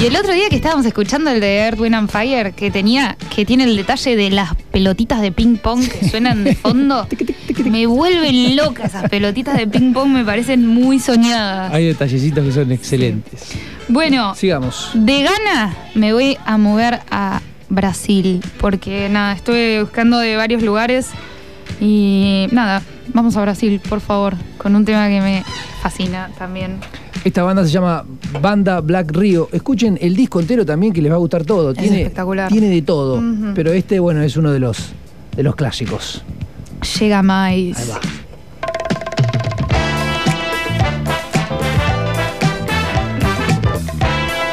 Y 0.00 0.06
el 0.06 0.16
otro 0.16 0.32
día 0.32 0.48
que 0.48 0.56
estábamos 0.56 0.84
escuchando 0.86 1.30
el 1.30 1.40
de 1.40 1.58
Earth, 1.58 1.78
Wind 1.78 1.94
and 1.94 2.10
Fire, 2.10 2.52
que 2.52 2.72
tenía, 2.72 3.16
que 3.32 3.44
tiene 3.44 3.62
el 3.62 3.76
detalle 3.76 4.16
de 4.16 4.30
las 4.30 4.56
pelotitas 4.72 5.20
de 5.20 5.30
ping 5.30 5.56
pong 5.56 5.86
que 5.86 6.08
suenan 6.08 6.42
de 6.42 6.56
fondo, 6.56 7.06
me 7.64 7.86
vuelven 7.86 8.56
locas 8.56 8.86
esas 8.86 9.08
pelotitas 9.08 9.56
de 9.56 9.68
ping 9.68 9.92
pong, 9.92 10.08
me 10.08 10.24
parecen 10.24 10.66
muy 10.66 10.98
soñadas. 10.98 11.72
Hay 11.72 11.86
detallecitos 11.86 12.44
que 12.44 12.50
son 12.50 12.72
excelentes. 12.72 13.52
Bueno, 13.86 14.34
Sigamos. 14.34 14.90
de 14.94 15.22
gana 15.22 15.76
me 15.94 16.12
voy 16.12 16.36
a 16.44 16.58
mover 16.58 16.98
a 17.08 17.40
Brasil, 17.68 18.42
porque 18.58 19.08
nada, 19.08 19.32
estuve 19.32 19.80
buscando 19.80 20.18
de 20.18 20.34
varios 20.34 20.62
lugares 20.62 21.10
y 21.80 22.46
nada, 22.52 22.82
vamos 23.12 23.36
a 23.36 23.42
Brasil, 23.42 23.80
por 23.88 24.00
favor, 24.00 24.34
con 24.58 24.74
un 24.76 24.84
tema 24.84 25.08
que 25.08 25.20
me 25.20 25.44
fascina 25.80 26.30
también. 26.38 26.78
Esta 27.24 27.42
banda 27.44 27.64
se 27.64 27.70
llama 27.70 28.04
Banda 28.40 28.80
Black 28.80 29.12
Rio. 29.12 29.48
Escuchen 29.52 29.96
el 30.00 30.16
disco 30.16 30.40
entero 30.40 30.66
también 30.66 30.92
que 30.92 31.00
les 31.00 31.10
va 31.10 31.16
a 31.16 31.18
gustar 31.18 31.44
todo. 31.44 31.70
Es 31.70 31.78
tiene, 31.78 31.98
espectacular. 31.98 32.48
Tiene 32.48 32.68
de 32.68 32.82
todo. 32.82 33.22
Pero 33.54 33.72
este, 33.72 34.00
bueno, 34.00 34.22
es 34.22 34.36
uno 34.36 34.50
de 34.50 34.58
los, 34.58 34.92
de 35.36 35.42
los 35.42 35.54
clásicos. 35.54 36.22
Llega 36.98 37.22
más. 37.22 37.50
Ahí 37.50 37.72
va. 37.88 38.00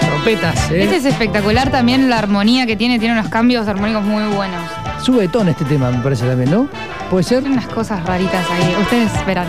Trompetas, 0.05 0.71
¿eh? 0.71 0.83
Este 0.83 0.97
es 0.97 1.05
espectacular 1.05 1.71
también 1.71 2.07
la 2.07 2.19
armonía 2.19 2.67
que 2.67 2.75
tiene, 2.75 2.99
tiene 2.99 3.19
unos 3.19 3.29
cambios 3.29 3.67
armónicos 3.67 4.03
muy 4.03 4.23
buenos. 4.35 4.78
Sube 5.01 5.27
tono 5.27 5.49
este 5.49 5.65
tema, 5.65 5.89
me 5.91 5.99
parece 5.99 6.25
también, 6.25 6.51
¿no? 6.51 6.67
¿Puede 7.09 7.23
ser? 7.23 7.43
Unas 7.43 7.67
cosas 7.67 8.03
raritas 8.05 8.45
ahí. 8.51 8.75
Ustedes 8.81 9.25
verán. 9.25 9.47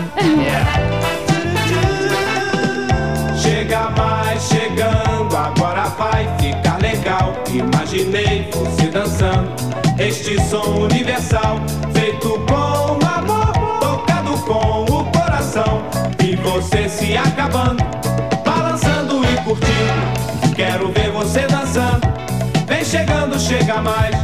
Chega 3.37 3.89
mais 3.91 4.41
chegando, 4.47 5.35
agora 5.37 5.83
vai 5.97 6.27
ficar 6.39 6.79
legal. 6.81 7.33
Imaginei 7.53 8.49
você 8.51 8.87
dançando 8.87 9.51
este 9.99 10.39
som 10.49 10.81
universal, 10.83 11.59
feito 11.93 12.29
com 12.47 12.99
amor, 13.05 13.51
tocado 13.79 14.37
com 14.45 14.83
o 14.85 15.05
coração. 15.11 15.83
E 16.23 16.35
você 16.37 16.87
se 16.87 17.17
acabando, 17.17 17.83
balançando 18.45 19.21
e 19.25 19.37
curtindo. 19.43 20.55
Quero 20.55 20.91
ver 20.91 21.11
você 21.11 21.41
dançando, 21.47 22.07
vem 22.67 22.85
chegando, 22.85 23.39
chega 23.39 23.81
mais, 23.81 24.15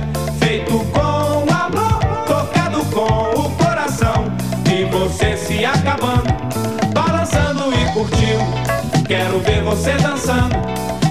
Quero 9.08 9.40
ver 9.40 9.64
você 9.64 9.94
dançando. 9.94 10.54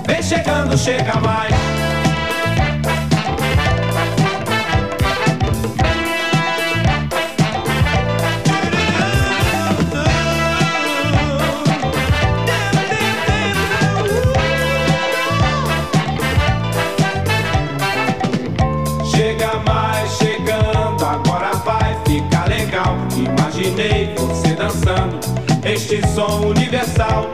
Vem 0.06 0.22
chegando, 0.22 0.76
chega 0.76 1.14
mais. 1.20 1.54
Chega 19.10 19.54
mais 19.64 20.10
chegando, 20.18 21.02
agora 21.02 21.50
vai 21.64 21.96
ficar 22.06 22.46
legal. 22.46 22.94
Imaginei 23.16 24.14
você 24.14 24.54
dançando 24.54 25.18
este 25.64 26.00
som 26.14 26.46
universal, 26.46 27.28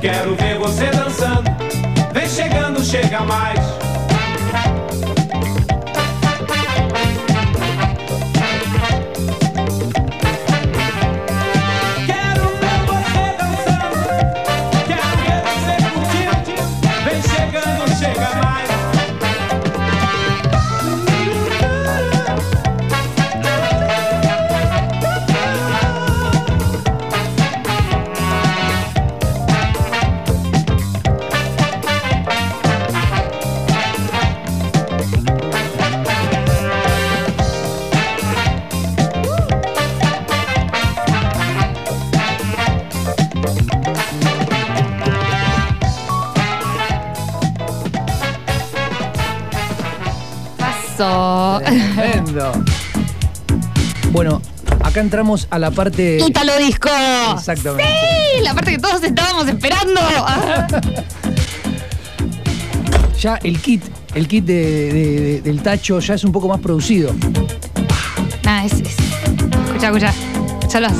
Quero 0.00 0.34
ver 0.34 0.58
você 0.58 0.86
dançando. 0.86 1.50
Vem 2.14 2.26
chegando, 2.26 2.82
chega 2.82 3.20
mais. 3.20 3.69
Tremendo. 51.70 52.52
Bueno, 54.12 54.42
acá 54.82 55.00
entramos 55.00 55.46
a 55.50 55.58
la 55.58 55.70
parte. 55.70 56.18
Ítalo 56.26 56.56
Disco. 56.58 56.88
Exactamente. 57.34 57.84
Sí, 58.36 58.42
la 58.42 58.54
parte 58.54 58.72
que 58.72 58.78
todos 58.78 59.02
estábamos 59.02 59.48
esperando. 59.48 60.00
Ya 63.20 63.34
el 63.42 63.60
kit, 63.60 63.82
el 64.14 64.26
kit 64.26 64.46
de- 64.46 64.54
de- 64.94 65.20
de- 65.20 65.40
del 65.42 65.62
tacho 65.62 66.00
ya 66.00 66.14
es 66.14 66.24
un 66.24 66.32
poco 66.32 66.48
más 66.48 66.58
producido. 66.58 67.14
Nada, 68.44 68.64
es, 68.64 68.72
es- 68.72 68.80
Escucha, 69.82 69.88
escucha. 69.88 70.90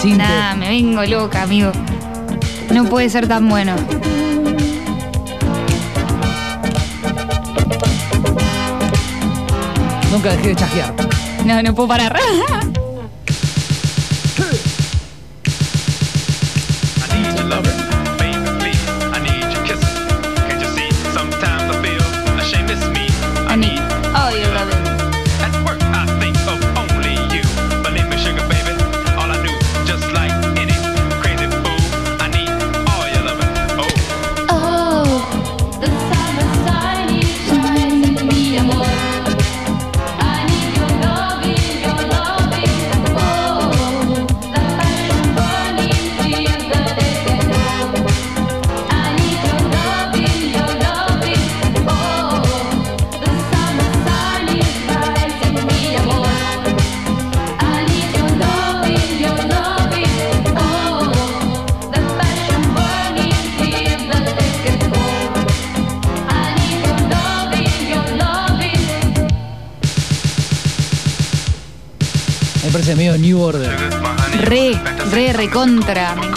Sinte. 0.00 0.18
Nah, 0.18 0.54
me 0.54 0.68
vengo 0.68 1.02
loca, 1.04 1.42
amigo. 1.42 1.72
No 2.72 2.84
puede 2.84 3.10
ser 3.10 3.26
tan 3.26 3.48
bueno. 3.48 3.74
Nunca 10.12 10.30
dejé 10.32 10.48
de 10.48 10.56
chajear. 10.56 10.94
No, 11.46 11.62
no 11.62 11.74
puedo 11.74 11.88
parar. 11.88 12.14
New 73.16 73.40
Order. 73.40 73.76
Re, 74.44 74.80
re, 75.10 75.32
recontra. 75.32 76.14
Me 76.14 76.31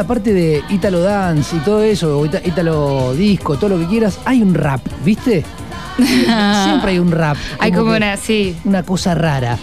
la 0.00 0.06
parte 0.06 0.32
de 0.32 0.62
Italo 0.70 1.00
Dance 1.00 1.54
y 1.56 1.58
todo 1.58 1.82
eso, 1.82 2.24
Italo 2.24 3.12
Disco, 3.12 3.56
todo 3.58 3.70
lo 3.70 3.78
que 3.78 3.86
quieras, 3.86 4.18
hay 4.24 4.40
un 4.40 4.54
rap, 4.54 4.80
¿viste? 5.04 5.44
Siempre 5.98 6.92
hay 6.92 6.98
un 6.98 7.10
rap. 7.12 7.36
Hay 7.58 7.70
como 7.70 7.92
una, 7.94 8.16
sí, 8.16 8.56
una 8.64 8.82
cosa 8.82 9.14
rara. 9.14 9.58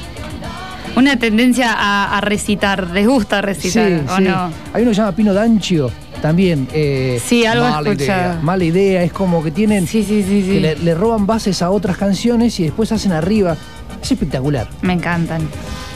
una 0.96 1.18
tendencia 1.18 1.74
a, 1.74 2.16
a 2.18 2.22
recitar. 2.22 2.92
¿Les 2.92 3.08
gusta 3.08 3.42
recitar 3.42 3.88
Sí, 3.90 4.04
o 4.08 4.18
sí. 4.18 4.24
no? 4.26 4.52
Hay 4.74 4.84
uno 4.84 4.92
que 4.92 4.96
se 4.96 5.02
llama 5.02 5.12
Pino 5.16 5.34
Dancio, 5.34 5.90
también. 6.22 6.68
eh, 6.72 7.20
Sí, 7.26 7.46
algo 7.48 7.68
mala 7.68 7.90
escuchado. 7.90 8.20
idea. 8.34 8.40
Mala 8.44 8.64
idea, 8.64 9.04
es 9.04 9.12
como 9.12 9.44
que 9.44 9.50
tienen. 9.50 9.88
Sí, 9.88 10.04
sí, 10.04 10.22
sí, 10.22 10.44
sí. 10.44 10.52
Que 10.52 10.60
le, 10.60 10.76
le 10.76 10.94
roban 10.94 11.26
bases 11.26 11.64
a 11.64 11.72
otras 11.72 11.98
canciones 11.98 12.60
y 12.60 12.64
después 12.66 12.92
hacen 12.92 13.12
arriba. 13.12 13.58
Es 14.04 14.12
espectacular. 14.12 14.68
Me 14.82 14.94
encantan. 14.94 15.42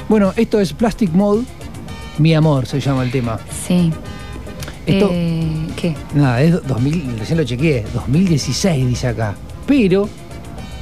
Bueno, 0.09 0.33
esto 0.35 0.59
es 0.59 0.73
Plastic 0.73 1.11
Mode. 1.13 1.43
Mi 2.17 2.33
amor 2.33 2.65
se 2.65 2.79
llama 2.79 3.03
el 3.03 3.11
tema. 3.11 3.39
Sí. 3.67 3.91
Esto, 4.85 5.09
Eh, 5.13 5.67
¿Qué? 5.75 5.95
nada, 6.15 6.41
es 6.41 6.65
2000, 6.67 7.19
recién 7.19 7.37
lo 7.37 7.43
chequeé, 7.43 7.85
2016 7.93 8.87
dice 8.87 9.07
acá. 9.07 9.35
Pero 9.67 10.09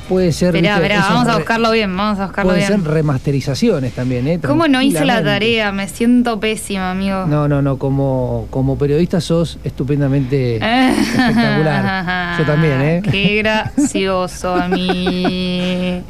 puede 0.07 0.31
ser. 0.31 0.55
Esperá, 0.55 0.95
esos 0.95 1.09
vamos 1.09 1.27
a 1.27 1.35
buscarlo 1.37 1.71
bien, 1.71 1.95
vamos 1.95 2.19
a 2.19 2.25
buscarlo 2.27 2.51
Pueden 2.51 2.67
bien. 2.67 2.81
ser 2.83 2.91
remasterizaciones 2.93 3.93
también, 3.93 4.27
¿eh? 4.27 4.39
¿Cómo 4.39 4.67
no 4.67 4.81
hice 4.81 5.05
la 5.05 5.23
tarea? 5.23 5.71
Me 5.71 5.87
siento 5.87 6.39
pésima, 6.39 6.91
amigo. 6.91 7.25
No, 7.27 7.47
no, 7.47 7.61
no, 7.61 7.77
como, 7.77 8.47
como 8.49 8.77
periodista 8.77 9.21
sos 9.21 9.59
estupendamente 9.63 10.55
espectacular. 10.91 12.35
Yo 12.39 12.45
también, 12.45 12.81
¿eh? 12.81 13.01
Qué 13.11 13.35
gracioso 13.43 14.55
a 14.55 14.67
mí. 14.69 16.01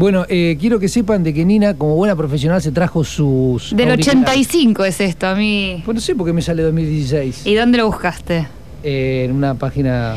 Bueno, 0.00 0.24
eh, 0.30 0.56
quiero 0.58 0.80
que 0.80 0.88
sepan 0.88 1.22
de 1.22 1.34
que 1.34 1.44
Nina, 1.44 1.74
como 1.74 1.94
buena 1.94 2.16
profesional, 2.16 2.62
se 2.62 2.72
trajo 2.72 3.04
sus. 3.04 3.76
Del 3.76 3.90
auriculares. 3.90 4.48
85 4.48 4.84
es 4.86 4.98
esto, 4.98 5.26
a 5.26 5.34
mí. 5.34 5.82
Pues 5.84 5.94
no 5.94 6.00
sé 6.00 6.14
por 6.14 6.26
qué 6.26 6.32
me 6.32 6.40
sale 6.40 6.62
2016. 6.62 7.46
¿Y 7.46 7.54
dónde 7.54 7.76
lo 7.76 7.86
buscaste? 7.86 8.48
Eh, 8.82 9.26
en 9.28 9.36
una 9.36 9.56
página 9.56 10.14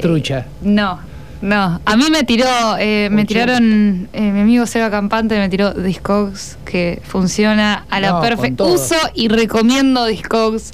trucha. 0.00 0.46
No, 0.62 1.00
no. 1.42 1.78
A 1.84 1.96
mí 1.98 2.04
me 2.10 2.24
tiró, 2.24 2.46
eh, 2.78 3.10
me 3.10 3.26
tiraron, 3.26 4.08
eh, 4.14 4.32
mi 4.32 4.40
amigo 4.40 4.64
Seba 4.64 4.90
Campante 4.90 5.38
me 5.38 5.50
tiró 5.50 5.74
Discogs, 5.74 6.56
que 6.64 7.02
funciona 7.04 7.84
a 7.90 8.00
la 8.00 8.12
No, 8.12 8.20
perfecta. 8.22 8.64
Uso 8.64 8.96
y 9.12 9.28
recomiendo 9.28 10.06
Discogs 10.06 10.72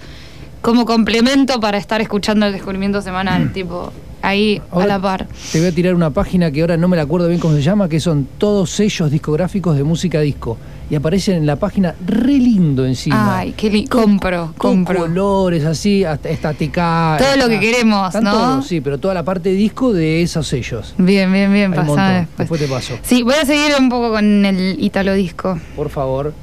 como 0.60 0.84
complemento 0.84 1.58
para 1.58 1.76
estar 1.76 2.00
escuchando 2.00 2.46
el 2.46 2.52
descubrimiento 2.52 3.02
semanal, 3.02 3.52
tipo, 3.52 3.92
ahí 4.24 4.60
a 4.70 4.86
la 4.86 4.98
par. 5.00 5.26
Te 5.52 5.58
voy 5.60 5.68
a 5.68 5.72
tirar 5.72 5.94
una 5.94 6.10
página 6.10 6.50
que 6.50 6.60
ahora 6.62 6.76
no 6.76 6.88
me 6.88 6.96
la 6.96 7.02
acuerdo 7.02 7.28
bien 7.28 7.40
cómo 7.40 7.54
se 7.54 7.62
llama, 7.62 7.88
que 7.88 8.00
son 8.00 8.26
todos 8.38 8.70
sellos 8.70 9.10
discográficos 9.10 9.76
de 9.76 9.84
música 9.84 10.20
disco. 10.20 10.56
Y 10.90 10.96
aparecen 10.96 11.36
en 11.36 11.46
la 11.46 11.56
página 11.56 11.94
re 12.06 12.34
lindo 12.34 12.84
encima. 12.84 13.38
Ay, 13.38 13.54
qué 13.56 13.70
lindo. 13.70 13.90
Compro, 13.90 14.52
Con 14.58 14.84
compro. 14.84 15.00
colores 15.00 15.64
así, 15.64 16.04
hasta 16.04 16.28
esta 16.28 16.52
TK. 16.52 16.74
Todo 17.18 17.36
lo 17.38 17.48
que 17.48 17.58
queremos, 17.58 18.14
¿no? 18.22 18.62
sí, 18.62 18.80
pero 18.82 18.98
toda 18.98 19.14
la 19.14 19.22
parte 19.22 19.48
disco 19.50 19.94
de 19.94 20.20
esos 20.22 20.46
sellos. 20.46 20.94
Bien, 20.98 21.32
bien, 21.32 21.50
bien, 21.52 21.70
montón. 21.70 21.96
después. 21.96 22.36
Después 22.38 22.60
te 22.60 22.68
paso. 22.68 22.98
Sí, 23.02 23.22
voy 23.22 23.34
a 23.34 23.46
seguir 23.46 23.72
un 23.78 23.88
poco 23.88 24.10
con 24.10 24.44
el 24.44 24.76
Italo 24.78 25.14
Disco, 25.14 25.58
Por 25.74 25.88
favor. 25.88 26.34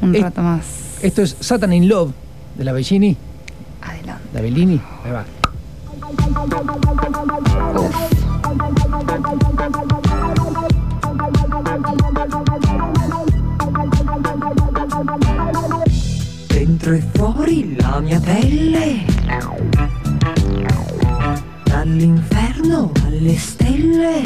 un 0.00 0.14
rato 0.14 0.42
más. 0.42 0.64
Esto 1.02 1.22
es 1.22 1.36
Satan 1.40 1.72
in 1.72 1.88
Love 1.88 2.12
de 2.56 2.64
la 2.64 2.72
Bellini. 2.72 3.16
Adelante. 3.82 4.22
La 4.32 4.40
Bellini. 4.42 4.80
Ahí 5.04 5.10
va. 5.10 5.24
Dentro 16.48 16.94
e 16.94 17.02
fuori 17.12 17.76
la 17.80 18.00
mia 18.00 18.18
pelle, 18.20 19.04
dall'inferno 21.64 22.90
alle 23.06 23.36
stelle. 23.36 24.22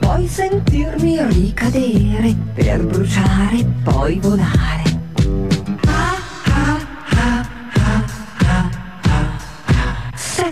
Puoi 0.00 0.26
sentirmi 0.26 1.24
ricadere 1.28 2.36
per 2.54 2.84
bruciare 2.84 3.64
poi 3.84 4.18
volare. 4.18 4.89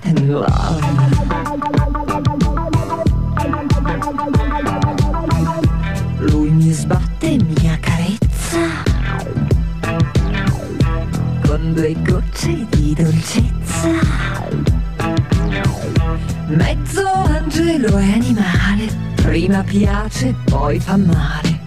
In 0.08 0.28
love. 0.28 0.80
Lui 6.18 6.50
mi 6.50 6.72
sbatte 6.72 7.32
e 7.32 7.38
mi 7.42 7.70
accarezza 7.70 8.58
con 11.46 11.72
due 11.74 11.94
gocce 12.02 12.66
di 12.70 12.94
dolcezza. 12.94 13.88
Mezzo 16.46 17.06
angelo 17.06 17.98
e 17.98 18.12
animale, 18.12 18.86
prima 19.16 19.62
piace, 19.62 20.34
poi 20.44 20.80
fa 20.80 20.96
male. 20.96 21.57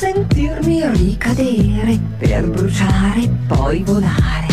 Sentirmi 0.00 0.80
ricadere 0.96 2.00
per 2.16 2.48
bruciare 2.48 3.28
poi 3.46 3.82
volare. 3.82 4.49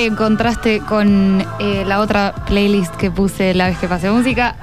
Y 0.00 0.04
en 0.06 0.16
contraste 0.16 0.80
con 0.80 1.44
eh, 1.58 1.84
la 1.86 2.00
otra 2.00 2.34
playlist 2.46 2.94
que 2.96 3.10
puse 3.10 3.54
la 3.54 3.68
vez 3.68 3.78
que 3.78 3.88
pasé 3.88 4.10
música, 4.10 4.56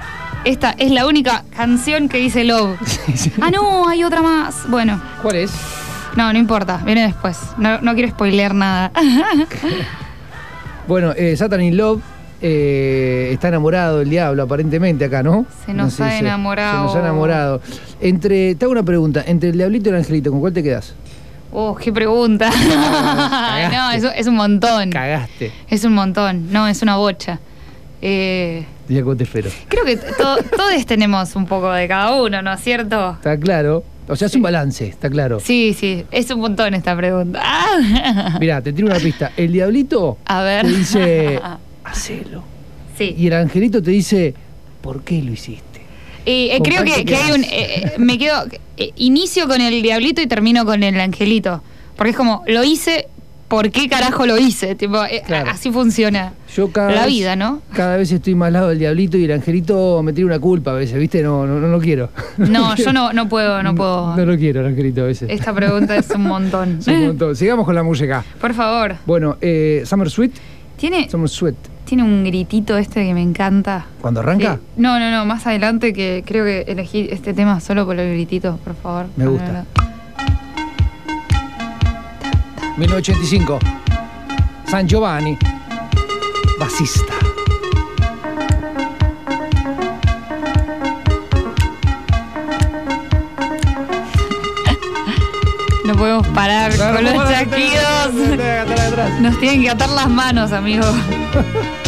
esta 0.44 0.70
es 0.78 0.90
la 0.90 1.06
única 1.06 1.44
canción 1.56 2.08
que 2.08 2.18
dice 2.18 2.44
Love. 2.44 2.78
Ah, 3.42 3.50
no, 3.50 3.88
hay 3.88 4.04
otra 4.04 4.22
más. 4.22 4.68
Bueno. 4.68 5.00
¿Cuál 5.22 5.36
es? 5.36 5.52
No, 6.16 6.32
no 6.32 6.38
importa, 6.38 6.80
viene 6.84 7.02
después. 7.06 7.38
No, 7.58 7.80
no 7.80 7.94
quiero 7.94 8.10
spoilear 8.10 8.54
nada. 8.54 8.90
Bueno, 10.88 11.12
eh, 11.16 11.36
Satan 11.36 11.60
in 11.62 11.76
Love 11.76 12.00
eh, 12.40 13.30
está 13.32 13.48
enamorado 13.48 13.98
del 13.98 14.08
diablo, 14.08 14.44
aparentemente 14.44 15.04
acá, 15.06 15.20
¿no? 15.20 15.46
Se 15.64 15.74
nos 15.74 15.98
No 15.98 16.04
ha 16.04 16.10
sé, 16.10 16.18
enamorado. 16.18 16.78
Se 16.78 16.84
nos 16.84 16.94
ha 16.94 16.98
enamorado. 17.00 17.60
Entre, 18.00 18.54
te 18.54 18.64
hago 18.64 18.70
una 18.72 18.84
pregunta, 18.84 19.24
entre 19.26 19.48
el 19.50 19.56
diablito 19.56 19.88
y 19.88 19.92
el 19.92 19.98
angelito, 19.98 20.30
¿con 20.30 20.38
cuál 20.38 20.52
te 20.52 20.62
quedas? 20.62 20.94
Oh, 21.58 21.74
qué 21.74 21.90
pregunta. 21.90 22.50
no, 23.72 23.90
es, 23.92 24.04
es 24.14 24.26
un 24.26 24.34
montón. 24.34 24.90
Cagaste. 24.90 25.52
Es 25.70 25.84
un 25.84 25.94
montón. 25.94 26.52
No, 26.52 26.68
es 26.68 26.82
una 26.82 26.96
bocha. 26.96 27.40
Eh, 28.02 28.66
Diego 28.86 29.16
Tefero. 29.16 29.50
creo 29.68 29.84
que 29.86 29.96
to- 29.96 30.36
todos 30.54 30.84
tenemos 30.86 31.34
un 31.34 31.46
poco 31.46 31.72
de 31.72 31.88
cada 31.88 32.20
uno, 32.22 32.42
¿no 32.42 32.52
es 32.52 32.60
cierto? 32.60 33.12
Está 33.12 33.38
claro. 33.38 33.82
O 34.06 34.14
sea, 34.16 34.26
es 34.26 34.34
un 34.36 34.42
balance, 34.42 34.86
está 34.86 35.08
claro. 35.08 35.40
Sí, 35.40 35.74
sí, 35.76 36.04
es 36.10 36.30
un 36.30 36.40
montón 36.40 36.74
esta 36.74 36.94
pregunta. 36.94 37.42
Mirá, 38.38 38.60
te 38.60 38.74
tiro 38.74 38.88
una 38.88 38.98
pista. 38.98 39.32
El 39.36 39.50
diablito 39.52 40.18
A 40.26 40.42
ver. 40.42 40.66
te 40.66 40.72
dice, 40.72 41.40
hacelo. 41.84 42.44
Sí. 42.98 43.14
Y 43.18 43.26
el 43.28 43.32
angelito 43.32 43.82
te 43.82 43.90
dice, 43.92 44.34
¿por 44.82 45.02
qué 45.02 45.22
lo 45.22 45.32
hiciste? 45.32 45.80
Y 46.26 46.50
eh, 46.50 46.58
¿Con 46.58 46.66
creo 46.66 46.84
que, 46.84 46.92
te 46.96 47.04
que 47.06 47.16
hay 47.16 47.32
un. 47.32 47.44
eh, 47.44 47.48
eh, 47.50 47.92
me 47.96 48.18
quedo. 48.18 48.44
Eh, 48.76 48.92
inicio 48.96 49.46
con 49.48 49.60
el 49.60 49.82
diablito 49.82 50.20
y 50.22 50.26
termino 50.26 50.64
con 50.64 50.82
el 50.82 50.98
angelito. 51.00 51.62
Porque 51.96 52.10
es 52.10 52.16
como, 52.16 52.42
lo 52.46 52.62
hice, 52.64 53.08
¿por 53.48 53.70
qué 53.70 53.88
carajo 53.88 54.26
lo 54.26 54.36
hice? 54.38 54.74
Tipo, 54.74 55.04
eh, 55.04 55.22
Claro. 55.26 55.50
así 55.50 55.70
funciona. 55.70 56.32
Yo 56.54 56.70
cada 56.72 56.90
La 56.90 57.00
vez- 57.02 57.08
vida, 57.14 57.36
¿no? 57.36 57.60
Cada 57.72 57.96
vez 57.96 58.10
estoy 58.12 58.34
más 58.34 58.48
al 58.48 58.52
lado 58.54 58.68
del 58.68 58.78
diablito 58.78 59.16
y 59.16 59.24
el 59.24 59.32
angelito 59.32 60.02
me 60.02 60.12
tira 60.12 60.26
una 60.26 60.38
culpa 60.38 60.70
a 60.72 60.74
veces, 60.74 60.98
¿viste? 60.98 61.22
No, 61.22 61.46
no, 61.46 61.58
no 61.60 61.68
lo 61.68 61.78
quiero. 61.80 62.10
No, 62.38 62.74
yo 62.76 62.92
no, 62.92 63.12
no 63.12 63.28
puedo, 63.28 63.62
no 63.62 63.74
puedo. 63.74 64.16
No 64.16 64.24
lo 64.26 64.36
quiero 64.36 64.60
el 64.60 64.66
angelito 64.68 65.02
a 65.02 65.04
veces. 65.04 65.28
Esta 65.30 65.54
pregunta 65.54 65.96
es 65.96 66.10
un 66.10 66.22
montón. 66.22 66.78
Es 66.80 66.86
un 66.88 67.06
montón. 67.08 67.36
Sigamos 67.36 67.64
con 67.66 67.74
la 67.74 67.82
música. 67.82 68.24
Por 68.40 68.52
favor. 68.54 68.96
Bueno, 69.06 69.36
eh, 69.40 69.82
Summer 69.86 70.10
Sweet. 70.10 70.32
¿Tiene, 70.78 71.08
Summer 71.08 71.28
Sweet. 71.28 71.56
Tiene 71.86 72.02
un 72.02 72.24
gritito 72.24 72.76
este 72.76 73.06
que 73.06 73.14
me 73.14 73.22
encanta. 73.22 73.86
¿Cuando 74.02 74.20
arranca? 74.20 74.58
No, 74.76 74.98
no, 74.98 75.10
no, 75.10 75.24
más 75.24 75.46
adelante 75.46 75.94
que 75.94 76.22
creo 76.26 76.44
que 76.44 76.70
elegí 76.70 77.08
este 77.10 77.32
tema 77.32 77.60
solo 77.60 77.86
por 77.86 77.98
el 77.98 78.12
gritito, 78.12 78.58
por 78.62 78.74
favor. 78.74 79.06
Me 79.16 79.26
gusta. 79.26 79.64
1985. 82.76 83.58
San 84.66 84.86
Giovanni. 84.86 85.38
Basista. 86.58 87.25
No 95.86 95.94
podemos 95.94 96.26
parar 96.28 96.72
Claro, 96.72 96.96
con 96.96 97.04
los 97.04 97.28
chasquidos. 97.28 98.12
Nos 99.20 99.38
tienen 99.38 99.62
que 99.62 99.70
atar 99.70 99.88
las 99.90 100.08
manos, 100.08 100.52
amigo. 100.52 100.84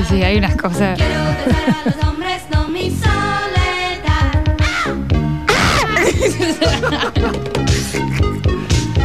Sí, 0.00 0.06
sí, 0.08 0.22
hay 0.22 0.38
unas 0.38 0.56
cosas. 0.56 0.98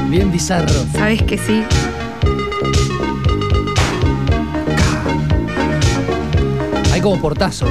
Bien 0.08 0.32
bizarro. 0.32 0.70
¿Sabes 0.94 1.22
que 1.24 1.38
sí? 1.38 1.64
Hay 6.94 7.02
como 7.02 7.20
portazos. 7.20 7.70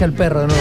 Aparezca 0.00 0.04
el 0.04 0.12
perro, 0.12 0.46
¿no? 0.46 0.54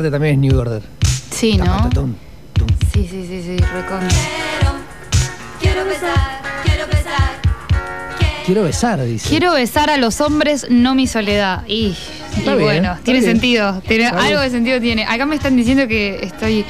Parte 0.00 0.10
también 0.10 0.36
es 0.36 0.40
New 0.40 0.58
Order. 0.58 0.82
Sí, 1.30 1.58
¿no? 1.58 1.90
Sí, 2.94 3.06
sí, 3.10 3.26
sí, 3.28 3.42
sí, 3.42 3.56
recontra. 3.58 4.08
Quiero 5.60 5.84
besar, 5.84 6.40
quiero 6.64 6.86
besar. 6.86 7.30
Quiero 8.46 8.62
besar, 8.62 9.04
dice. 9.04 9.28
Quiero 9.28 9.52
besar 9.52 9.90
a 9.90 9.98
los 9.98 10.22
hombres, 10.22 10.68
no 10.70 10.94
mi 10.94 11.06
soledad. 11.06 11.64
Y, 11.66 11.74
y 11.74 11.96
Está 12.38 12.54
bien, 12.54 12.64
bueno, 12.64 12.98
tiene 13.04 13.20
bien. 13.20 13.32
sentido. 13.32 13.82
Tiene, 13.86 14.06
algo 14.06 14.22
bien. 14.22 14.40
de 14.40 14.50
sentido 14.50 14.80
tiene. 14.80 15.04
Acá 15.04 15.26
me 15.26 15.36
están 15.36 15.54
diciendo 15.54 15.86
que 15.86 16.20
estoy 16.22 16.64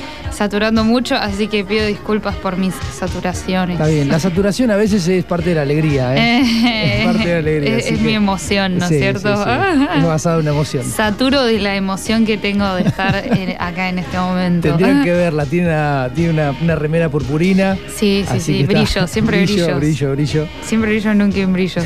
saturando 0.45 0.85
mucho, 0.85 1.17
así 1.17 1.49
que 1.49 1.67
pido 1.67 1.85
disculpas 1.87 2.35
por 2.35 2.57
mis 2.57 2.73
saturaciones. 2.99 3.75
Está 3.79 3.89
bien. 3.89 4.09
La 4.09 4.19
saturación 4.27 4.71
a 4.71 4.77
veces 4.77 5.07
es 5.07 5.23
parte 5.27 5.51
de 5.51 5.57
la 5.57 5.63
alegría, 5.63 6.17
¿eh? 6.17 6.41
Eh, 6.41 6.99
es 7.01 7.05
parte 7.05 7.29
de 7.29 7.33
la 7.35 7.39
alegría. 7.41 7.77
es- 7.77 7.91
es 7.91 8.01
mi 8.01 8.15
emoción, 8.15 8.79
¿no 8.79 8.85
es 8.87 8.89
Sí, 8.89 8.99
cierto? 9.01 9.37
sí, 9.37 9.43
sí. 9.79 9.99
Es 9.99 10.07
basado 10.07 10.37
en 10.41 10.47
una 10.47 10.53
emoción. 10.53 10.83
Saturo 10.87 11.45
de 11.45 11.59
la 11.59 11.77
emoción 11.77 12.25
que 12.25 12.39
tengo 12.39 12.75
de 12.75 12.85
estar 12.85 13.17
en- 13.23 13.55
acá 13.61 13.91
en 13.91 13.99
este 13.99 14.17
momento. 14.19 14.69
Tendrían 14.69 15.05
que 15.05 15.11
verla, 15.13 15.45
tiene 15.45 15.67
una, 15.69 16.09
tiene 16.15 16.31
una, 16.31 16.55
una 16.63 16.75
remera 16.75 17.11
purpurina. 17.11 17.77
Sí, 17.95 18.25
sí, 18.33 18.41
sí, 18.41 18.61
está- 18.63 18.73
brillo, 18.73 19.07
siempre 19.09 19.43
brillo. 19.43 19.77
brillos. 19.77 19.79
Brillo, 19.79 20.13
brillo. 20.13 20.49
Siempre 20.65 20.91
brillo, 20.93 21.13
nunca 21.15 21.39
en 21.39 21.53
brillos. 21.53 21.85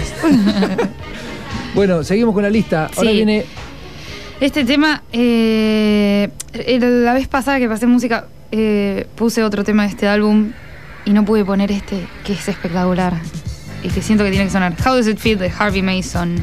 Bueno, 1.74 2.04
seguimos 2.04 2.34
con 2.34 2.44
la 2.44 2.50
lista. 2.50 2.88
Ahora 2.96 3.10
viene 3.10 3.44
Este 4.40 4.64
tema, 4.64 5.02
eh, 5.12 6.28
la 7.02 7.14
vez 7.14 7.26
pasada 7.26 7.58
que 7.58 7.68
pasé 7.68 7.86
música, 7.88 8.26
eh, 8.56 9.08
puse 9.16 9.42
otro 9.42 9.64
tema 9.64 9.82
de 9.82 9.88
este 9.88 10.06
álbum 10.06 10.52
y 11.04 11.10
no 11.10 11.24
pude 11.24 11.44
poner 11.44 11.72
este, 11.72 12.06
que 12.22 12.34
es 12.34 12.48
espectacular 12.48 13.14
y 13.82 13.88
que 13.88 14.00
siento 14.00 14.22
que 14.22 14.30
tiene 14.30 14.44
que 14.44 14.52
sonar. 14.52 14.76
How 14.86 14.94
Does 14.94 15.08
It 15.08 15.18
Feel 15.18 15.38
de 15.38 15.50
Harvey 15.50 15.82
Mason. 15.82 16.40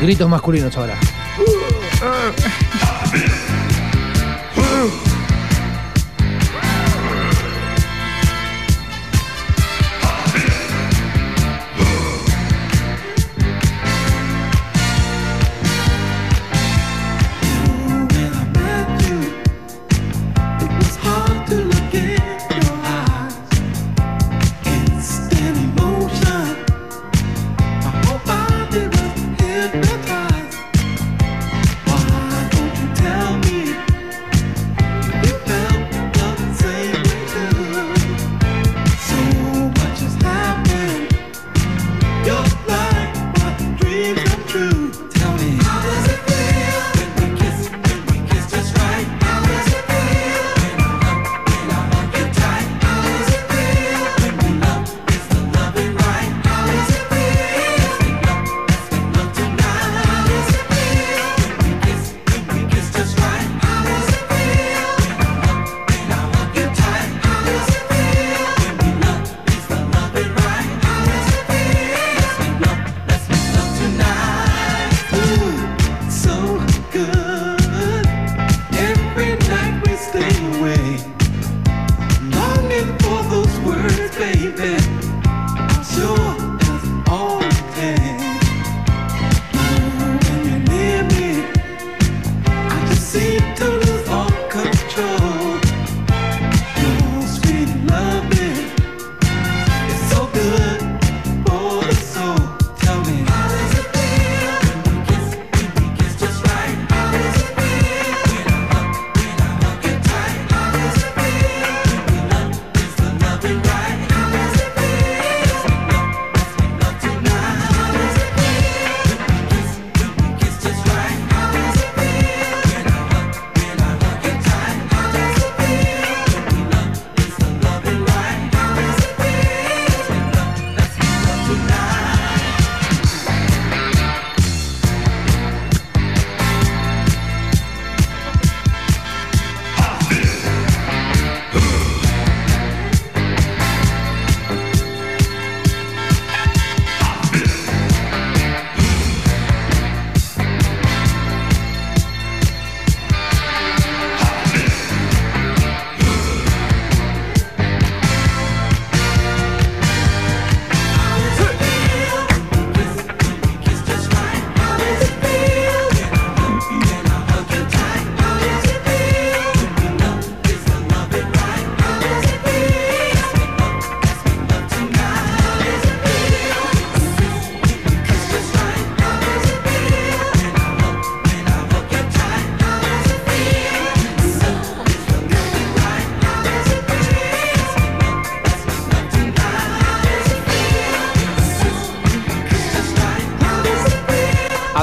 gritos 0.00 0.28
masculinos 0.28 0.76
ahora. 0.76 0.98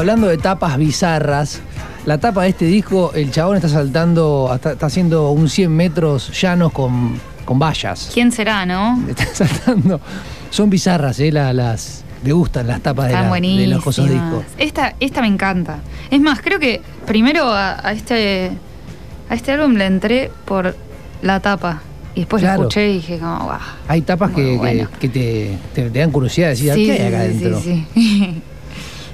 hablando 0.01 0.27
de 0.27 0.37
tapas 0.37 0.77
bizarras, 0.77 1.61
la 2.05 2.17
tapa 2.17 2.43
de 2.43 2.49
este 2.49 2.65
disco, 2.65 3.11
el 3.13 3.29
chabón 3.31 3.55
está 3.57 3.69
saltando, 3.69 4.51
está, 4.53 4.71
está 4.73 4.87
haciendo 4.87 5.29
un 5.31 5.47
100 5.47 5.71
metros 5.71 6.31
llanos 6.41 6.71
con, 6.71 7.19
con 7.45 7.59
vallas. 7.59 8.09
¿Quién 8.13 8.31
será, 8.31 8.65
no? 8.65 8.99
Está 9.07 9.25
saltando. 9.27 10.01
Son 10.49 10.69
bizarras, 10.71 11.19
¿eh? 11.19 11.31
La- 11.31 11.53
las, 11.53 12.03
me 12.23 12.31
gustan 12.33 12.65
las 12.67 12.81
tapas 12.81 13.07
de, 13.09 13.13
la- 13.13 13.31
de 13.31 13.67
los 13.67 13.83
cosos 13.83 14.09
discos. 14.09 14.43
Esta, 14.57 14.95
esta 14.99 15.21
me 15.21 15.27
encanta. 15.27 15.79
Es 16.09 16.19
más, 16.19 16.41
creo 16.41 16.59
que 16.59 16.81
primero 17.05 17.45
a, 17.51 17.87
a 17.87 17.91
este 17.93 18.51
a 19.29 19.35
este 19.35 19.51
álbum 19.53 19.75
le 19.75 19.85
entré 19.85 20.31
por 20.45 20.75
la 21.21 21.39
tapa. 21.39 21.81
Y 22.15 22.21
después 22.21 22.41
Claro. 22.41 22.63
lo 22.63 22.67
escuché 22.67 22.89
y 22.89 22.93
dije 22.95 23.19
como, 23.19 23.45
guau. 23.45 23.59
Hay 23.87 24.01
tapas 24.01 24.31
que, 24.31 24.43
que- 24.43 24.57
bueno. 24.57 24.87
que 24.99 25.07
te, 25.09 25.57
te- 25.75 25.89
te 25.91 25.99
dan 25.99 26.11
curiosidad 26.11 26.47
de 26.47 26.55
decir, 26.55 26.73
Sí, 26.73 26.85
¿qué 26.85 26.91
hay 26.93 26.99
acá 27.07 27.09
sí, 27.09 27.15
adentro? 27.29 27.61
sí, 27.61 27.85
sí. 27.93 28.41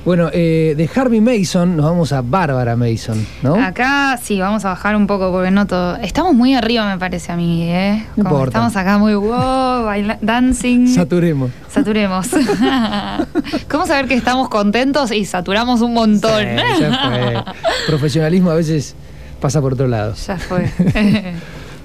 Bueno, 0.07 0.29
eh, 0.31 0.73
de 0.77 0.89
Harvey 0.95 1.19
Mason 1.19 1.75
nos 1.75 1.85
vamos 1.85 2.13
a 2.13 2.21
Bárbara 2.21 2.77
Mason, 2.77 3.27
¿no? 3.43 3.55
Acá 3.55 4.17
sí, 4.23 4.39
vamos 4.39 4.63
a 4.63 4.69
bajar 4.69 4.95
un 4.95 5.05
poco 5.05 5.33
porque 5.33 5.51
no 5.51 5.67
todo. 5.67 5.97
Estamos 5.97 6.33
muy 6.33 6.55
arriba, 6.55 6.87
me 6.89 6.97
parece 6.97 7.33
a 7.33 7.35
mí, 7.35 7.63
¿eh? 7.63 8.05
No 8.15 8.23
Como 8.23 8.35
importa. 8.37 8.59
Estamos 8.59 8.75
acá 8.77 8.97
muy 8.99 9.15
wow, 9.15 9.83
baila- 9.83 10.17
dancing. 10.21 10.87
Saturemos. 10.87 11.51
Saturemos. 11.69 12.25
¿Cómo 13.69 13.85
saber 13.85 14.07
que 14.07 14.13
estamos 14.13 14.47
contentos 14.47 15.11
y 15.11 15.25
saturamos 15.25 15.81
un 15.81 15.93
montón? 15.93 16.39
Sí, 16.39 16.79
ya 16.83 17.09
fue. 17.09 17.53
Profesionalismo 17.87 18.51
a 18.51 18.55
veces 18.55 18.95
pasa 19.41 19.59
por 19.59 19.73
otro 19.73 19.89
lado. 19.89 20.13
Ya 20.25 20.37
fue. 20.37 20.71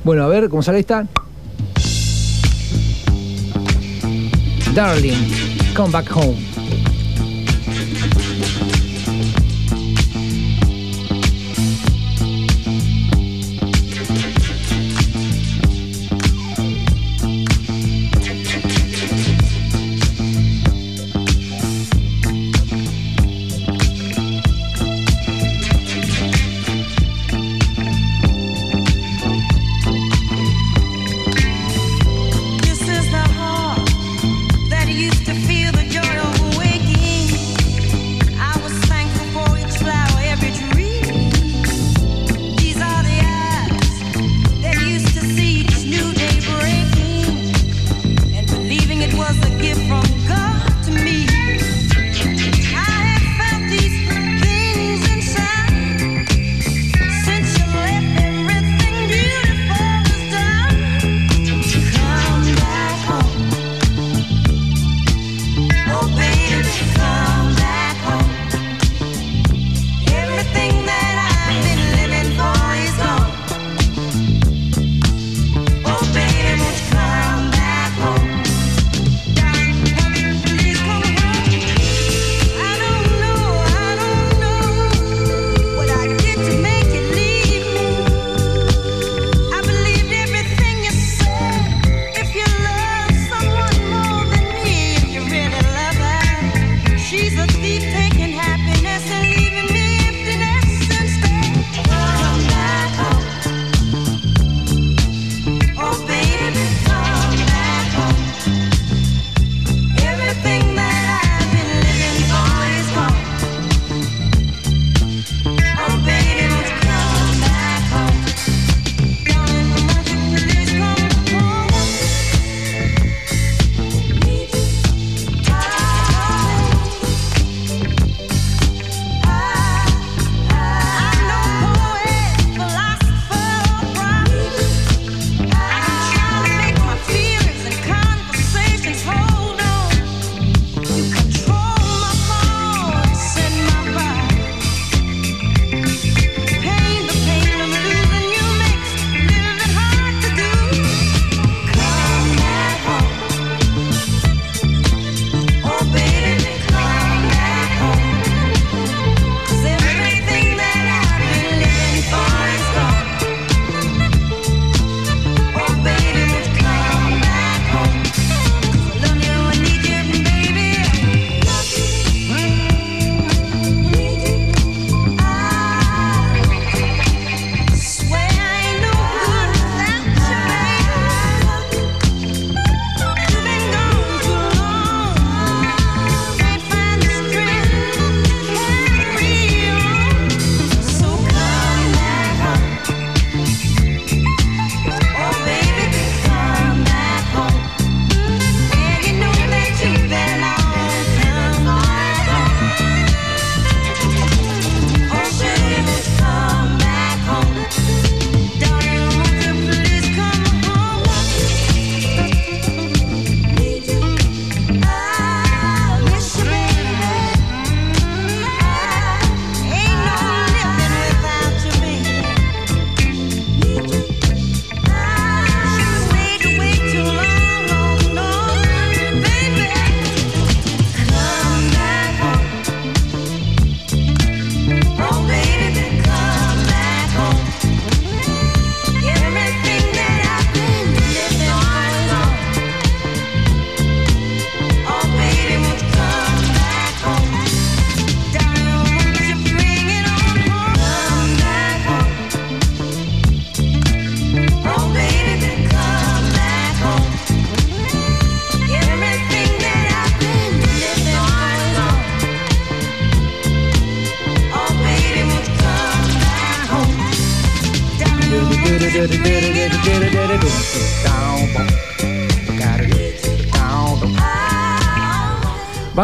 Bueno, 0.05 0.23
a 0.23 0.28
ver, 0.28 0.49
¿cómo 0.49 0.62
sale 0.62 0.78
esta? 0.78 1.07
Darling, 4.74 5.28
come 5.77 5.90
back 5.90 6.11
home. 6.16 6.51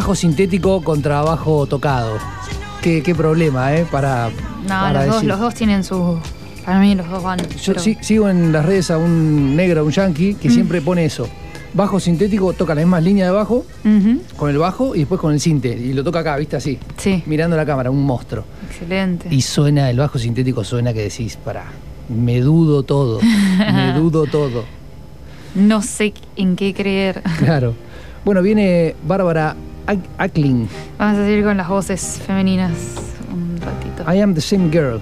Bajo 0.09 0.17
sintético 0.17 0.81
contra 0.81 1.21
bajo 1.21 1.67
tocado. 1.67 2.17
Qué, 2.81 3.03
qué 3.03 3.15
problema, 3.15 3.75
¿eh? 3.77 3.85
Para, 3.91 4.31
No, 4.63 4.69
para 4.69 4.93
los 5.01 5.05
dos, 5.05 5.15
decir. 5.17 5.29
los 5.29 5.39
dos 5.39 5.55
tienen 5.55 5.85
su. 5.85 6.19
Para 6.65 6.81
mí, 6.81 6.95
los 6.95 7.11
dos 7.11 7.23
van. 7.23 7.39
Yo 7.41 7.47
pero- 7.75 7.81
sí- 7.81 7.99
sigo 8.01 8.27
en 8.31 8.51
las 8.51 8.65
redes 8.65 8.91
a 8.91 8.97
un 8.97 9.55
negro, 9.55 9.85
un 9.85 9.91
yankee, 9.91 10.33
que 10.37 10.49
Mm. 10.49 10.53
siempre 10.53 10.81
pone 10.81 11.05
eso. 11.05 11.29
Bajo 11.75 12.01
sintético 12.01 12.55
toca 12.55 12.75
la 12.75 12.81
misma 12.81 13.03
línea 13.03 13.27
de 13.27 13.33
bajo, 13.33 13.67
con 14.39 14.49
el 14.49 14.57
bajo 14.57 14.95
y 14.95 15.01
después 15.01 15.21
con 15.21 15.35
el 15.35 15.41
sinte. 15.41 15.77
Y 15.77 15.93
lo 15.93 16.03
toca 16.03 16.21
acá, 16.21 16.39
¿viste? 16.39 16.57
Así. 16.57 16.79
Sí, 16.97 17.23
Mirando 17.27 17.55
la 17.59 17.67
cámara, 17.67 17.91
un 17.91 18.03
monstruo. 18.03 18.45
excelente. 18.67 19.29
Y 19.31 19.43
suena, 19.43 19.91
el 19.91 19.99
bajo 19.99 20.19
sintético 20.19 20.65
suena 20.65 20.95
que 20.95 21.03
decís, 21.03 21.37
para, 21.37 21.67
me 22.09 22.41
dudo 22.41 22.83
todo. 22.83 23.21
me 23.21 23.93
dudo 24.01 24.25
todo. 24.25 24.65
No 25.55 25.83
sé 25.83 26.15
en 26.35 26.57
qué 26.57 26.73
creer. 26.73 27.23
Claro. 27.41 27.75
Bueno, 28.25 28.41
viene 28.43 28.95
Bárbara 29.07 29.55
Ac- 29.89 30.09
Ackling. 30.19 30.69
Vamos 30.99 31.19
a 31.19 31.25
seguir 31.25 31.45
con 31.45 31.57
las 31.57 31.69
voces 31.69 32.21
femeninas 32.27 32.71
un 33.33 33.59
ratito. 33.61 34.05
I 34.13 34.21
am 34.21 34.35
the 34.35 34.41
same 34.41 34.71
girl. 34.71 35.01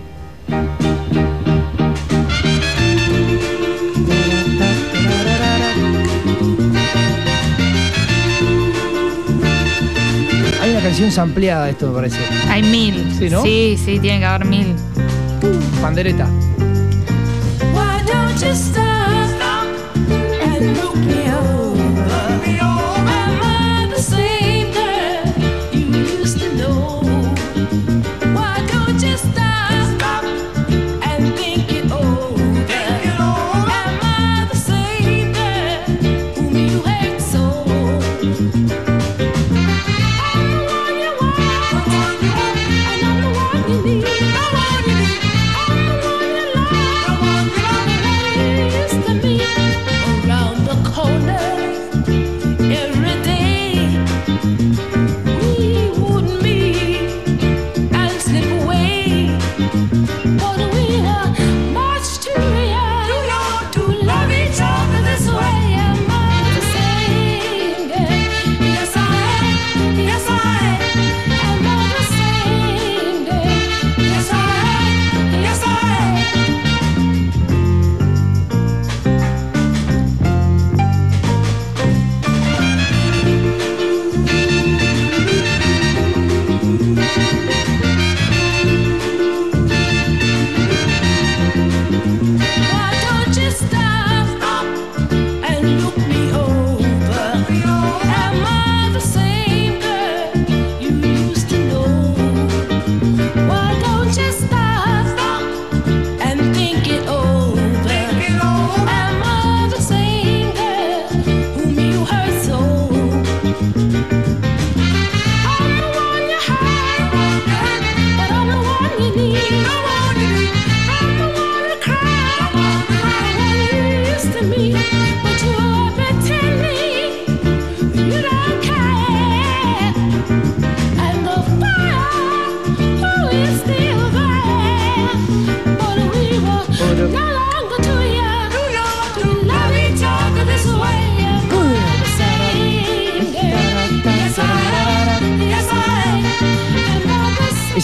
Hay 10.60 10.70
una 10.70 10.80
canción 10.80 11.10
sampleada 11.12 11.66
de 11.66 11.70
esto, 11.72 11.88
me 11.88 11.94
parece. 11.94 12.18
Hay 12.48 12.62
mil. 12.62 13.12
Sí, 13.18 13.28
¿no? 13.30 13.42
Sí, 13.42 13.78
sí, 13.82 13.98
tiene 14.00 14.18
que 14.20 14.24
haber 14.24 14.46
mil. 14.46 14.74
Pandereta. 15.80 16.26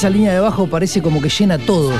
Esa 0.02 0.10
línea 0.10 0.32
de 0.34 0.40
bajo 0.40 0.66
parece 0.66 1.00
como 1.00 1.22
que 1.22 1.28
llena 1.28 1.58
todo. 1.58 1.92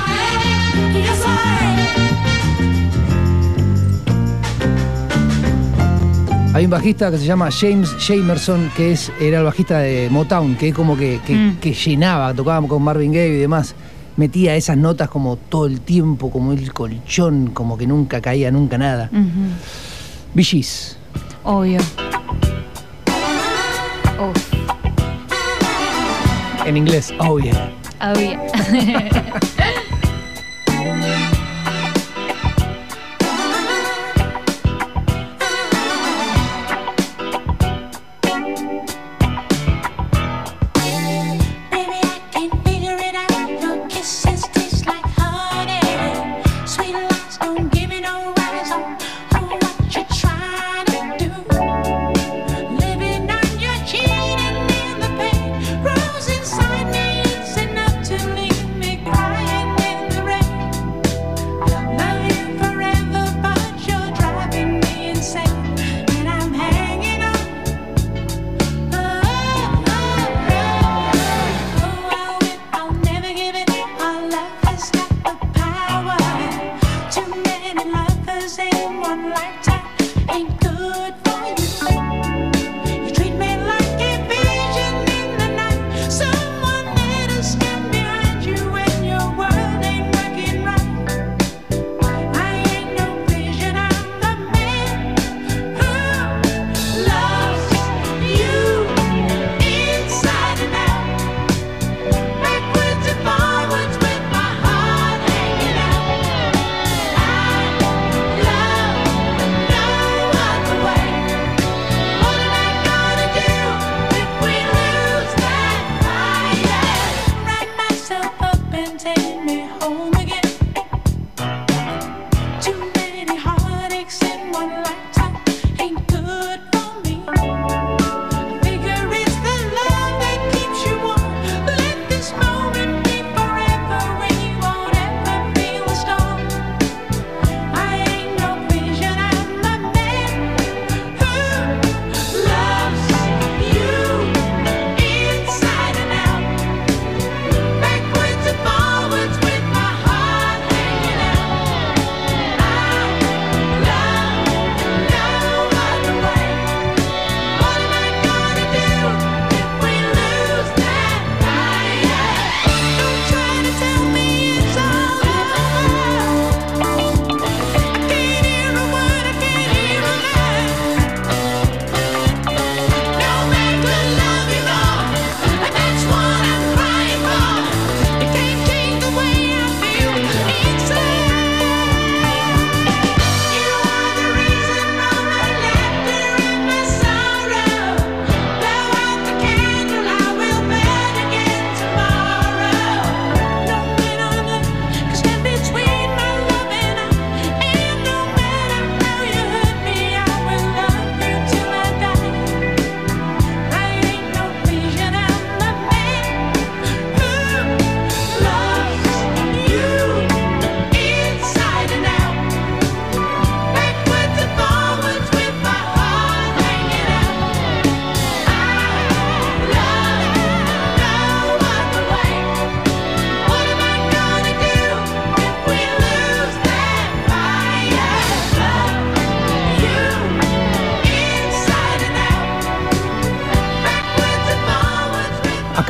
Hay 6.53 6.65
un 6.65 6.69
bajista 6.71 7.09
que 7.09 7.17
se 7.17 7.25
llama 7.25 7.49
James 7.51 7.95
Jamerson, 7.99 8.69
que 8.77 8.91
es, 8.91 9.11
era 9.19 9.39
el 9.39 9.43
bajista 9.45 9.79
de 9.79 10.07
Motown, 10.11 10.55
que 10.55 10.67
es 10.69 10.75
como 10.75 10.95
que, 10.95 11.19
que- 11.25 11.33
Mm. 11.35 11.55
que 11.59 11.73
llenaba, 11.73 12.31
tocaba 12.33 12.67
con 12.67 12.83
Marvin 12.83 13.11
Gaye 13.11 13.29
y 13.37 13.39
demás. 13.39 13.73
Metía 14.17 14.55
esas 14.55 14.77
notas 14.77 15.09
como 15.09 15.35
todo 15.37 15.65
el 15.65 15.81
tiempo, 15.81 16.29
como 16.29 16.53
el 16.53 16.71
colchón, 16.71 17.47
como 17.47 17.75
que 17.75 17.87
nunca 17.87 18.21
caía 18.21 18.51
nunca 18.51 18.77
nada. 18.77 19.09
Bee 20.35 20.43
Gees. 20.43 20.97
Obvio. 21.43 21.79
En 26.65 26.77
inglés, 26.77 27.11
oh 27.19 27.39
yeah. 27.39 27.71
Obvio. 28.11 28.39
Baby, 28.71 29.09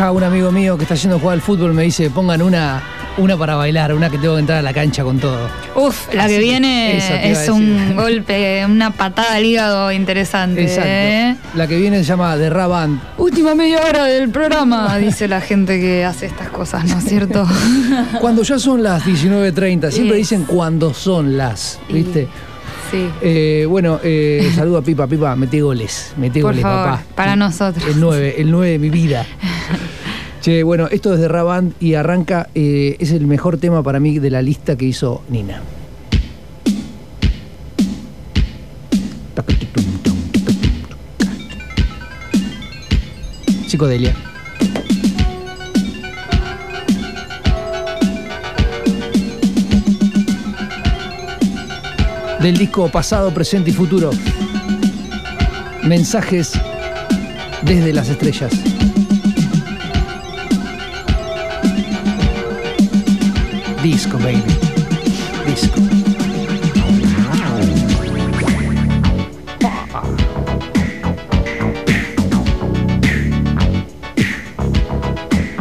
Acá 0.04 0.12
un 0.12 0.22
amigo 0.22 0.52
mío 0.52 0.76
que 0.78 0.84
está 0.84 0.96
yendo 0.96 1.16
a 1.16 1.20
jugar 1.22 1.36
al 1.36 1.42
fútbol 1.42 1.74
me 1.74 1.84
dice, 1.84 2.10
pongan 2.10 2.42
una, 2.42 2.84
una 3.18 3.38
para 3.38 3.56
bailar, 3.56 3.94
una 3.94 4.10
que 4.10 4.18
tengo 4.18 4.34
que 4.34 4.42
entrar 4.42 4.58
a 4.60 4.62
la 4.62 4.74
cancha 4.74 5.02
con 5.02 5.18
todo. 5.18 5.48
Uf, 5.76 6.14
la 6.14 6.26
Así 6.26 6.34
que 6.34 6.40
viene 6.42 7.32
es 7.32 7.48
un 7.48 7.96
golpe, 7.96 8.66
una 8.66 8.92
patada 8.92 9.36
al 9.36 9.46
hígado 9.46 9.94
interesante. 9.94 10.64
Exacto. 10.64 10.90
¿eh? 10.90 11.38
La 11.56 11.68
que 11.68 11.78
viene 11.78 12.00
se 12.00 12.04
llama 12.04 12.36
The. 12.36 12.52
Última 13.18 13.56
media 13.56 13.80
hora 13.80 14.04
del 14.04 14.28
programa, 14.30 14.98
dice 14.98 15.30
la 15.30 15.40
gente 15.40 15.80
que 15.80 16.04
hace 16.04 16.26
estas 16.26 16.50
cosas, 16.50 16.84
¿no 16.84 16.98
es 16.98 17.06
cierto? 17.06 17.48
Cuando 18.20 18.44
ya 18.44 18.60
son 18.60 18.84
las 18.84 19.06
19.30, 19.06 19.90
siempre 19.90 20.18
dicen 20.18 20.44
cuando 20.44 20.94
son 20.94 21.38
las, 21.38 21.80
¿viste? 21.90 22.28
Sí. 22.92 23.10
Eh, 23.22 23.66
bueno, 23.68 24.00
eh, 24.04 24.52
saludo 24.54 24.78
a 24.78 24.82
Pipa, 24.84 25.08
Pipa, 25.08 25.36
metí 25.36 25.62
goles, 25.62 26.14
metí 26.18 26.42
Por 26.42 26.52
goles, 26.52 26.62
favor, 26.62 26.86
papá. 26.92 27.04
para 27.16 27.36
nosotros. 27.36 27.84
El 27.88 28.00
9, 28.00 28.36
el 28.38 28.52
9 28.52 28.70
de 28.70 28.80
mi 28.80 28.90
vida. 28.90 29.26
Che, 30.44 30.62
bueno, 30.64 30.90
esto 30.92 31.14
es 31.14 31.22
de 31.22 31.30
Raband 31.30 31.74
y 31.80 31.94
arranca, 31.94 32.50
eh, 32.54 32.98
es 33.00 33.12
el 33.12 33.28
mejor 33.28 33.60
tema 33.60 33.82
para 33.82 34.02
mí 34.02 34.20
de 34.20 34.30
la 34.30 34.42
lista 34.42 34.76
que 34.76 34.84
hizo 34.84 35.24
Nina. 35.30 35.62
Psicodelia. 43.68 44.14
Del 52.42 52.58
disco 52.58 52.90
pasado, 52.90 53.34
presente 53.34 53.70
y 53.70 53.74
futuro. 53.74 54.12
Mensajes 55.86 56.52
desde 57.64 57.94
las 57.94 58.10
estrellas. 58.10 58.73
Disco, 63.84 64.18
baby. 64.18 64.42
Disco. 65.46 65.82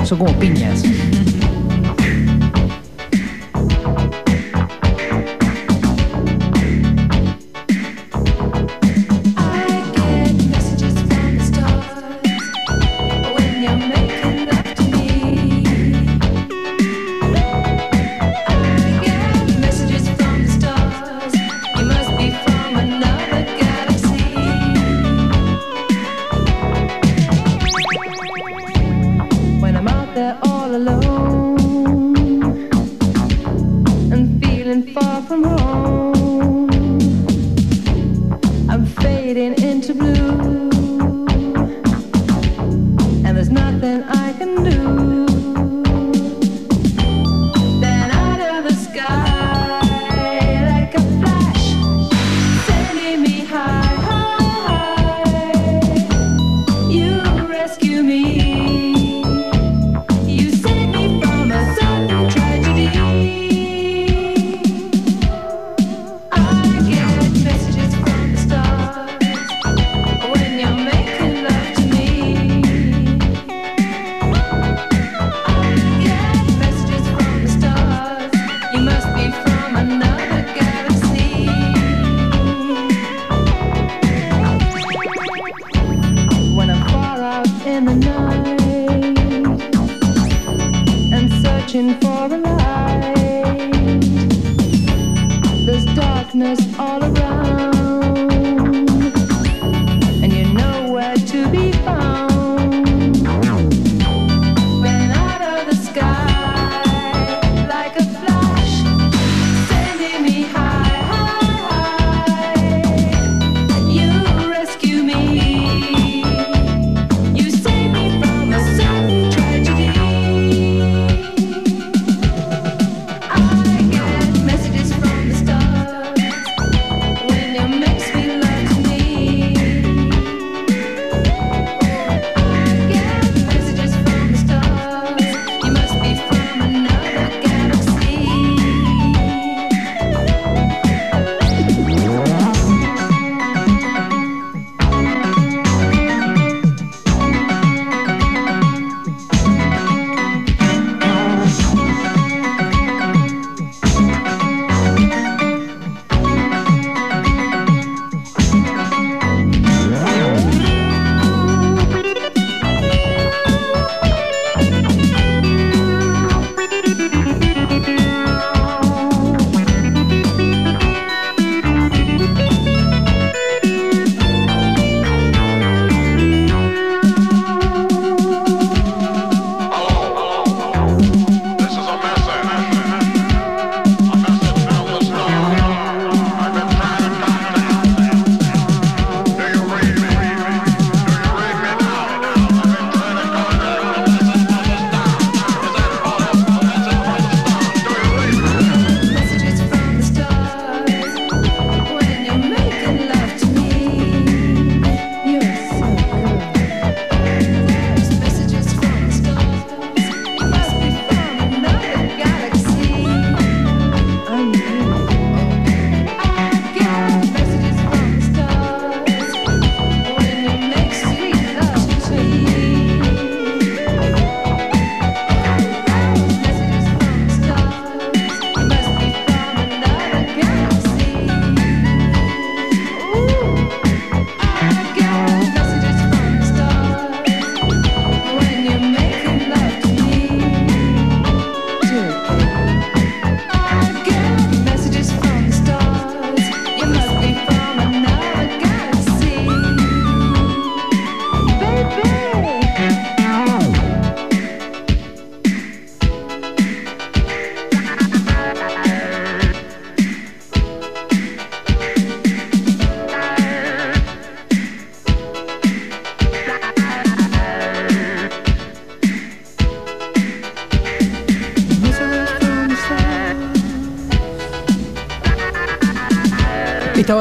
Son 0.04 0.18
como 0.18 0.32
piñas. 0.38 0.91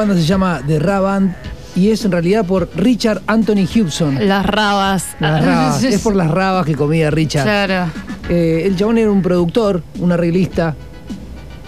Banda 0.02 0.20
se 0.20 0.26
llama 0.26 0.60
The 0.66 0.78
Ra 0.78 1.00
Band 1.00 1.34
y 1.74 1.90
es 1.90 2.04
en 2.04 2.12
realidad 2.12 2.44
por 2.44 2.68
Richard 2.76 3.22
Anthony 3.26 3.66
Hubson. 3.74 4.28
Las 4.28 4.44
rabas. 4.44 5.16
Las 5.20 5.44
rabas. 5.44 5.82
es 5.84 6.00
por 6.00 6.14
las 6.14 6.30
rabas 6.30 6.66
que 6.66 6.74
comía 6.74 7.10
Richard. 7.10 7.44
Claro. 7.44 7.90
Eh, 8.28 8.64
el 8.66 8.76
chabón 8.76 8.98
era 8.98 9.10
un 9.10 9.22
productor, 9.22 9.82
un 9.98 10.12
arreglista 10.12 10.74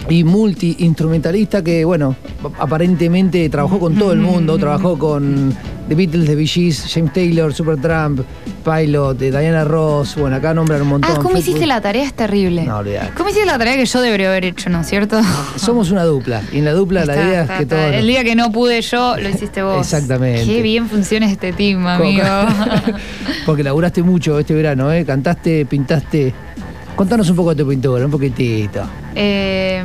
y 0.09 0.23
multi-instrumentalista 0.23 1.63
que, 1.63 1.83
bueno, 1.85 2.15
aparentemente 2.59 3.49
trabajó 3.49 3.79
con 3.79 3.95
todo 3.95 4.11
el 4.11 4.19
mundo. 4.19 4.57
Trabajó 4.59 4.97
con 4.99 5.55
The 5.89 5.95
Beatles, 5.95 6.27
The 6.27 6.35
Bee 6.35 6.47
Gees, 6.47 6.85
James 6.93 7.13
Taylor, 7.13 7.53
Supertramp, 7.53 8.21
Pilot, 8.65 9.17
de 9.17 9.29
Diana 9.29 9.63
Ross. 9.63 10.15
Bueno, 10.15 10.37
acá 10.37 10.53
nombran 10.53 10.81
un 10.81 10.87
montón. 10.87 11.11
Ah, 11.13 11.19
¿cómo 11.21 11.37
hiciste 11.37 11.67
la 11.67 11.81
tarea? 11.81 12.03
Es 12.03 12.13
terrible. 12.13 12.63
No, 12.63 12.77
olvidate. 12.77 13.11
¿Cómo 13.15 13.29
hiciste 13.29 13.45
la 13.45 13.59
tarea 13.59 13.77
que 13.77 13.85
yo 13.85 14.01
debería 14.01 14.29
haber 14.29 14.45
hecho, 14.45 14.69
no 14.71 14.81
es 14.81 14.87
cierto? 14.87 15.21
Somos 15.55 15.91
una 15.91 16.03
dupla. 16.03 16.41
Y 16.51 16.57
en 16.57 16.65
la 16.65 16.73
dupla 16.73 17.05
la 17.05 17.15
idea 17.15 17.41
está, 17.43 17.53
es 17.53 17.59
que 17.59 17.65
todos. 17.67 17.93
El 17.93 18.07
día 18.07 18.23
que 18.23 18.35
no 18.35 18.51
pude 18.51 18.81
yo, 18.81 19.17
lo 19.17 19.29
hiciste 19.29 19.61
vos. 19.61 19.79
Exactamente. 19.79 20.45
Qué 20.45 20.63
bien 20.63 20.89
funciona 20.89 21.31
este 21.31 21.53
team, 21.53 21.85
amigo. 21.85 22.25
Porque 23.45 23.63
laburaste 23.63 24.01
mucho 24.01 24.39
este 24.39 24.55
verano, 24.55 24.91
¿eh? 24.91 25.05
Cantaste, 25.05 25.65
pintaste. 25.67 26.33
Contanos 26.95 27.29
un 27.29 27.35
poco 27.35 27.53
de 27.53 27.63
tu 27.63 27.69
pintura, 27.69 28.03
un 28.05 28.11
poquitito. 28.11 28.81
Eh, 29.13 29.83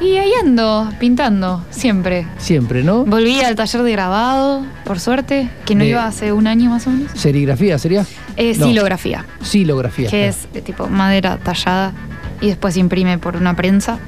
y 0.00 0.16
ahí 0.16 0.30
ando, 0.42 0.88
pintando, 0.98 1.64
siempre. 1.70 2.26
Siempre, 2.38 2.82
¿no? 2.82 3.04
Volví 3.04 3.40
al 3.40 3.54
taller 3.54 3.82
de 3.82 3.92
grabado, 3.92 4.64
por 4.84 4.98
suerte, 5.00 5.48
que 5.66 5.74
no 5.74 5.84
De- 5.84 5.90
iba 5.90 6.06
hace 6.06 6.32
un 6.32 6.46
año 6.46 6.70
más 6.70 6.86
o 6.86 6.90
menos. 6.90 7.10
¿Serigrafía 7.14 7.78
sería? 7.78 8.06
Eh, 8.36 8.54
No. 8.58 8.66
Silografía, 8.66 9.24
Silografía. 9.42 10.08
que 10.10 10.28
es 10.28 10.48
de 10.52 10.62
tipo 10.62 10.88
madera 10.88 11.38
tallada 11.38 11.92
y 12.40 12.48
después 12.48 12.74
se 12.74 12.80
imprime 12.80 13.18
por 13.18 13.36
una 13.36 13.54
prensa. 13.54 13.98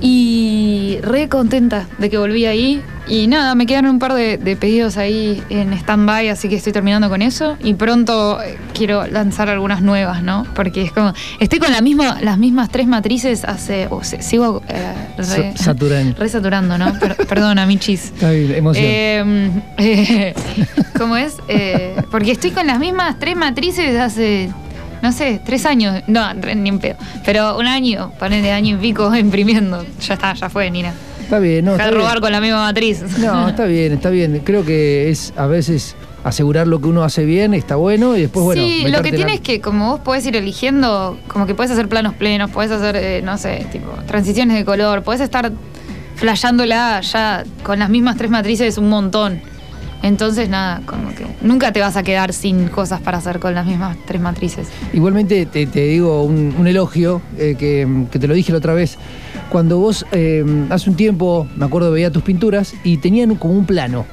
Y 0.00 0.98
re 1.02 1.28
contenta 1.28 1.86
de 1.98 2.10
que 2.10 2.18
volví 2.18 2.44
ahí. 2.46 2.82
Y 3.08 3.26
nada, 3.26 3.54
me 3.56 3.66
quedaron 3.66 3.90
un 3.90 3.98
par 3.98 4.14
de, 4.14 4.38
de 4.38 4.54
pedidos 4.56 4.96
ahí 4.96 5.42
en 5.50 5.72
stand-by, 5.72 6.28
así 6.28 6.48
que 6.48 6.54
estoy 6.54 6.72
terminando 6.72 7.08
con 7.08 7.20
eso. 7.20 7.56
Y 7.62 7.74
pronto 7.74 8.40
eh, 8.40 8.56
quiero 8.74 9.06
lanzar 9.08 9.48
algunas 9.48 9.82
nuevas, 9.82 10.22
¿no? 10.22 10.46
Porque 10.54 10.82
es 10.82 10.92
como. 10.92 11.12
Estoy 11.40 11.58
con 11.58 11.72
la 11.72 11.80
misma, 11.80 12.20
las 12.22 12.38
mismas 12.38 12.70
tres 12.70 12.86
matrices 12.86 13.44
hace. 13.44 13.88
sigo 14.20 14.62
eh, 14.68 14.94
re, 15.18 15.52
saturando, 15.56 16.78
¿no? 16.78 16.96
Per- 16.98 17.16
perdona, 17.28 17.66
Michis. 17.66 18.12
Bien, 18.20 18.54
emoción. 18.54 18.84
Eh, 18.86 19.52
eh, 19.78 20.34
¿Cómo 20.96 21.16
es? 21.16 21.34
Eh, 21.48 21.96
porque 22.10 22.30
estoy 22.32 22.52
con 22.52 22.66
las 22.68 22.78
mismas 22.78 23.18
tres 23.18 23.34
matrices 23.36 23.98
hace, 23.98 24.48
no 25.02 25.10
sé, 25.10 25.40
tres 25.44 25.66
años. 25.66 26.02
No, 26.06 26.32
ni 26.34 26.68
en 26.68 26.78
pedo. 26.78 26.96
Pero 27.24 27.58
un 27.58 27.66
año, 27.66 28.12
poner 28.20 28.42
de 28.42 28.52
año 28.52 28.76
y 28.76 28.78
pico 28.78 29.12
imprimiendo. 29.16 29.84
Ya 30.00 30.14
está, 30.14 30.34
ya 30.34 30.48
fue, 30.48 30.70
Nina. 30.70 30.92
Está 31.22 31.38
bien, 31.38 31.64
¿no? 31.64 31.72
Está 31.72 31.90
robar 31.90 32.12
bien. 32.14 32.20
con 32.22 32.32
la 32.32 32.40
misma 32.40 32.58
matriz. 32.62 33.02
No, 33.18 33.48
está 33.48 33.64
bien, 33.64 33.92
está 33.92 34.10
bien. 34.10 34.40
Creo 34.44 34.64
que 34.64 35.10
es 35.10 35.32
a 35.36 35.46
veces 35.46 35.94
asegurar 36.24 36.66
lo 36.68 36.80
que 36.80 36.86
uno 36.88 37.02
hace 37.02 37.24
bien, 37.24 37.52
está 37.54 37.74
bueno, 37.76 38.16
y 38.16 38.20
después, 38.22 38.44
bueno. 38.44 38.62
sí, 38.62 38.84
lo 38.88 39.02
que 39.02 39.08
en 39.08 39.14
tiene 39.16 39.30
la- 39.30 39.34
es 39.36 39.40
que 39.40 39.60
como 39.60 39.90
vos 39.92 40.00
podés 40.00 40.24
ir 40.26 40.36
eligiendo, 40.36 41.18
como 41.26 41.46
que 41.46 41.54
podés 41.54 41.72
hacer 41.72 41.88
planos 41.88 42.14
plenos, 42.14 42.50
podés 42.50 42.70
hacer, 42.70 42.94
eh, 42.96 43.22
no 43.24 43.36
sé, 43.38 43.66
tipo, 43.72 43.88
transiciones 44.06 44.56
de 44.56 44.64
color, 44.64 45.02
podés 45.02 45.20
estar 45.20 45.50
flasheándola 46.16 47.00
ya 47.00 47.44
con 47.64 47.78
las 47.78 47.90
mismas 47.90 48.16
tres 48.16 48.30
matrices 48.30 48.78
un 48.78 48.88
montón. 48.88 49.40
Entonces, 50.04 50.48
nada, 50.48 50.80
como 50.84 51.14
que 51.14 51.24
nunca 51.42 51.72
te 51.72 51.80
vas 51.80 51.96
a 51.96 52.02
quedar 52.02 52.32
sin 52.32 52.66
cosas 52.68 53.00
para 53.00 53.18
hacer 53.18 53.38
con 53.38 53.54
las 53.54 53.64
mismas 53.66 53.96
tres 54.04 54.20
matrices. 54.20 54.66
Igualmente 54.92 55.46
te, 55.46 55.66
te 55.66 55.80
digo 55.86 56.24
un, 56.24 56.54
un 56.58 56.66
elogio 56.66 57.22
eh, 57.38 57.54
que, 57.56 57.86
que 58.10 58.18
te 58.18 58.26
lo 58.26 58.34
dije 58.34 58.50
la 58.52 58.58
otra 58.58 58.74
vez. 58.74 58.98
Cuando 59.52 59.78
vos 59.78 60.06
eh, 60.12 60.42
hace 60.70 60.88
un 60.88 60.96
tiempo, 60.96 61.46
me 61.56 61.66
acuerdo, 61.66 61.90
veía 61.92 62.10
tus 62.10 62.22
pinturas 62.22 62.72
y 62.84 62.96
tenían 62.96 63.34
como 63.34 63.52
un 63.52 63.66
plano. 63.66 64.06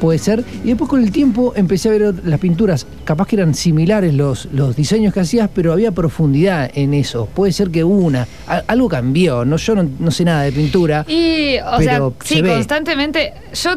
Puede 0.00 0.18
ser. 0.20 0.44
Y 0.62 0.68
después 0.68 0.88
con 0.88 1.02
el 1.02 1.10
tiempo 1.10 1.52
empecé 1.56 1.88
a 1.88 1.92
ver 1.92 2.14
las 2.24 2.38
pinturas. 2.38 2.86
Capaz 3.04 3.26
que 3.26 3.34
eran 3.36 3.54
similares 3.54 4.14
los, 4.14 4.46
los 4.52 4.76
diseños 4.76 5.12
que 5.12 5.18
hacías, 5.20 5.50
pero 5.52 5.72
había 5.72 5.90
profundidad 5.90 6.70
en 6.74 6.94
eso. 6.94 7.26
Puede 7.34 7.52
ser 7.52 7.70
que 7.70 7.82
una. 7.82 8.28
a- 8.46 8.62
algo 8.68 8.88
cambió. 8.88 9.44
No, 9.44 9.56
yo 9.56 9.74
no, 9.74 9.88
no 9.98 10.10
sé 10.12 10.24
nada 10.24 10.42
de 10.42 10.52
pintura. 10.52 11.04
Y, 11.08 11.56
o 11.58 11.78
Pero 11.78 12.14
sea, 12.20 12.26
se 12.28 12.34
sí, 12.36 12.42
ve. 12.42 12.52
constantemente. 12.52 13.32
Yo 13.54 13.70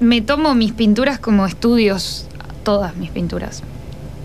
me 0.00 0.20
tomo 0.20 0.54
mis 0.54 0.72
pinturas 0.72 1.18
como 1.18 1.46
estudios, 1.46 2.26
todas 2.62 2.94
mis 2.96 3.10
pinturas. 3.10 3.62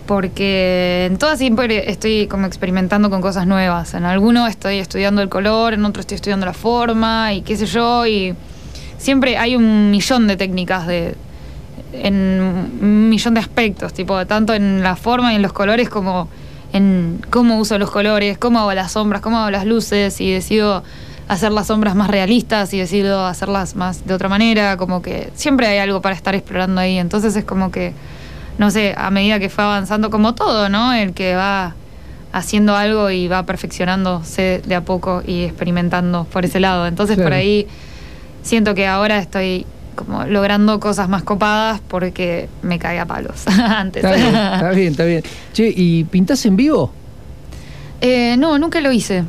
Porque 0.06 1.06
en 1.10 1.18
todas 1.18 1.38
siempre 1.38 1.90
estoy 1.90 2.26
como 2.28 2.46
experimentando 2.46 3.10
con 3.10 3.20
cosas 3.20 3.46
nuevas. 3.46 3.94
En 3.94 4.04
alguno 4.04 4.46
estoy 4.46 4.78
estudiando 4.78 5.22
el 5.22 5.28
color, 5.28 5.74
en 5.74 5.84
otro 5.84 6.00
estoy 6.00 6.16
estudiando 6.16 6.46
la 6.46 6.52
forma 6.52 7.32
y 7.32 7.42
qué 7.42 7.56
sé 7.56 7.66
yo. 7.66 8.06
Y 8.06 8.34
siempre 8.98 9.36
hay 9.36 9.56
un 9.56 9.90
millón 9.90 10.26
de 10.26 10.36
técnicas 10.36 10.86
de 10.86 11.14
en 11.92 12.14
un 12.80 13.08
millón 13.08 13.34
de 13.34 13.40
aspectos, 13.40 13.92
tipo, 13.92 14.26
tanto 14.26 14.54
en 14.54 14.82
la 14.82 14.96
forma 14.96 15.32
y 15.32 15.36
en 15.36 15.42
los 15.42 15.52
colores 15.52 15.88
como 15.88 16.28
en 16.72 17.22
cómo 17.30 17.58
uso 17.58 17.78
los 17.78 17.90
colores, 17.90 18.38
cómo 18.38 18.58
hago 18.60 18.74
las 18.74 18.92
sombras, 18.92 19.22
cómo 19.22 19.38
hago 19.38 19.50
las 19.50 19.64
luces 19.64 20.20
y 20.20 20.30
decido 20.30 20.82
hacer 21.28 21.52
las 21.52 21.68
sombras 21.68 21.94
más 21.94 22.08
realistas 22.08 22.72
y 22.74 22.78
decido 22.78 23.24
hacerlas 23.24 23.76
más 23.76 24.06
de 24.06 24.14
otra 24.14 24.28
manera, 24.28 24.76
como 24.76 25.02
que 25.02 25.30
siempre 25.34 25.66
hay 25.66 25.78
algo 25.78 26.00
para 26.00 26.14
estar 26.14 26.34
explorando 26.34 26.80
ahí, 26.80 26.98
entonces 26.98 27.34
es 27.34 27.44
como 27.44 27.70
que, 27.70 27.92
no 28.58 28.70
sé, 28.70 28.94
a 28.96 29.10
medida 29.10 29.38
que 29.38 29.48
fue 29.48 29.64
avanzando, 29.64 30.10
como 30.10 30.34
todo, 30.34 30.68
¿no? 30.68 30.92
El 30.92 31.12
que 31.12 31.34
va 31.34 31.74
haciendo 32.32 32.76
algo 32.76 33.10
y 33.10 33.28
va 33.28 33.44
perfeccionándose 33.46 34.60
de 34.66 34.74
a 34.74 34.82
poco 34.82 35.22
y 35.26 35.44
experimentando 35.44 36.24
por 36.24 36.44
ese 36.44 36.60
lado, 36.60 36.86
entonces 36.86 37.16
por 37.16 37.32
ahí 37.32 37.66
siento 38.42 38.74
que 38.74 38.86
ahora 38.86 39.18
estoy 39.18 39.66
como 39.94 40.24
logrando 40.24 40.78
cosas 40.78 41.08
más 41.08 41.22
copadas 41.22 41.80
porque 41.88 42.48
me 42.62 42.78
caí 42.78 42.98
a 42.98 43.06
palos 43.06 43.46
antes. 43.48 44.04
Está 44.04 44.16
bien, 44.16 44.34
está 44.34 44.70
bien, 44.70 44.90
está 44.92 45.04
bien. 45.04 45.22
Che, 45.52 45.72
¿y 45.74 46.04
pintás 46.04 46.44
en 46.44 46.56
vivo? 46.56 46.92
Eh, 48.00 48.36
no, 48.38 48.58
nunca 48.58 48.80
lo 48.80 48.92
hice. 48.92 49.24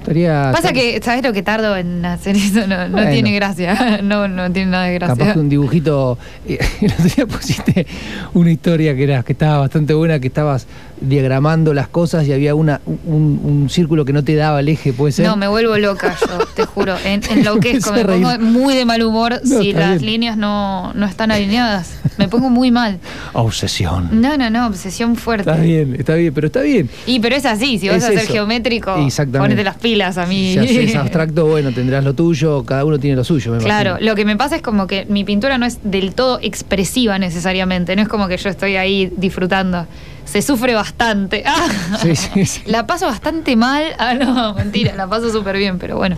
Estaría. 0.00 0.50
Pasa 0.52 0.72
que, 0.72 1.00
¿sabes 1.02 1.22
lo 1.22 1.32
que 1.32 1.42
tardo 1.42 1.76
en 1.76 2.04
hacer 2.04 2.34
eso? 2.36 2.66
No, 2.66 3.08
tiene 3.10 3.32
gracia. 3.32 4.00
No, 4.02 4.26
no 4.28 4.50
tiene 4.50 4.70
nada 4.70 4.84
de 4.86 4.98
Capaz 4.98 5.14
gracia. 5.16 5.34
que 5.34 5.40
un 5.40 5.48
dibujito. 5.48 6.18
eh, 6.48 6.58
el 6.80 6.92
otro 6.92 7.04
día 7.04 7.26
pusiste 7.26 7.86
una 8.34 8.50
historia 8.50 8.94
que 8.96 9.04
era 9.04 9.22
que 9.22 9.32
estaba 9.32 9.58
bastante 9.58 9.92
buena, 9.94 10.18
que 10.18 10.28
estabas 10.28 10.66
diagramando 11.00 11.72
las 11.74 11.88
cosas 11.88 12.26
y 12.26 12.32
había 12.32 12.54
una 12.54 12.80
un, 12.86 13.40
un 13.42 13.68
círculo 13.70 14.04
que 14.04 14.12
no 14.12 14.22
te 14.24 14.34
daba 14.34 14.60
el 14.60 14.68
eje, 14.68 14.92
¿puede 14.92 15.12
ser? 15.12 15.26
No, 15.26 15.36
me 15.36 15.48
vuelvo 15.48 15.76
loca 15.78 16.16
yo, 16.20 16.38
te 16.54 16.64
juro. 16.64 16.94
En, 17.04 17.20
enloquezco, 17.30 17.92
me 17.94 18.04
pongo 18.04 18.38
muy 18.38 18.74
de 18.74 18.84
mal 18.84 19.02
humor 19.02 19.40
No, 19.44 19.60
si 19.60 19.72
las 19.72 20.00
bien. 20.00 20.06
líneas 20.12 20.36
no, 20.36 20.92
no 20.94 21.06
están 21.06 21.30
alineadas. 21.30 21.94
Me 22.18 22.28
pongo 22.28 22.50
muy 22.50 22.70
mal. 22.70 22.98
Obsesión. 23.32 24.08
No, 24.20 24.36
no, 24.36 24.50
no, 24.50 24.66
obsesión 24.66 25.16
fuerte. 25.16 25.50
Está 25.50 25.62
bien, 25.62 25.94
está 25.98 26.14
bien, 26.14 26.34
pero 26.34 26.46
está 26.48 26.60
bien. 26.60 26.90
Y 27.06 27.20
pero 27.20 27.36
es 27.36 27.46
así, 27.46 27.78
si 27.78 27.88
vas 27.88 27.98
Es 27.98 28.04
a 28.04 28.08
ser 28.08 28.18
eso. 28.18 28.32
geométrico, 28.32 28.94
ponete 29.32 29.64
las 29.64 29.76
pilas 29.76 30.18
a 30.18 30.26
mí. 30.26 30.52
Si 30.52 30.58
haces 30.58 30.96
abstracto, 30.96 31.46
bueno, 31.46 31.72
tendrás 31.72 32.04
lo 32.04 32.14
tuyo, 32.14 32.64
cada 32.64 32.84
uno 32.84 32.98
tiene 32.98 33.16
lo 33.16 33.24
suyo, 33.24 33.52
me 33.52 33.58
Claro, 33.58 33.90
imagino. 33.90 34.10
lo 34.10 34.16
que 34.16 34.24
me 34.24 34.36
pasa 34.36 34.56
es 34.56 34.62
como 34.62 34.86
que 34.86 35.06
mi 35.08 35.24
pintura 35.24 35.56
no 35.58 35.64
es 35.66 35.78
del 35.82 36.14
todo 36.14 36.38
expresiva 36.42 37.18
necesariamente, 37.18 37.96
no 37.96 38.02
es 38.02 38.08
como 38.08 38.28
que 38.28 38.36
yo 38.36 38.50
estoy 38.50 38.76
ahí 38.76 39.10
disfrutando. 39.16 39.86
Se 40.30 40.42
sufre 40.42 40.74
bastante. 40.74 41.42
Ah, 41.46 41.68
Sí, 42.00 42.14
sí, 42.16 42.46
sí. 42.46 42.62
La 42.66 42.86
paso 42.86 43.06
bastante 43.06 43.56
mal. 43.56 43.84
Ah, 43.98 44.14
no, 44.14 44.54
mentira, 44.62 44.94
la 44.94 45.06
paso 45.08 45.30
súper 45.32 45.56
bien, 45.56 45.78
pero 45.78 45.96
bueno. 45.96 46.16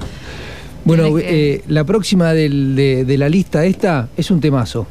Bueno, 0.85 1.15
que- 1.17 1.55
eh, 1.55 1.65
la 1.69 1.85
próxima 1.85 2.33
del- 2.33 2.75
de, 2.77 3.05
de 3.05 3.19
la 3.19 3.29
lista 3.29 3.65
esta 3.65 4.09
es 4.17 4.31
un 4.31 4.41
temazo. 4.41 4.87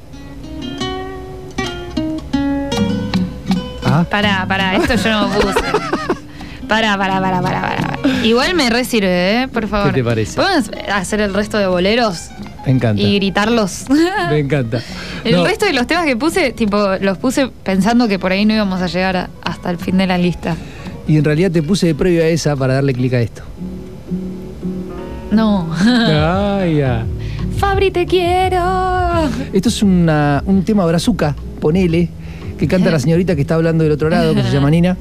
Ah, 3.84 4.06
Pará, 4.10 4.46
pará, 4.48 4.76
esto 4.78 4.96
yo 4.96 5.10
no 5.12 5.30
puse. 5.30 5.60
Pará, 6.68 6.98
pará, 6.98 7.20
pará, 7.20 7.42
pará, 7.42 7.62
pará. 7.62 8.00
Igual 8.24 8.54
me 8.56 8.70
re 8.70 8.86
sirve, 8.86 9.42
¿eh? 9.44 9.48
Por 9.50 9.68
favor. 9.68 9.90
¿Qué 9.92 9.96
te 10.00 10.04
parece? 10.06 10.38
¿Podemos 10.38 10.72
hacer 10.90 11.20
el 11.20 11.34
resto 11.34 11.58
de 11.58 11.68
boleros 11.68 12.30
me 12.66 12.72
encanta. 12.72 13.02
y 13.02 13.16
gritarlos? 13.16 13.86
Me 14.30 14.40
encanta. 14.40 14.82
El 15.24 15.36
No, 15.36 15.46
resto 15.46 15.66
de 15.66 15.74
los 15.74 15.88
temas 15.88 16.06
que 16.06 16.16
puse, 16.16 16.52
tipo, 16.52 16.78
los 17.00 17.18
puse 17.18 17.48
pensando 17.64 18.08
que 18.08 18.18
por 18.20 18.32
ahí 18.32 18.46
no 18.46 18.54
íbamos 18.54 18.82
a 18.82 18.88
llegar 18.88 19.18
a- 19.18 19.30
hasta 19.44 19.70
el 19.72 19.78
fin 19.78 19.98
de 19.98 20.08
la 20.08 20.18
lista. 20.18 20.56
y 21.08 21.18
en 21.18 21.24
realidad 21.24 21.52
te 21.52 21.62
puse 21.64 21.88
de 21.88 21.96
previo 21.96 22.24
a 22.24 22.28
esa 22.28 22.56
para 22.56 22.76
darle 22.76 22.94
clic 22.94 23.14
a 23.14 23.22
esto. 23.22 23.42
No. 25.32 25.68
Ya. 26.76 27.06
Fabri, 27.58 27.92
te 27.92 28.06
quiero. 28.06 29.30
Esto 29.54 29.70
es 29.70 29.84
una- 29.84 30.42
un 30.46 30.64
tema 30.64 30.86
brazuca, 30.86 31.36
ponele, 31.60 32.10
que 32.58 32.68
canta 32.68 32.90
la 32.92 33.00
señorita 33.06 33.36
que 33.36 33.42
está 33.42 33.56
hablando 33.56 33.84
del 33.84 33.94
otro 33.94 34.10
lado, 34.10 34.34
que 34.34 34.42
se 34.44 34.52
llama 34.52 34.70
Nina. 34.72 34.98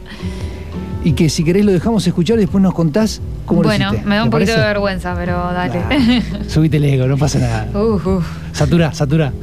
Y 1.03 1.13
que 1.13 1.31
si 1.31 1.45
querés 1.45 1.65
lo 1.65 1.73
dejamos 1.73 2.07
escuchar 2.07 2.37
y 2.37 2.41
después 2.43 2.63
nos 2.63 2.75
contás 2.75 3.21
cómo 3.47 3.63
bueno, 3.63 3.87
lo 3.87 3.91
hiciste. 3.93 4.09
me 4.09 4.17
da 4.17 4.25
un 4.25 4.31
¿Te 4.31 4.37
poquito 4.37 4.53
de 4.53 4.59
vergüenza, 4.59 5.15
pero 5.17 5.33
dale. 5.53 5.81
Subite 6.49 6.77
el 6.77 6.85
ego, 6.85 7.07
no 7.07 7.17
pasa 7.17 7.39
nada. 7.39 7.69
Uf, 7.79 8.07
uf. 8.07 8.27
Satura, 8.53 8.93
satura. 8.93 9.33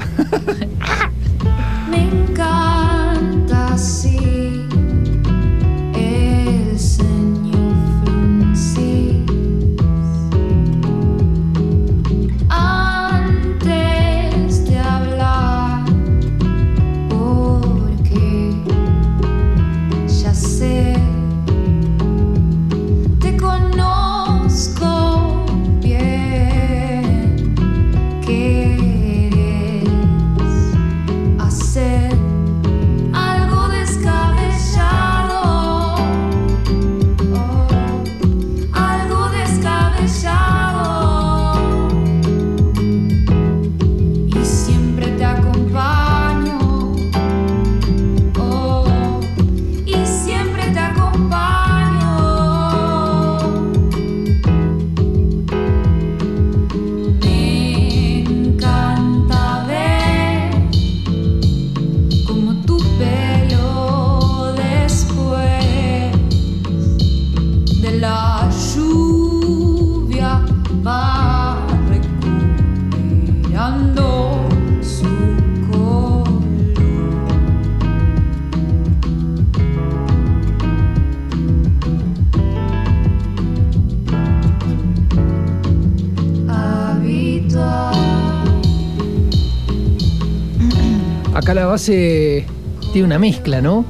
Acá 91.48 91.54
la 91.54 91.66
base 91.66 92.46
tiene 92.92 93.06
una 93.06 93.20
mezcla, 93.20 93.62
¿no? 93.62 93.86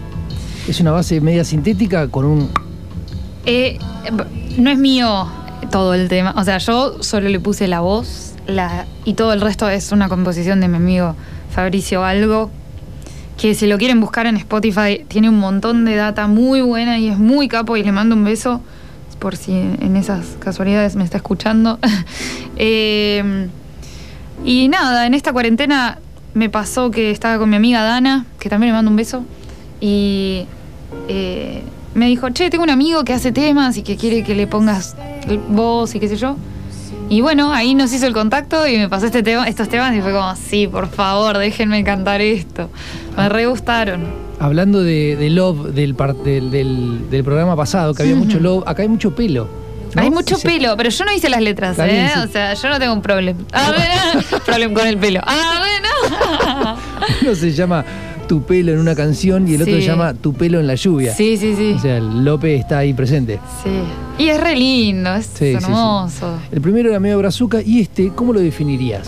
Es 0.68 0.80
una 0.80 0.92
base 0.92 1.20
media 1.22 1.44
sintética 1.44 2.08
con 2.08 2.24
un. 2.24 2.52
Eh, 3.48 3.80
no 4.60 4.70
es 4.70 4.78
mío 4.78 5.28
todo 5.72 5.96
el 5.96 6.08
tema. 6.08 6.36
O 6.38 6.44
sea, 6.44 6.60
yo 6.60 7.02
solo 7.02 7.30
le 7.30 7.40
puse 7.40 7.68
la 7.68 7.80
voz 7.80 8.36
y 9.06 9.14
todo 9.16 9.34
el 9.34 9.42
resto 9.42 9.68
es 9.68 9.92
una 9.92 10.08
composición 10.08 10.62
de 10.62 10.68
mi 10.68 10.76
amigo 10.76 11.16
Fabricio 11.50 12.04
Algo. 12.04 12.52
Que 13.40 13.56
si 13.56 13.66
lo 13.66 13.80
quieren 13.80 14.02
buscar 14.02 14.28
en 14.28 14.38
Spotify, 14.38 15.04
tiene 15.08 15.28
un 15.28 15.40
montón 15.40 15.84
de 15.84 15.96
data 15.96 16.28
muy 16.28 16.62
buena 16.62 17.00
y 17.00 17.08
es 17.08 17.18
muy 17.18 17.48
capo. 17.48 17.76
Y 17.76 17.84
le 17.84 17.92
mando 17.92 18.14
un 18.14 18.24
beso 18.24 18.62
por 19.18 19.36
si 19.36 19.54
en 19.54 19.96
esas 19.96 20.38
casualidades 20.38 20.96
me 20.96 21.04
está 21.04 21.18
escuchando. 21.18 21.80
Eh, 22.60 23.50
y 24.44 24.68
nada, 24.68 25.06
en 25.06 25.14
esta 25.14 25.32
cuarentena 25.32 26.00
me 26.38 26.50
pasó 26.50 26.92
que 26.92 27.10
estaba 27.12 27.40
con 27.40 27.50
mi 27.50 27.56
amiga 27.56 27.82
Dana, 27.82 28.26
que 28.40 28.48
también 28.50 28.70
le 28.72 28.74
mando 28.78 28.92
un 28.92 28.98
beso. 28.98 29.24
Y 29.82 30.46
eh, 31.08 31.62
me 31.96 32.08
dijo, 32.08 32.30
che, 32.30 32.50
tengo 32.50 32.64
un 32.64 32.70
amigo 32.70 33.04
que 33.04 33.14
hace 33.14 33.32
temas 33.32 33.76
y 33.78 33.82
que 33.84 33.98
quiere 33.98 34.24
que 34.24 34.36
le 34.36 34.46
pongas 34.48 34.96
voz 35.50 35.96
y 35.96 36.00
qué 36.00 36.08
sé 36.08 36.16
yo. 36.18 36.36
Y 37.10 37.22
bueno, 37.22 37.54
ahí 37.54 37.74
nos 37.74 37.92
hizo 37.94 38.06
el 38.06 38.14
contacto 38.14 38.68
y 38.68 38.78
me 38.78 38.90
pasó 38.90 39.06
este 39.08 39.24
tema, 39.24 39.48
estos 39.48 39.70
temas 39.70 39.96
y 39.96 40.02
fue 40.02 40.12
como, 40.12 40.36
sí, 40.36 40.68
por 40.68 40.90
favor, 40.90 41.38
déjenme 41.38 41.84
cantar 41.84 42.22
esto. 42.22 42.70
Me 43.18 43.30
re 43.30 43.48
gustaron. 43.48 44.02
Hablando 44.40 44.84
de, 44.84 45.16
de 45.16 45.30
Love 45.32 45.72
del, 45.74 45.96
del, 46.24 46.52
del- 46.52 47.10
del 47.10 47.24
programa 47.24 47.56
pasado, 47.56 47.94
que 47.96 48.04
había 48.04 48.16
mucho 48.16 48.40
Love, 48.40 48.64
acá 48.68 48.84
hay 48.84 48.90
mucho 48.90 49.16
pelo. 49.16 49.48
¿No? 49.98 50.04
Hay 50.04 50.10
mucho 50.12 50.38
pelo, 50.40 50.76
pero 50.78 50.90
yo 50.90 51.06
no 51.06 51.12
hice 51.14 51.30
las 51.30 51.42
letras, 51.42 51.72
Está 51.72 51.86
bien, 51.86 52.06
¿eh? 52.06 52.12
sí. 52.14 52.20
O 52.20 52.28
sea, 52.32 52.54
yo 52.54 52.70
no 52.70 52.80
tengo 52.80 52.94
un 52.94 53.02
problema. 53.02 53.40
A 53.52 53.72
ver, 53.72 54.42
problema 54.46 54.74
con 54.74 54.88
el 54.88 54.98
pelo. 54.98 55.22
A 55.26 55.36
ver, 55.62 56.78
Uno 57.22 57.36
se 57.36 57.52
llama 57.52 57.84
Tu 58.28 58.44
pelo 58.44 58.72
en 58.74 58.80
una 58.80 58.96
canción 58.96 59.48
y 59.48 59.56
el 59.56 59.62
otro 59.62 59.74
Sí. 59.76 59.82
se 59.82 59.88
llama 59.88 60.14
Tu 60.14 60.34
pelo 60.34 60.60
en 60.60 60.68
la 60.68 60.76
lluvia. 60.76 61.14
Sí, 61.14 61.38
sí, 61.38 61.56
sí. 61.56 61.74
O 61.76 61.80
sea, 61.80 61.98
el 61.98 62.24
Lope 62.24 62.56
está 62.56 62.80
ahí 62.80 62.94
presente. 62.94 63.40
Sí. 63.64 63.70
Y 64.24 64.30
es 64.30 64.40
re 64.42 64.56
lindo, 64.56 65.14
es 65.16 65.26
Sí, 65.28 65.34
sí, 65.34 65.58
sí. 65.60 65.64
hermoso. 65.66 66.38
El 66.52 66.62
primero 66.62 66.90
era 66.90 67.00
medio 67.00 67.18
brazuca 67.20 67.62
y 67.62 67.82
este, 67.82 68.12
¿cómo 68.14 68.34
lo 68.34 68.40
definirías? 68.40 69.08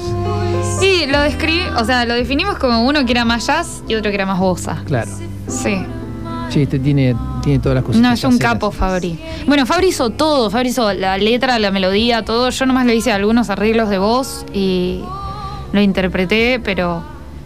Y 0.82 1.06
lo 1.08 1.20
describí, 1.22 1.62
o 1.78 1.84
sea, 1.86 2.06
lo 2.06 2.14
definimos 2.14 2.58
como 2.58 2.86
uno 2.86 3.06
que 3.06 3.12
era 3.12 3.26
más 3.26 3.48
jazz 3.48 3.84
y 3.88 3.96
otro 3.96 4.12
que 4.12 4.16
era 4.16 4.26
más 4.26 4.40
bossa. 4.40 4.82
Claro. 4.86 5.10
Sí. 5.48 5.78
Sí, 6.50 6.64
este 6.64 6.80
tiene, 6.80 7.16
tiene 7.44 7.60
todas 7.60 7.76
las 7.76 7.84
cosas. 7.84 8.02
No, 8.02 8.12
es 8.12 8.24
un 8.24 8.38
capo 8.38 8.72
Fabri. 8.72 9.20
Bueno, 9.48 9.66
Fabri 9.66 9.88
hizo 9.90 10.10
todo, 10.10 10.50
Fabri 10.50 10.70
hizo 10.70 10.92
la 10.94 11.18
letra, 11.18 11.60
la 11.60 11.72
melodía, 11.72 12.24
todo. 12.26 12.50
Yo 12.50 12.66
nomás 12.66 12.86
le 12.86 12.96
hice 12.96 13.12
algunos 13.12 13.50
arreglos 13.50 13.90
de 13.90 13.98
voz 14.00 14.46
y 14.54 15.02
lo 15.74 15.82
interpreté, 15.82 16.60
pero 16.64 17.04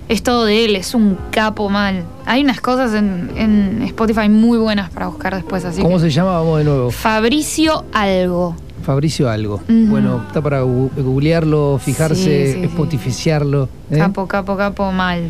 es 0.07 0.23
todo 0.23 0.45
de 0.45 0.65
él, 0.65 0.75
es 0.75 0.93
un 0.95 1.17
capo 1.31 1.69
mal. 1.69 2.03
Hay 2.25 2.41
unas 2.43 2.61
cosas 2.61 2.93
en, 2.93 3.31
en 3.35 3.81
Spotify 3.83 4.29
muy 4.29 4.57
buenas 4.57 4.89
para 4.89 5.07
buscar 5.07 5.35
después, 5.35 5.65
así 5.65 5.81
¿Cómo 5.81 5.95
que- 5.97 6.03
se 6.03 6.09
llama? 6.09 6.31
Vamos 6.39 6.59
de 6.59 6.63
nuevo. 6.63 6.91
Fabricio 6.91 7.83
Algo. 7.93 8.55
Fabricio 8.83 9.29
Algo. 9.29 9.61
Bueno, 9.67 10.23
está 10.27 10.41
para 10.41 10.61
googlearlo, 10.61 11.79
fijarse, 11.83 12.15
Sí, 12.47 12.53
sí, 12.53 12.61
sí. 12.63 12.67
spotificiarlo. 12.69 13.69
¿eh? 13.91 13.97
Capo, 13.97 14.27
capo, 14.27 14.57
capo 14.57 14.91
mal. 14.91 15.29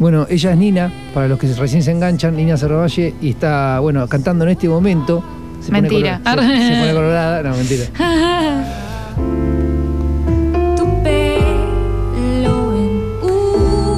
Bueno, 0.00 0.26
ella 0.30 0.52
es 0.52 0.56
Nina, 0.56 0.90
para 1.14 1.28
los 1.28 1.38
que 1.38 1.46
recién 1.54 1.82
se 1.82 1.90
enganchan, 1.92 2.34
Nina 2.34 2.56
Cerravalle, 2.56 3.14
y 3.20 3.30
está, 3.30 3.78
bueno, 3.80 4.08
cantando 4.08 4.44
en 4.44 4.50
este 4.50 4.66
momento. 4.68 5.22
Se 5.60 5.68
pone 5.68 5.82
Mentira. 5.82 6.20
color- 6.24 6.40
se, 6.40 6.56
se 6.74 6.80
pone 6.80 6.92
colorada, 6.94 7.42
no, 7.42 7.54
mentira. 7.56 7.84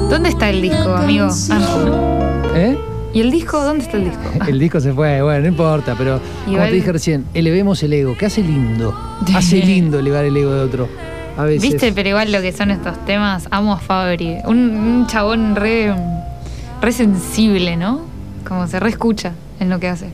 ¿Dónde 0.09 0.29
está 0.29 0.49
el 0.49 0.61
disco, 0.61 0.93
amigo? 0.95 1.27
Ah. 1.49 2.51
¿Eh? 2.55 2.77
¿Y 3.13 3.21
el 3.21 3.31
disco? 3.31 3.61
¿Dónde 3.63 3.83
está 3.83 3.97
el 3.97 4.05
disco? 4.05 4.21
El 4.47 4.59
disco 4.59 4.79
se 4.79 4.91
fue, 4.93 5.21
bueno, 5.21 5.41
no 5.41 5.47
importa, 5.47 5.95
pero 5.97 6.19
como 6.45 6.57
te 6.57 6.71
dije 6.71 6.91
recién, 6.91 7.25
elevemos 7.33 7.81
el 7.83 7.93
ego, 7.93 8.17
que 8.17 8.25
hace 8.25 8.41
lindo. 8.41 8.93
Hace 9.35 9.57
lindo 9.65 9.99
elevar 9.99 10.25
el 10.25 10.35
ego 10.35 10.51
de 10.53 10.61
otro. 10.61 10.87
A 11.37 11.43
veces. 11.45 11.61
¿Viste? 11.71 11.91
Pero 11.93 12.09
igual 12.09 12.31
lo 12.31 12.41
que 12.41 12.51
son 12.51 12.71
estos 12.71 13.03
temas, 13.05 13.47
amo 13.51 13.73
a 13.73 13.77
Fabri. 13.77 14.37
Un, 14.45 14.57
un 14.57 15.07
chabón 15.07 15.55
re, 15.55 15.93
re 16.81 16.91
sensible, 16.91 17.75
¿no? 17.75 18.01
Como 18.47 18.67
se 18.67 18.79
re 18.79 18.89
escucha 18.89 19.33
en 19.59 19.69
lo 19.69 19.79
que 19.79 19.87
hace. 19.89 20.09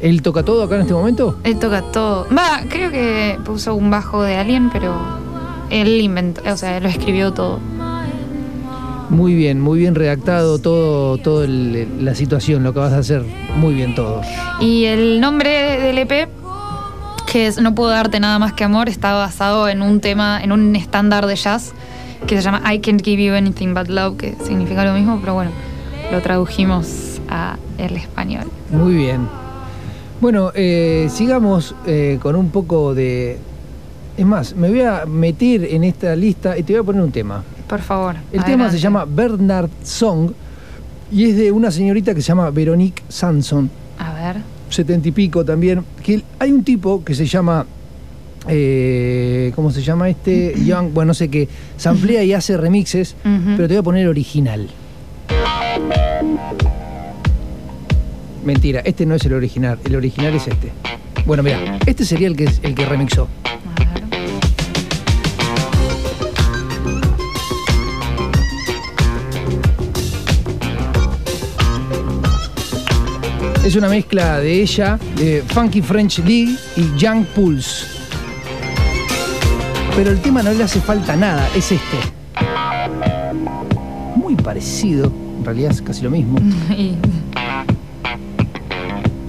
¿Él 0.00 0.22
toca 0.22 0.42
todo 0.42 0.64
acá 0.64 0.74
en 0.76 0.80
este 0.82 0.94
momento? 0.94 1.38
Él 1.44 1.58
toca 1.58 1.82
todo. 1.82 2.26
Va, 2.36 2.62
creo 2.68 2.90
que 2.90 3.38
puso 3.44 3.74
un 3.74 3.90
bajo 3.90 4.22
de 4.22 4.36
alguien, 4.36 4.70
pero 4.70 4.92
él 5.70 6.00
inventó, 6.00 6.42
o 6.52 6.56
sea, 6.56 6.80
lo 6.80 6.88
escribió 6.88 7.32
todo. 7.32 7.60
Muy 9.10 9.34
bien, 9.34 9.60
muy 9.60 9.78
bien 9.78 9.94
redactado 9.94 10.58
todo, 10.58 11.18
todo 11.18 11.44
el- 11.44 12.04
la 12.04 12.14
situación, 12.14 12.62
lo 12.64 12.72
que 12.72 12.80
vas 12.80 12.92
a 12.92 12.98
hacer, 12.98 13.22
muy 13.56 13.74
bien 13.74 13.94
todo. 13.94 14.22
Y 14.60 14.84
el 14.86 15.20
nombre 15.20 15.78
del 15.80 15.98
EP, 15.98 16.28
que 17.34 17.48
es 17.48 17.60
No 17.60 17.74
puedo 17.74 17.90
darte 17.90 18.20
nada 18.20 18.38
más 18.38 18.52
que 18.52 18.62
amor, 18.62 18.88
está 18.88 19.12
basado 19.12 19.68
en 19.68 19.82
un 19.82 19.98
tema, 19.98 20.40
en 20.40 20.52
un 20.52 20.76
estándar 20.76 21.26
de 21.26 21.34
jazz 21.34 21.72
que 22.28 22.36
se 22.36 22.42
llama 22.42 22.62
I 22.72 22.78
can't 22.78 23.02
give 23.02 23.20
you 23.20 23.34
anything 23.34 23.74
but 23.74 23.88
love, 23.88 24.16
que 24.18 24.36
significa 24.44 24.84
lo 24.84 24.92
mismo, 24.92 25.18
pero 25.18 25.34
bueno, 25.34 25.50
lo 26.12 26.22
tradujimos 26.22 27.20
a 27.28 27.56
el 27.76 27.96
español. 27.96 28.44
Muy 28.70 28.94
bien. 28.94 29.26
Bueno, 30.20 30.52
eh, 30.54 31.08
sigamos 31.10 31.74
eh, 31.88 32.20
con 32.22 32.36
un 32.36 32.50
poco 32.50 32.94
de... 32.94 33.36
Es 34.16 34.24
más, 34.24 34.54
me 34.54 34.68
voy 34.68 34.82
a 34.82 35.04
meter 35.04 35.64
en 35.64 35.82
esta 35.82 36.14
lista 36.14 36.56
y 36.56 36.62
te 36.62 36.74
voy 36.74 36.82
a 36.82 36.84
poner 36.84 37.02
un 37.02 37.10
tema. 37.10 37.42
Por 37.66 37.80
favor. 37.80 38.14
El 38.30 38.44
tema 38.44 38.70
se 38.70 38.78
llama 38.78 39.06
Bernard 39.06 39.70
Song 39.82 40.30
y 41.10 41.30
es 41.30 41.36
de 41.36 41.50
una 41.50 41.72
señorita 41.72 42.14
que 42.14 42.22
se 42.22 42.28
llama 42.28 42.48
Veronique 42.50 43.02
Sanson, 43.08 43.68
A 43.98 44.12
ver. 44.12 44.53
Setenta 44.74 45.08
y 45.08 45.12
pico 45.12 45.44
también. 45.44 45.84
Que 46.02 46.22
hay 46.38 46.52
un 46.52 46.64
tipo 46.64 47.04
que 47.04 47.14
se 47.14 47.26
llama, 47.26 47.66
eh, 48.48 49.52
¿cómo 49.54 49.70
se 49.70 49.82
llama 49.82 50.08
este? 50.08 50.54
Young, 50.64 50.92
bueno, 50.92 51.08
no 51.08 51.14
sé 51.14 51.28
qué, 51.28 51.48
samplea 51.76 52.24
y 52.24 52.32
hace 52.32 52.56
remixes, 52.56 53.16
pero 53.22 53.68
te 53.68 53.74
voy 53.74 53.76
a 53.76 53.82
poner 53.82 54.08
original. 54.08 54.68
Mentira, 58.44 58.80
este 58.80 59.06
no 59.06 59.14
es 59.14 59.24
el 59.24 59.32
original, 59.32 59.78
el 59.84 59.96
original 59.96 60.34
es 60.34 60.48
este. 60.48 60.70
Bueno, 61.24 61.42
mira, 61.42 61.78
este 61.86 62.04
sería 62.04 62.28
el 62.28 62.36
que, 62.36 62.50
el 62.62 62.74
que 62.74 62.84
remixó. 62.84 63.28
Es 73.64 73.76
una 73.76 73.88
mezcla 73.88 74.40
de 74.40 74.60
ella, 74.60 74.98
de 75.16 75.42
Funky 75.48 75.80
French 75.80 76.18
League 76.18 76.54
y 76.76 76.94
Young 76.98 77.24
Pulse. 77.34 77.86
Pero 79.96 80.10
el 80.10 80.20
tema 80.20 80.42
no 80.42 80.52
le 80.52 80.62
hace 80.62 80.82
falta 80.82 81.16
nada, 81.16 81.48
es 81.56 81.72
este. 81.72 81.96
Muy 84.16 84.36
parecido, 84.36 85.10
en 85.38 85.44
realidad 85.46 85.70
es 85.70 85.80
casi 85.80 86.02
lo 86.02 86.10
mismo. 86.10 86.38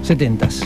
70s. 0.04 0.66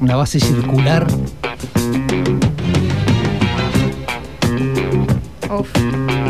Una 0.00 0.16
base 0.16 0.40
circular 0.40 1.06
Uf. 5.62 6.21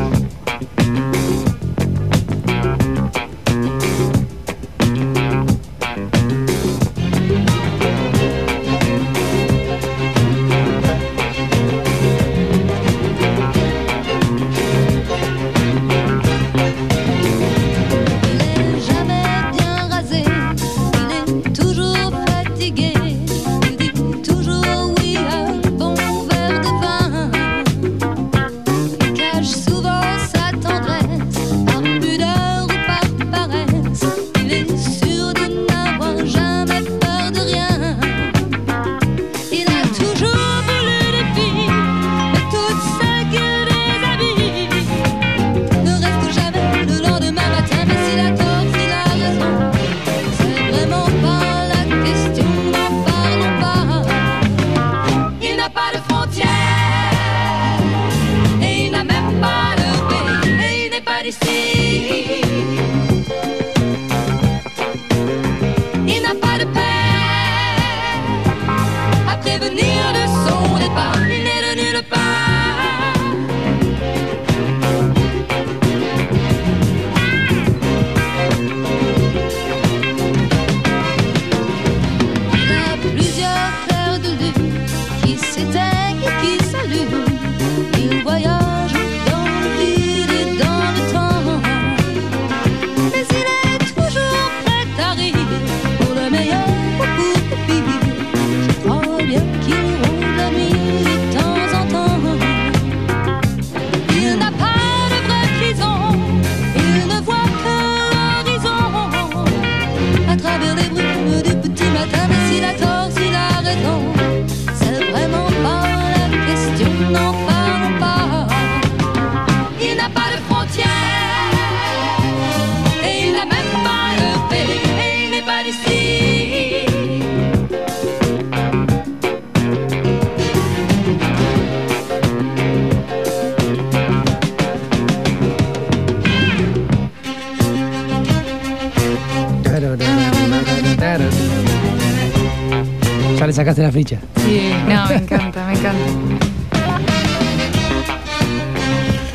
La 143.82 143.90
ficha. 143.90 144.20
Sí, 144.36 144.70
no, 144.88 145.06
me 145.08 145.16
encanta, 145.16 145.66
me 145.66 145.72
encanta. 145.72 145.98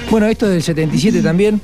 Bueno, 0.09 0.27
esto 0.27 0.47
del 0.47 0.63
77 0.63 1.21
también. 1.21 1.59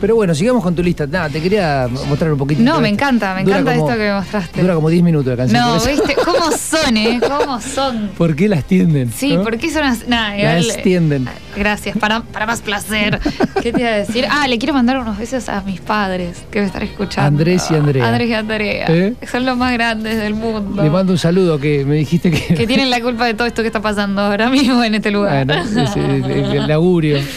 Pero 0.00 0.16
bueno, 0.16 0.34
sigamos 0.34 0.64
con 0.64 0.74
tu 0.74 0.82
lista. 0.82 1.06
Nada, 1.06 1.28
te 1.28 1.40
quería 1.40 1.86
mostrar 2.08 2.32
un 2.32 2.38
poquito. 2.38 2.60
No, 2.60 2.80
me 2.80 2.88
encanta, 2.88 3.36
me 3.36 3.44
Dura 3.44 3.58
encanta 3.60 3.78
como- 3.78 3.88
esto 3.90 3.98
que 4.00 4.08
me 4.08 4.14
mostraste. 4.14 4.60
Dura 4.62 4.74
como 4.74 4.90
10 4.90 5.02
minutos 5.04 5.28
la 5.30 5.36
canción. 5.36 5.60
No, 5.60 5.74
¿viste? 5.80 6.16
¿Cómo 6.24 6.50
son, 6.50 6.96
eh? 6.96 7.20
¿Cómo 7.24 7.60
son? 7.60 8.10
¿Por 8.18 8.34
qué 8.34 8.48
las 8.48 8.64
tienden? 8.64 9.12
Sí, 9.12 9.36
no? 9.36 9.44
¿por 9.44 9.56
qué 9.58 9.70
son 9.70 9.82
Las 9.82 9.98
igual, 10.02 10.70
eh, 10.70 10.80
tienden. 10.82 11.28
Gracias, 11.58 11.96
para, 11.98 12.20
para 12.20 12.46
más 12.46 12.60
placer. 12.62 13.18
¿Qué 13.62 13.72
te 13.72 13.80
iba 13.80 13.90
a 13.90 13.96
decir? 13.96 14.26
Ah, 14.30 14.46
le 14.48 14.58
quiero 14.58 14.74
mandar 14.74 14.98
unos 14.98 15.18
besos 15.18 15.48
a 15.48 15.60
mis 15.62 15.80
padres 15.80 16.44
que 16.50 16.60
me 16.60 16.66
están 16.66 16.82
escuchando. 16.82 17.26
Andrés 17.28 17.70
y 17.70 17.74
Andrea. 17.74 18.06
Andrés 18.08 18.28
y 18.30 18.34
Andrea. 18.34 18.86
¿Eh? 18.88 19.14
Son 19.30 19.44
los 19.44 19.56
más 19.56 19.72
grandes 19.72 20.16
del 20.18 20.34
mundo. 20.34 20.82
Le 20.82 20.90
mando 20.90 21.12
un 21.12 21.18
saludo 21.18 21.58
que 21.58 21.84
me 21.84 21.96
dijiste 21.96 22.30
que. 22.30 22.54
Que 22.54 22.66
tienen 22.66 22.90
la 22.90 23.00
culpa 23.00 23.26
de 23.26 23.34
todo 23.34 23.46
esto 23.46 23.62
que 23.62 23.68
está 23.68 23.82
pasando 23.82 24.22
ahora 24.22 24.48
mismo 24.50 24.82
en 24.84 24.94
este 24.94 25.10
lugar. 25.10 25.44
Bueno, 25.46 25.62
es 25.62 25.96
el, 25.96 26.24
el- 26.24 26.52
el 26.56 26.70
augurio. 26.70 27.18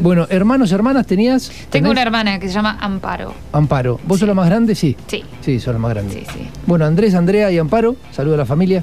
Bueno, 0.00 0.26
hermanos, 0.30 0.72
hermanas, 0.72 1.06
¿tenías? 1.06 1.52
Tengo 1.70 1.90
una 1.90 2.02
hermana 2.02 2.38
que 2.40 2.48
se 2.48 2.54
llama 2.54 2.78
Amparo. 2.80 3.32
Amparo. 3.52 4.00
¿Vos 4.06 4.18
sos 4.18 4.26
la 4.26 4.34
más 4.34 4.46
grande? 4.46 4.74
Sí. 4.74 4.96
Sí. 5.06 5.22
Sí, 5.40 5.60
sos 5.60 5.72
la 5.74 5.78
más 5.78 5.92
grande. 5.92 6.14
Sí, 6.14 6.26
sí. 6.32 6.48
Bueno, 6.66 6.84
Andrés, 6.84 7.14
Andrea 7.14 7.50
y 7.52 7.58
Amparo, 7.58 7.94
saludo 8.10 8.34
a 8.34 8.38
la 8.38 8.46
familia. 8.46 8.82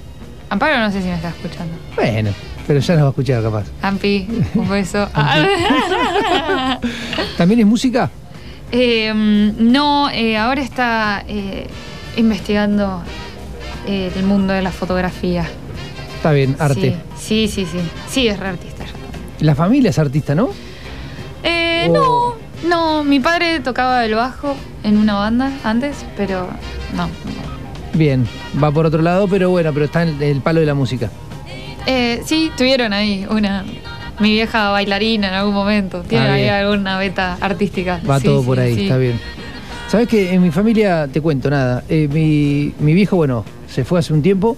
Amparo 0.50 0.80
no 0.80 0.90
sé 0.92 1.02
si 1.02 1.08
me 1.08 1.16
está 1.16 1.30
escuchando. 1.30 1.74
Bueno, 1.96 2.30
pero 2.70 2.82
ya 2.82 2.94
nos 2.94 3.02
va 3.02 3.08
a 3.08 3.10
escuchar 3.10 3.42
capaz. 3.42 3.66
Ampi, 3.82 4.28
un 4.54 4.70
beso. 4.70 5.10
¿También 7.38 7.62
es 7.62 7.66
música? 7.66 8.12
Eh, 8.72 9.12
mm, 9.12 9.72
no, 9.72 10.08
eh, 10.12 10.38
ahora 10.38 10.62
está 10.62 11.24
eh, 11.28 11.66
investigando 12.16 13.02
eh, 13.88 14.12
el 14.16 14.24
mundo 14.24 14.54
de 14.54 14.62
la 14.62 14.72
fotografía. 14.72 15.48
Está 16.18 16.32
bien, 16.32 16.56
arte. 16.60 16.96
Sí, 17.18 17.48
sí, 17.48 17.66
sí, 17.66 17.72
sí. 17.72 17.80
Sí, 18.08 18.28
es 18.28 18.40
re 18.40 18.50
artista. 18.50 18.86
La 19.40 19.56
familia 19.56 19.90
es 19.90 19.98
artista, 19.98 20.36
¿no? 20.36 20.52
Eh, 21.42 21.90
Oh. 21.90 22.36
No, 22.62 22.70
no, 22.70 23.04
mi 23.04 23.20
padre 23.20 23.62
tocaba 23.62 24.06
el 24.06 24.14
bajo 24.14 24.56
en 24.84 24.98
una 24.98 25.16
banda 25.16 25.52
antes, 25.64 26.06
pero 26.16 26.48
no. 26.96 27.10
Bien, 27.96 28.28
va 28.64 28.70
por 28.70 28.86
otro 28.86 29.02
lado, 29.02 29.28
pero 29.28 29.50
bueno, 29.50 29.74
pero 29.74 29.86
está 29.86 30.04
en 30.04 30.22
el 30.22 30.42
palo 30.42 30.60
de 30.60 30.68
la 30.68 30.76
música. 30.76 31.10
Eh, 31.92 32.22
sí, 32.26 32.52
tuvieron 32.58 32.94
ahí 32.94 33.26
una. 33.30 33.66
Mi 34.20 34.32
vieja 34.34 34.70
bailarina 34.70 35.30
en 35.30 35.34
algún 35.34 35.54
momento. 35.54 36.02
Tiene 36.02 36.28
Ah, 36.28 36.34
ahí 36.34 36.42
bien. 36.44 36.54
alguna 36.54 36.98
beta 37.00 37.38
artística. 37.42 38.00
Va 38.08 38.20
Sí, 38.20 38.26
todo 38.26 38.42
sí, 38.42 38.46
por 38.48 38.60
ahí, 38.60 38.76
sí. 38.76 38.82
está 38.84 38.98
bien. 38.98 39.20
¿Sabes 39.88 40.08
que 40.08 40.34
en 40.34 40.42
mi 40.44 40.52
familia, 40.52 41.08
te 41.12 41.20
cuento 41.22 41.50
nada, 41.50 41.84
eh, 41.90 42.08
mi, 42.12 42.74
mi 42.80 42.94
viejo, 42.94 43.16
bueno, 43.16 43.44
se 43.68 43.84
fue 43.86 43.98
hace 44.00 44.14
un 44.14 44.22
tiempo, 44.22 44.56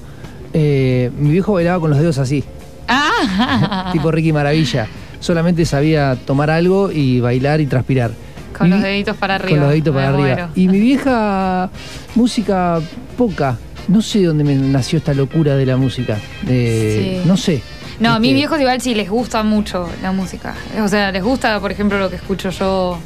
eh, 0.51 1.09
mi 1.17 1.29
viejo 1.31 1.53
bailaba 1.53 1.79
con 1.79 1.89
los 1.91 1.99
dedos 1.99 2.17
así, 2.17 2.43
Ah, 2.87 3.89
tipo 3.93 4.11
Ricky 4.11 4.33
Maravilla. 4.33 4.87
Solamente 5.21 5.63
sabía 5.65 6.17
tomar 6.25 6.49
algo 6.49 6.91
y 6.91 7.21
bailar 7.21 7.61
y 7.61 7.67
transpirar. 7.67 8.11
con 8.57 8.67
Mi 8.67 8.73
los 8.73 8.83
deditos 8.83 9.15
para 9.15 9.35
arriba. 9.35 9.51
Con 9.51 9.59
los 9.61 9.69
deditos 9.69 9.93
Me 9.95 10.01
para 10.01 10.09
arriba. 10.13 10.27
muero. 10.35 10.49
Y 10.55 10.67
mi 10.67 10.79
vieja, 10.79 11.69
música 12.15 12.79
poca. 13.17 13.57
No 13.91 14.01
sé 14.01 14.23
dónde 14.23 14.43
me 14.43 14.55
nació 14.55 14.99
esta 14.99 15.13
locura 15.13 15.55
de 15.55 15.65
la 15.65 15.75
música. 15.77 16.17
Sí. 16.47 17.21
No 17.25 17.35
sé. 17.37 17.61
No, 17.99 18.13
a 18.13 18.19
mis 18.19 18.29
Este, 18.29 18.35
viejos 18.35 18.59
igual 18.59 18.81
sí 18.81 18.95
les 18.95 19.09
gusta 19.09 19.43
mucho 19.43 19.87
la 20.01 20.11
música. 20.11 20.55
O 20.83 20.87
sea, 20.87 21.11
les 21.11 21.23
gusta, 21.23 21.59
por 21.59 21.71
ejemplo, 21.71 21.99
lo 21.99 22.09
que 22.09 22.15
escucho 22.15 22.49
yo. 22.49 22.97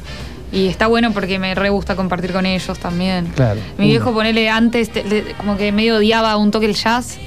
Y 0.52 0.68
está 0.68 0.88
bueno 0.88 1.12
porque 1.12 1.38
me 1.40 1.54
re 1.56 1.70
gusta 1.70 1.96
compartir 1.96 2.32
con 2.32 2.46
ellos 2.46 2.78
también. 2.80 3.26
Claro. 3.36 3.60
Mi 3.78 3.86
uno. 3.86 3.90
viejo, 3.90 4.14
ponele 4.14 4.48
antes, 4.50 4.90
te- 4.92 5.34
como 5.38 5.58
que 5.58 5.72
medio 5.72 5.98
odiaba 5.98 6.38
un 6.38 6.52
toque 6.52 6.68
el 6.68 6.76
jazz. 6.76 7.18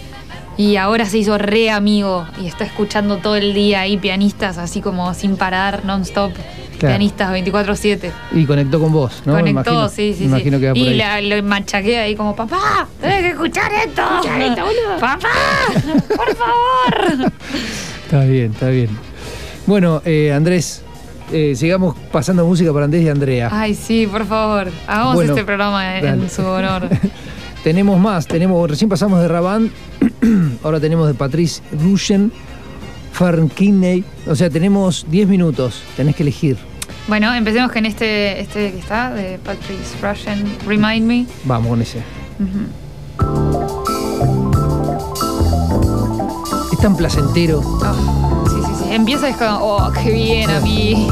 Y 0.58 0.76
ahora 0.76 1.06
se 1.06 1.16
hizo 1.18 1.38
re 1.38 1.70
amigo 1.70 2.26
y 2.42 2.46
está 2.48 2.64
escuchando 2.64 3.16
todo 3.18 3.36
el 3.36 3.54
día 3.54 3.80
ahí 3.80 3.96
pianistas 3.96 4.58
así 4.58 4.80
como 4.82 5.14
sin 5.14 5.36
parar, 5.36 5.84
non-stop. 5.86 6.32
Claro. 6.78 6.92
Pianistas 6.94 7.32
24-7. 7.32 8.10
Y 8.32 8.44
conectó 8.44 8.78
con 8.80 8.92
vos, 8.92 9.22
¿no? 9.24 9.32
Conectó, 9.34 9.50
Imagino- 9.72 9.88
sí, 9.88 10.14
sí, 10.16 10.24
Imagino 10.24 10.58
sí. 10.58 10.60
que 10.60 10.66
va 10.68 10.74
por 10.74 10.78
y 10.82 10.88
ahí. 10.88 10.96
la- 10.96 11.20
lo 11.36 11.42
machaquea 11.42 12.02
ahí 12.02 12.14
como, 12.14 12.36
papá, 12.36 12.86
tenés 13.00 13.20
que 13.22 13.28
escuchar 13.30 13.72
esto. 13.72 14.02
Papá, 15.00 15.28
por 16.16 16.36
favor. 16.36 17.32
Está 18.04 18.20
bien, 18.24 18.52
está 18.52 18.68
bien. 18.68 18.90
Bueno, 19.66 20.02
eh, 20.04 20.32
Andrés, 20.32 20.82
eh, 21.32 21.54
sigamos 21.56 21.96
pasando 22.12 22.44
música 22.46 22.72
para 22.72 22.84
Andrés 22.84 23.02
y 23.04 23.08
Andrea. 23.08 23.48
Ay, 23.52 23.74
sí, 23.74 24.06
por 24.06 24.24
favor. 24.26 24.70
Hagamos 24.86 25.14
Bueno, 25.16 25.32
este 25.32 25.44
programa 25.44 25.98
en 25.98 26.04
dale. 26.04 26.28
su 26.28 26.44
honor. 26.44 26.88
Tenemos 27.62 27.98
más, 27.98 28.26
tenemos, 28.26 28.70
recién 28.70 28.88
pasamos 28.88 29.20
de 29.20 29.28
Rabán, 29.28 29.70
ahora 30.62 30.80
tenemos 30.80 31.08
de 31.08 31.14
Patrice 31.14 31.60
Rushen, 31.72 32.32
Fern 33.12 33.48
Kinney, 33.48 34.04
o 34.26 34.36
sea, 34.36 34.48
tenemos 34.48 35.06
10 35.10 35.28
minutos, 35.28 35.82
tenés 35.96 36.14
que 36.14 36.22
elegir. 36.22 36.56
Bueno, 37.08 37.34
empecemos 37.34 37.72
con 37.72 37.84
este, 37.86 38.40
este 38.40 38.72
que 38.72 38.78
está, 38.78 39.10
de 39.10 39.38
Patrice 39.38 39.96
Rushen, 40.00 40.46
Remind 40.66 41.06
Me. 41.06 41.26
Vamos 41.44 41.68
con 41.70 41.82
ese. 41.82 41.98
Es 46.72 46.78
tan 46.78 46.96
placentero. 46.96 47.62
Ah, 47.82 47.94
sí, 48.48 48.56
sí, 48.66 48.84
sí. 48.84 48.94
Empieza 48.94 49.28
es 49.28 49.36
como, 49.36 49.56
oh, 49.56 49.92
qué 49.92 50.12
bien 50.12 50.50
a 50.50 50.60
mí. 50.60 51.08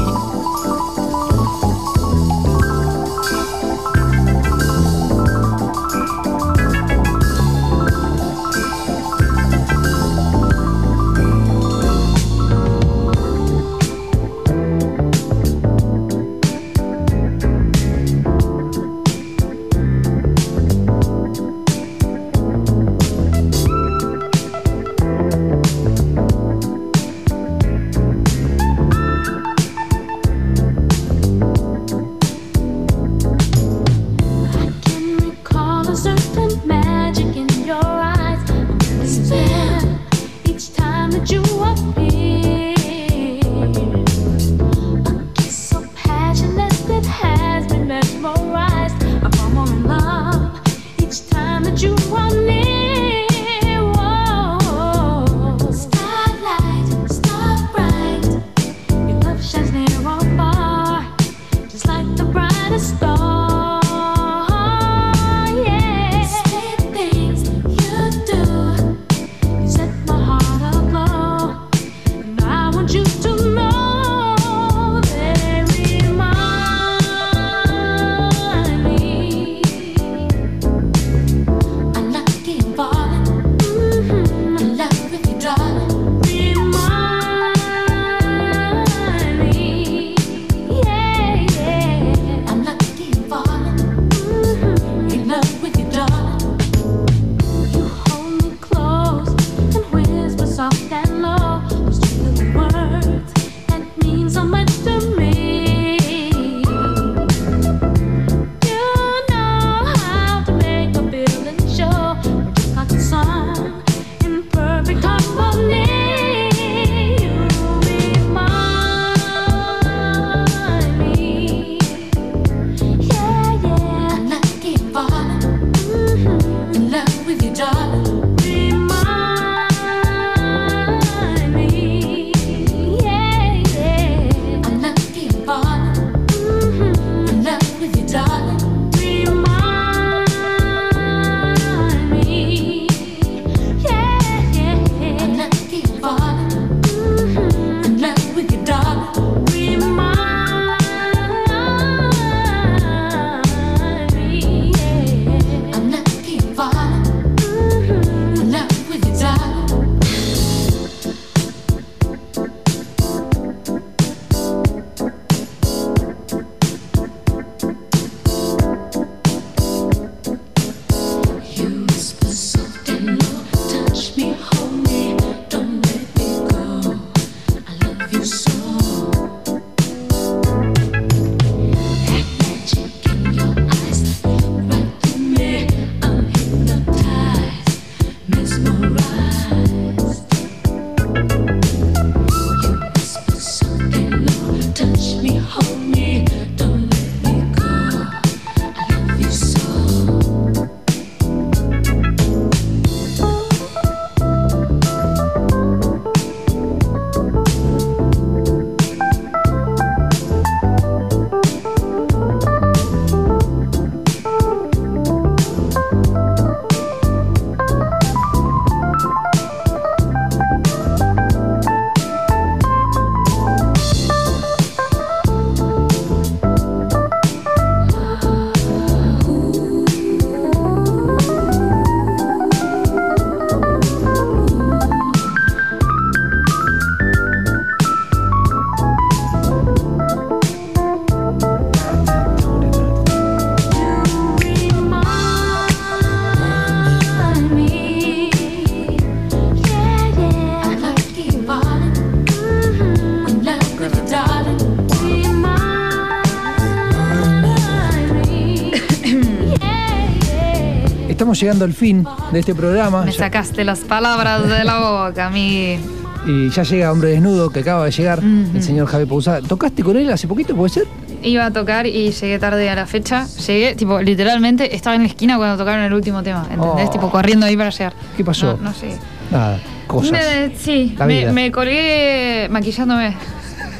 estamos 261.27 261.41
llegando 261.41 261.65
al 261.65 261.73
fin 261.73 262.05
de 262.31 262.39
este 262.39 262.55
programa. 262.55 263.03
Me 263.03 263.11
sacaste 263.11 263.65
las 263.65 263.79
palabras 263.79 264.47
de 264.47 264.63
la 264.63 264.79
boca, 265.09 265.29
mi. 265.29 265.77
Y 266.25 266.49
ya 266.49 266.63
llega 266.63 266.89
Hombre 266.89 267.09
Desnudo, 267.09 267.49
que 267.49 267.59
acaba 267.59 267.83
de 267.83 267.91
llegar, 267.91 268.23
mm, 268.23 268.55
el 268.55 268.59
mm. 268.59 268.61
señor 268.61 268.87
Javi 268.87 269.05
Pousada. 269.05 269.41
¿Tocaste 269.41 269.83
con 269.83 269.97
él 269.97 270.09
hace 270.09 270.25
poquito, 270.25 270.55
puede 270.55 270.69
ser? 270.69 270.87
Iba 271.23 271.47
a 271.47 271.51
tocar 271.51 271.85
y 271.85 272.11
llegué 272.11 272.39
tarde 272.39 272.69
a 272.69 272.75
la 272.75 272.85
fecha. 272.85 273.27
Llegué, 273.45 273.75
tipo, 273.75 273.99
literalmente 274.01 274.73
estaba 274.73 274.95
en 274.95 275.01
la 275.01 275.09
esquina 275.09 275.35
cuando 275.35 275.57
tocaron 275.57 275.83
el 275.83 275.93
último 275.93 276.23
tema, 276.23 276.47
¿entendés? 276.49 276.87
Oh. 276.87 276.91
Tipo, 276.91 277.11
corriendo 277.11 277.45
ahí 277.45 277.57
para 277.57 277.71
llegar. 277.71 277.93
¿Qué 278.15 278.23
pasó? 278.23 278.57
No, 278.61 278.73
sé. 278.73 278.97
Nada, 279.29 279.59
cosas. 279.85 280.17
Sí, 280.57 280.95
me, 281.05 281.33
me 281.33 281.51
colgué 281.51 282.47
maquillándome. 282.49 283.17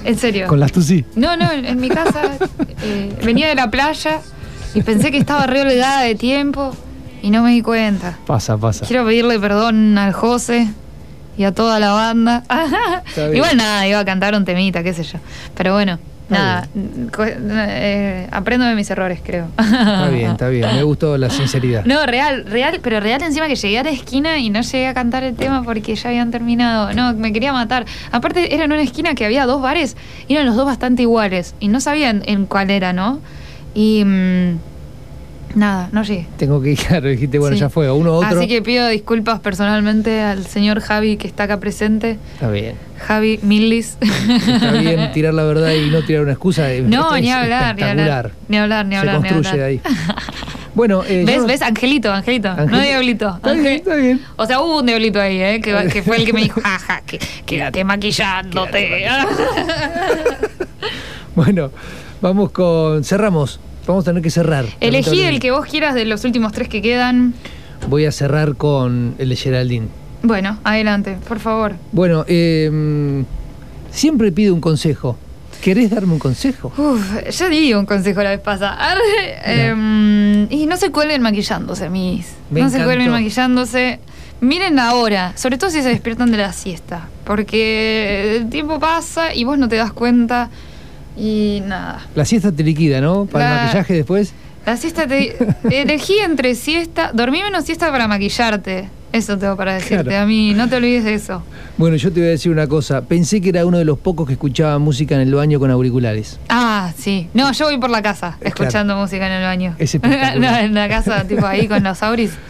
En 0.03 0.18
serio. 0.18 0.48
¿Con 0.48 0.60
las 0.60 0.74
tusi? 0.74 1.06
No, 1.15 1.38
no, 1.38 1.49
en, 1.49 1.80
mi 1.80 1.88
casa. 1.88 2.24
Eh, 2.84 3.18
venía 3.24 3.48
de 3.48 3.56
la 3.56 3.72
playa 3.72 4.19
y 4.74 4.82
pensé 4.82 5.11
que 5.11 5.18
estaba 5.18 5.48
re 5.48 5.61
olvidada 5.61 6.02
de 6.02 6.15
tiempo 6.15 6.76
y 7.22 7.30
no 7.30 7.44
me 7.44 7.52
di 7.52 7.61
cuenta. 7.61 8.18
Pasa, 8.26 8.57
pasa. 8.57 8.85
Quiero 8.85 9.06
pedirle 9.06 9.39
perdón 9.39 9.98
al 9.98 10.14
José 10.14 10.68
y 11.38 11.44
a 11.44 11.52
toda 11.52 11.80
la 11.80 11.91
banda. 11.91 12.44
Igual 13.34 13.57
nada, 13.57 13.88
iba 13.88 13.99
a 13.99 14.06
cantar 14.06 14.35
un 14.35 14.45
temita, 14.45 14.84
qué 14.84 14.94
sé 14.94 15.03
yo. 15.03 15.19
Pero 15.56 15.73
bueno, 15.73 15.99
nada, 16.30 16.68
eh, 17.19 18.27
aprendo 18.31 18.65
de 18.65 18.76
mis 18.76 18.89
errores, 18.89 19.19
creo. 19.23 19.48
Está 19.60 20.10
bien, 20.10 20.31
está 20.31 20.49
bien. 20.49 20.76
Me 20.76 20.84
gustó 20.84 21.18
la 21.18 21.30
sinceridad. 21.30 21.85
No, 21.85 22.06
real, 22.06 22.45
real, 22.45 22.80
pero 22.81 22.99
real 22.99 23.22
encima 23.22 23.48
que 23.48 23.56
llegué 23.56 23.80
a 23.80 23.84
la 23.84 23.91
esquina 23.91 24.39
y 24.39 24.49
no 24.49 24.61
llegué 24.61 24.88
a 24.88 24.94
cantar 24.94 25.23
el 25.23 25.35
tema 25.35 25.64
porque 25.64 25.95
ya 25.95 26.10
habían 26.10 26.31
terminado. 26.31 26.94
No, 26.94 27.14
me 27.14 27.31
quería 27.31 27.53
matar. 27.53 27.85
Aparte, 28.11 28.53
era 28.53 28.65
en 28.65 28.72
una 28.72 28.81
esquina 28.81 29.14
que 29.15 29.26
había 29.26 29.45
dos 29.45 29.61
bares 29.61 29.95
y 30.27 30.34
eran 30.34 30.48
los 30.48 30.56
dos 30.56 30.65
bastante 30.65 31.03
iguales 31.03 31.56
y 31.60 31.68
no 31.68 31.80
sabían 31.80 32.23
en 32.26 32.45
cuál 32.45 32.72
era, 32.72 32.94
¿no? 32.94 33.19
Y 33.76 34.03
mm, 34.03 34.57
nada, 35.58 35.90
no 35.92 36.04
llegué. 36.04 36.28
Tengo 36.38 36.62
que 36.62 36.72
ir, 36.72 36.78
claro, 36.88 37.08
dijiste, 37.10 37.40
bueno, 37.40 37.56
Sí. 37.56 37.62
ya 37.62 37.70
fue, 37.70 37.92
uno 37.92 38.14
otro. 38.14 38.40
Así 38.40 38.48
que 38.48 38.62
pido 38.62 38.88
disculpas 38.88 39.40
personalmente 39.40 40.22
al 40.22 40.46
señor 40.46 40.80
Javi 40.80 41.18
que 41.18 41.28
está 41.28 41.44
acá 41.44 41.60
presente. 41.60 42.18
Está 42.34 42.50
bien. 42.50 42.76
Javi 43.00 43.40
Millis. 43.44 43.98
Está 44.02 44.72
bien 44.72 45.12
tirar 45.14 45.34
la 45.34 45.44
verdad 45.44 45.72
y 45.74 45.90
no 45.90 46.02
tirar 46.04 46.24
una 46.24 46.32
excusa. 46.34 46.68
No, 46.84 47.16
es 47.16 47.22
ni 47.24 47.32
hablar, 47.32 47.76
ni 47.76 47.84
hablar. 47.84 48.32
Ni 48.48 48.58
hablar, 48.58 48.86
ni 48.86 48.96
Se 48.96 49.00
hablar, 49.00 49.22
ni 49.22 49.30
construye 49.30 49.50
hablar. 49.50 49.58
de 49.58 49.66
ahí. 49.66 49.82
Bueno, 50.76 51.02
eh, 51.08 51.24
¿Ves? 51.26 51.44
¿Ves? 51.48 51.64
Angelito, 51.64 52.14
Angelito, 52.14 52.56
no 52.56 52.80
diablito. 52.80 53.38
Está 53.38 53.54
bien, 53.54 53.66
está 53.66 53.96
bien. 53.96 54.22
O 54.36 54.46
sea, 54.46 54.62
hubo 54.62 54.78
un 54.82 54.86
diablito 54.86 55.20
ahí, 55.20 55.42
¿eh? 55.42 55.60
Que, 55.60 55.74
que 55.92 56.04
fue 56.04 56.18
el 56.18 56.26
que 56.26 56.34
me 56.34 56.42
dijo, 56.44 56.62
jaja, 56.62 57.02
que, 57.02 57.18
quédate 57.48 57.84
maquillándote. 57.84 59.08
Bueno, 61.36 61.72
vamos 62.22 62.52
con. 62.52 63.04
Cerramos. 63.04 63.60
Vamos 63.88 64.04
a 64.04 64.12
tener 64.12 64.22
que 64.22 64.30
cerrar. 64.30 64.66
Elegí 64.82 65.22
el 65.22 65.40
que 65.40 65.52
vos 65.52 65.66
quieras 65.66 65.96
de 65.96 66.06
los 66.06 66.26
últimos 66.26 66.52
tres 66.52 66.68
que 66.68 66.82
quedan. 66.82 67.34
Voy 67.88 68.06
a 68.06 68.12
cerrar 68.12 68.56
con 68.56 69.16
el 69.18 69.30
de 69.30 69.36
Geraldine. 69.38 69.88
Bueno, 70.24 70.60
adelante, 70.66 71.18
por 71.28 71.40
favor. 71.40 71.74
Bueno, 71.94 72.26
eh, 72.28 73.24
siempre 73.92 74.32
pido 74.32 74.54
un 74.54 74.62
consejo. 74.62 75.18
¿Querés 75.62 75.90
darme 75.90 76.14
un 76.14 76.20
consejo? 76.20 76.72
Uf, 76.78 77.30
ya 77.30 77.50
di 77.50 77.74
un 77.74 77.86
consejo 77.86 78.22
la 78.22 78.32
vez 78.32 78.40
pasada. 78.42 78.74
Arre, 78.74 79.70
em, 79.70 80.52
y 80.52 80.66
no 80.66 80.78
se 80.78 80.92
cuelguen 80.92 81.22
maquillándose, 81.22 81.90
mis. 81.90 82.28
Me 82.52 82.62
no 82.62 82.70
se 82.70 82.84
cuelguen 82.84 83.10
maquillándose. 83.10 84.00
Miren 84.40 84.80
ahora, 84.80 85.34
sobre 85.36 85.58
todo 85.58 85.72
si 85.72 85.82
se 85.82 85.90
despiertan 85.90 86.30
de 86.32 86.38
la 86.38 86.54
siesta. 86.54 87.08
Porque 87.24 88.38
el 88.38 88.50
tiempo 88.50 88.80
pasa 88.80 89.34
y 89.34 89.46
vos 89.46 89.58
no 89.58 89.68
te 89.68 89.78
das 89.78 89.94
cuenta. 89.94 90.50
Y 91.18 91.61
nada. 91.65 92.06
La 92.15 92.26
siesta 92.26 92.52
te 92.52 92.64
liquida, 92.64 93.02
¿no? 93.02 93.26
Para 93.26 93.45
el 93.49 93.56
La- 93.56 93.61
maquillaje 93.64 93.94
después. 93.95 94.34
La 94.65 94.77
siesta 94.77 95.07
te. 95.07 95.35
elegí 95.72 96.19
entre 96.19 96.53
siesta. 96.56 97.11
Dormí 97.14 97.41
menos 97.41 97.65
siesta 97.65 97.89
para 97.91 98.07
maquillarte. 98.07 98.89
Eso 99.14 99.38
tengo 99.38 99.56
para 99.56 99.76
decirte 99.76 100.03
Claro. 100.03 100.23
a 100.23 100.27
mí. 100.27 100.53
No 100.53 100.68
te 100.68 100.76
olvides 100.76 101.06
de 101.06 101.14
eso. 101.14 101.41
Bueno, 101.77 101.95
yo 101.95 102.11
te 102.11 102.19
voy 102.19 102.27
a 102.27 102.31
decir 102.31 102.52
una 102.52 102.68
cosa. 102.68 103.02
Pensé 103.02 103.39
que 103.39 103.49
era 103.49 103.65
uno 103.65 103.77
de 103.77 103.85
los 103.85 103.98
pocos 103.98 104.27
que 104.27 104.34
escuchaba 104.34 104.77
música 104.80 105.15
en 105.15 105.22
el 105.22 105.34
baño 105.34 105.60
con 105.60 105.72
auriculares. 105.72 106.38
Ah, 106.49 106.91
sí. 106.98 107.30
No, 107.34 107.52
yo 107.53 107.65
voy 107.65 107.77
por 107.77 107.89
la 107.89 108.02
casa 108.02 108.38
escuchando 108.41 108.95
música 108.98 109.26
en 109.26 109.31
el 109.34 109.44
baño. 109.44 109.76
Es 109.80 109.98
no, 110.03 110.57
en 110.57 110.73
la 110.73 110.89
casa, 110.89 111.23
tipo 111.23 111.45
ahí 111.45 111.68
con 111.68 111.81
los 111.84 112.03
auris. 112.03 112.31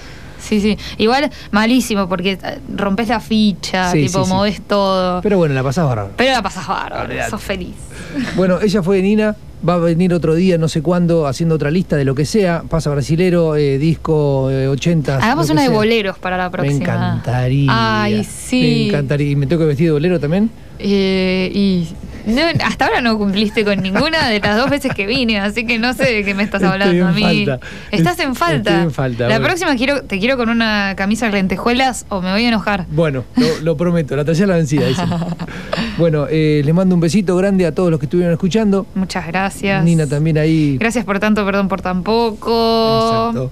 Sí, 0.47 0.61
sí. 0.61 0.77
Igual 0.97 1.29
malísimo 1.51 2.07
porque 2.07 2.33
eh, 2.41 2.59
rompes 2.75 3.07
la 3.09 3.19
ficha, 3.19 3.91
Sí, 3.91 4.03
tipo 4.07 4.19
sí, 4.19 4.25
sí. 4.29 4.33
movés 4.33 4.61
todo. 4.61 5.21
Pero 5.21 5.37
bueno, 5.37 5.53
la 5.55 5.63
pasás 5.63 5.85
bárbaro. 5.85 6.11
Pero 6.15 6.31
la 6.31 6.41
pasas 6.41 6.67
bárbaro, 6.67 7.13
sos 7.29 7.41
feliz. 7.41 7.75
Bueno, 8.35 8.59
ella 8.61 8.81
fue 8.81 9.01
Nina, 9.01 9.35
va 9.67 9.73
a 9.75 9.77
venir 9.77 10.13
otro 10.13 10.33
día, 10.33 10.57
no 10.57 10.67
sé 10.69 10.81
cuándo, 10.81 11.27
haciendo 11.27 11.55
otra 11.55 11.69
lista 11.71 11.95
de 11.97 12.05
lo 12.05 12.15
que 12.15 12.25
sea. 12.25 12.63
Pasa 12.69 12.89
brasilero, 12.89 13.55
eh, 13.55 13.77
disco, 13.77 14.49
eh, 14.49 14.67
80. 14.67 15.17
Hagamos 15.17 15.49
una 15.49 15.61
de 15.63 15.67
sea. 15.67 15.75
boleros 15.75 16.17
para 16.17 16.37
la 16.37 16.49
próxima. 16.49 16.77
Me 16.79 16.83
encantaría. 16.85 17.69
Ay, 18.03 18.23
sí. 18.23 18.61
Me 18.61 18.87
encantaría. 18.87 19.31
¿Y 19.31 19.35
me 19.35 19.45
tengo 19.47 19.59
que 19.61 19.67
vestir 19.67 19.87
de 19.87 19.91
bolero 19.91 20.19
también? 20.19 20.49
Eh, 20.79 21.51
y 21.53 21.87
no, 22.27 22.41
hasta 22.65 22.85
ahora 22.85 23.01
no 23.01 23.17
cumpliste 23.17 23.63
con 23.65 23.81
ninguna 23.81 24.27
de 24.29 24.39
las 24.39 24.57
dos 24.57 24.69
veces 24.69 24.93
que 24.93 25.05
vine, 25.07 25.39
así 25.39 25.65
que 25.65 25.79
no 25.79 25.93
sé 25.93 26.03
de 26.11 26.23
qué 26.23 26.33
me 26.33 26.43
estás 26.43 26.61
hablando 26.63 27.07
a 27.07 27.11
mí. 27.11 27.45
falta. 27.45 27.65
Estás 27.91 28.19
Es- 28.19 28.25
en 28.25 28.35
falta. 28.35 28.69
estoy 28.71 28.83
en 28.83 28.91
falta, 28.91 29.23
La 29.23 29.35
bueno. 29.35 29.45
próxima 29.47 29.75
quiero, 29.75 30.03
te 30.03 30.19
quiero 30.19 30.37
con 30.37 30.49
una 30.49 30.93
camisa 30.95 31.25
de 31.27 31.31
lentejuelas 31.33 32.05
o 32.09 32.21
me 32.21 32.31
voy 32.31 32.45
a 32.45 32.47
enojar. 32.49 32.85
Bueno, 32.91 33.23
lo, 33.35 33.47
lo 33.63 33.77
prometo, 33.77 34.15
la 34.15 34.25
tercera 34.25 34.47
la 34.47 34.55
vencida. 34.57 34.85
dicen. 34.87 35.09
bueno, 35.97 36.27
eh, 36.29 36.61
les 36.63 36.73
mando 36.75 36.95
un 36.95 37.01
besito 37.01 37.35
grande 37.37 37.65
a 37.65 37.73
todos 37.73 37.89
los 37.91 37.99
que 37.99 38.05
estuvieron 38.05 38.33
escuchando. 38.33 38.85
Muchas 38.95 39.25
gracias. 39.27 39.83
Nina 39.83 40.05
también 40.07 40.37
ahí. 40.37 40.77
Gracias 40.79 41.05
por 41.05 41.19
tanto, 41.19 41.45
perdón 41.45 41.67
por 41.67 41.81
tan 41.81 42.03
poco. 42.03 43.29
Exacto. 43.31 43.51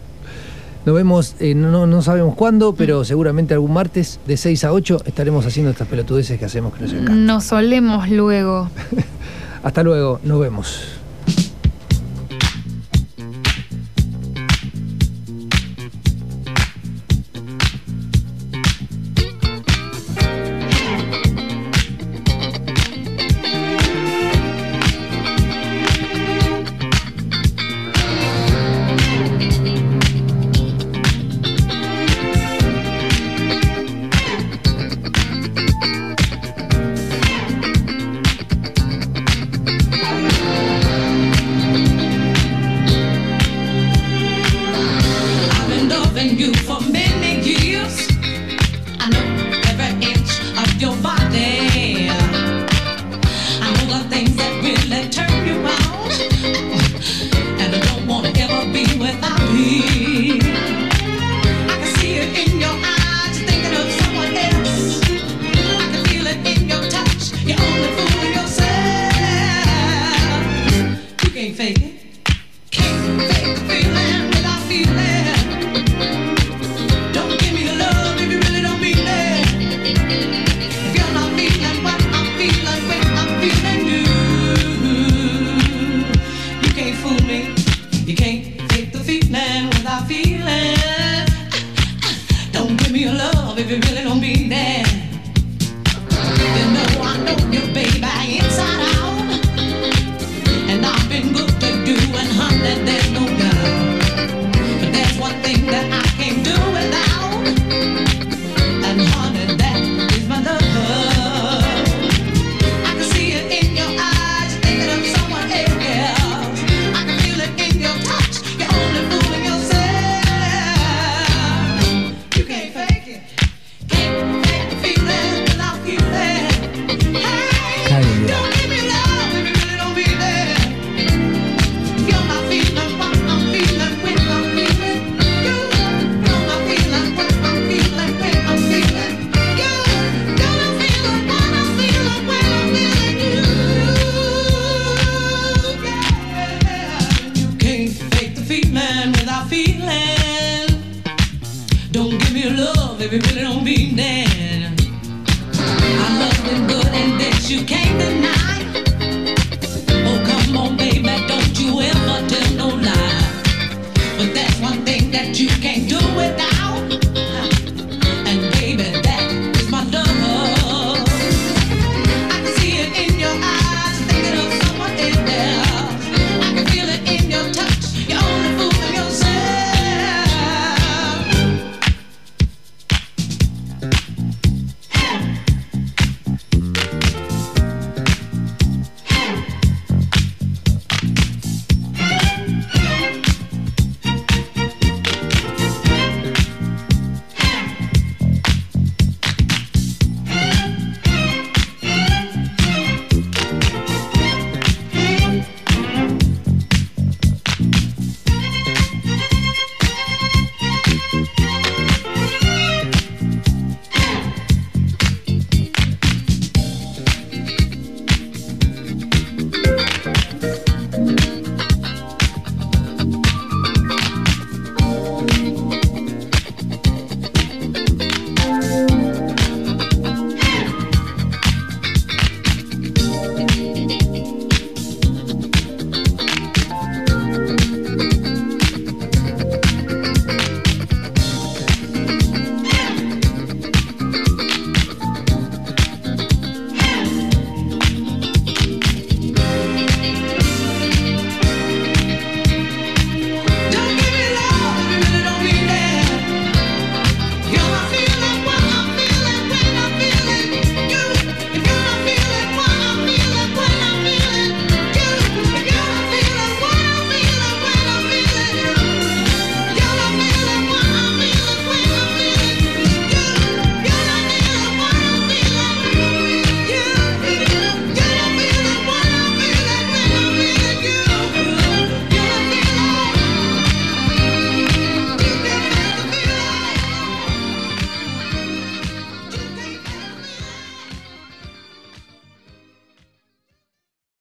Nos 0.86 0.94
vemos, 0.94 1.36
eh, 1.40 1.56
no, 1.56 1.88
no 1.88 2.02
sabemos 2.04 2.36
cuándo, 2.36 2.76
pero 2.76 3.04
seguramente 3.04 3.56
algún 3.56 3.74
martes 3.74 4.20
de 4.28 4.38
6 4.38 4.66
a 4.66 4.72
8 4.72 5.02
estaremos 5.06 5.46
haciendo 5.46 5.72
estas 5.72 5.88
pelotudeces 5.88 6.38
que 6.38 6.46
hacemos 6.46 6.74
que 6.76 6.82
nos 6.82 6.94
encantan. 6.94 7.26
Nos 7.26 7.46
solemos 7.46 8.08
luego. 8.10 8.70
Hasta 9.64 9.82
luego, 9.82 10.20
nos 10.24 10.40
vemos. 10.40 10.95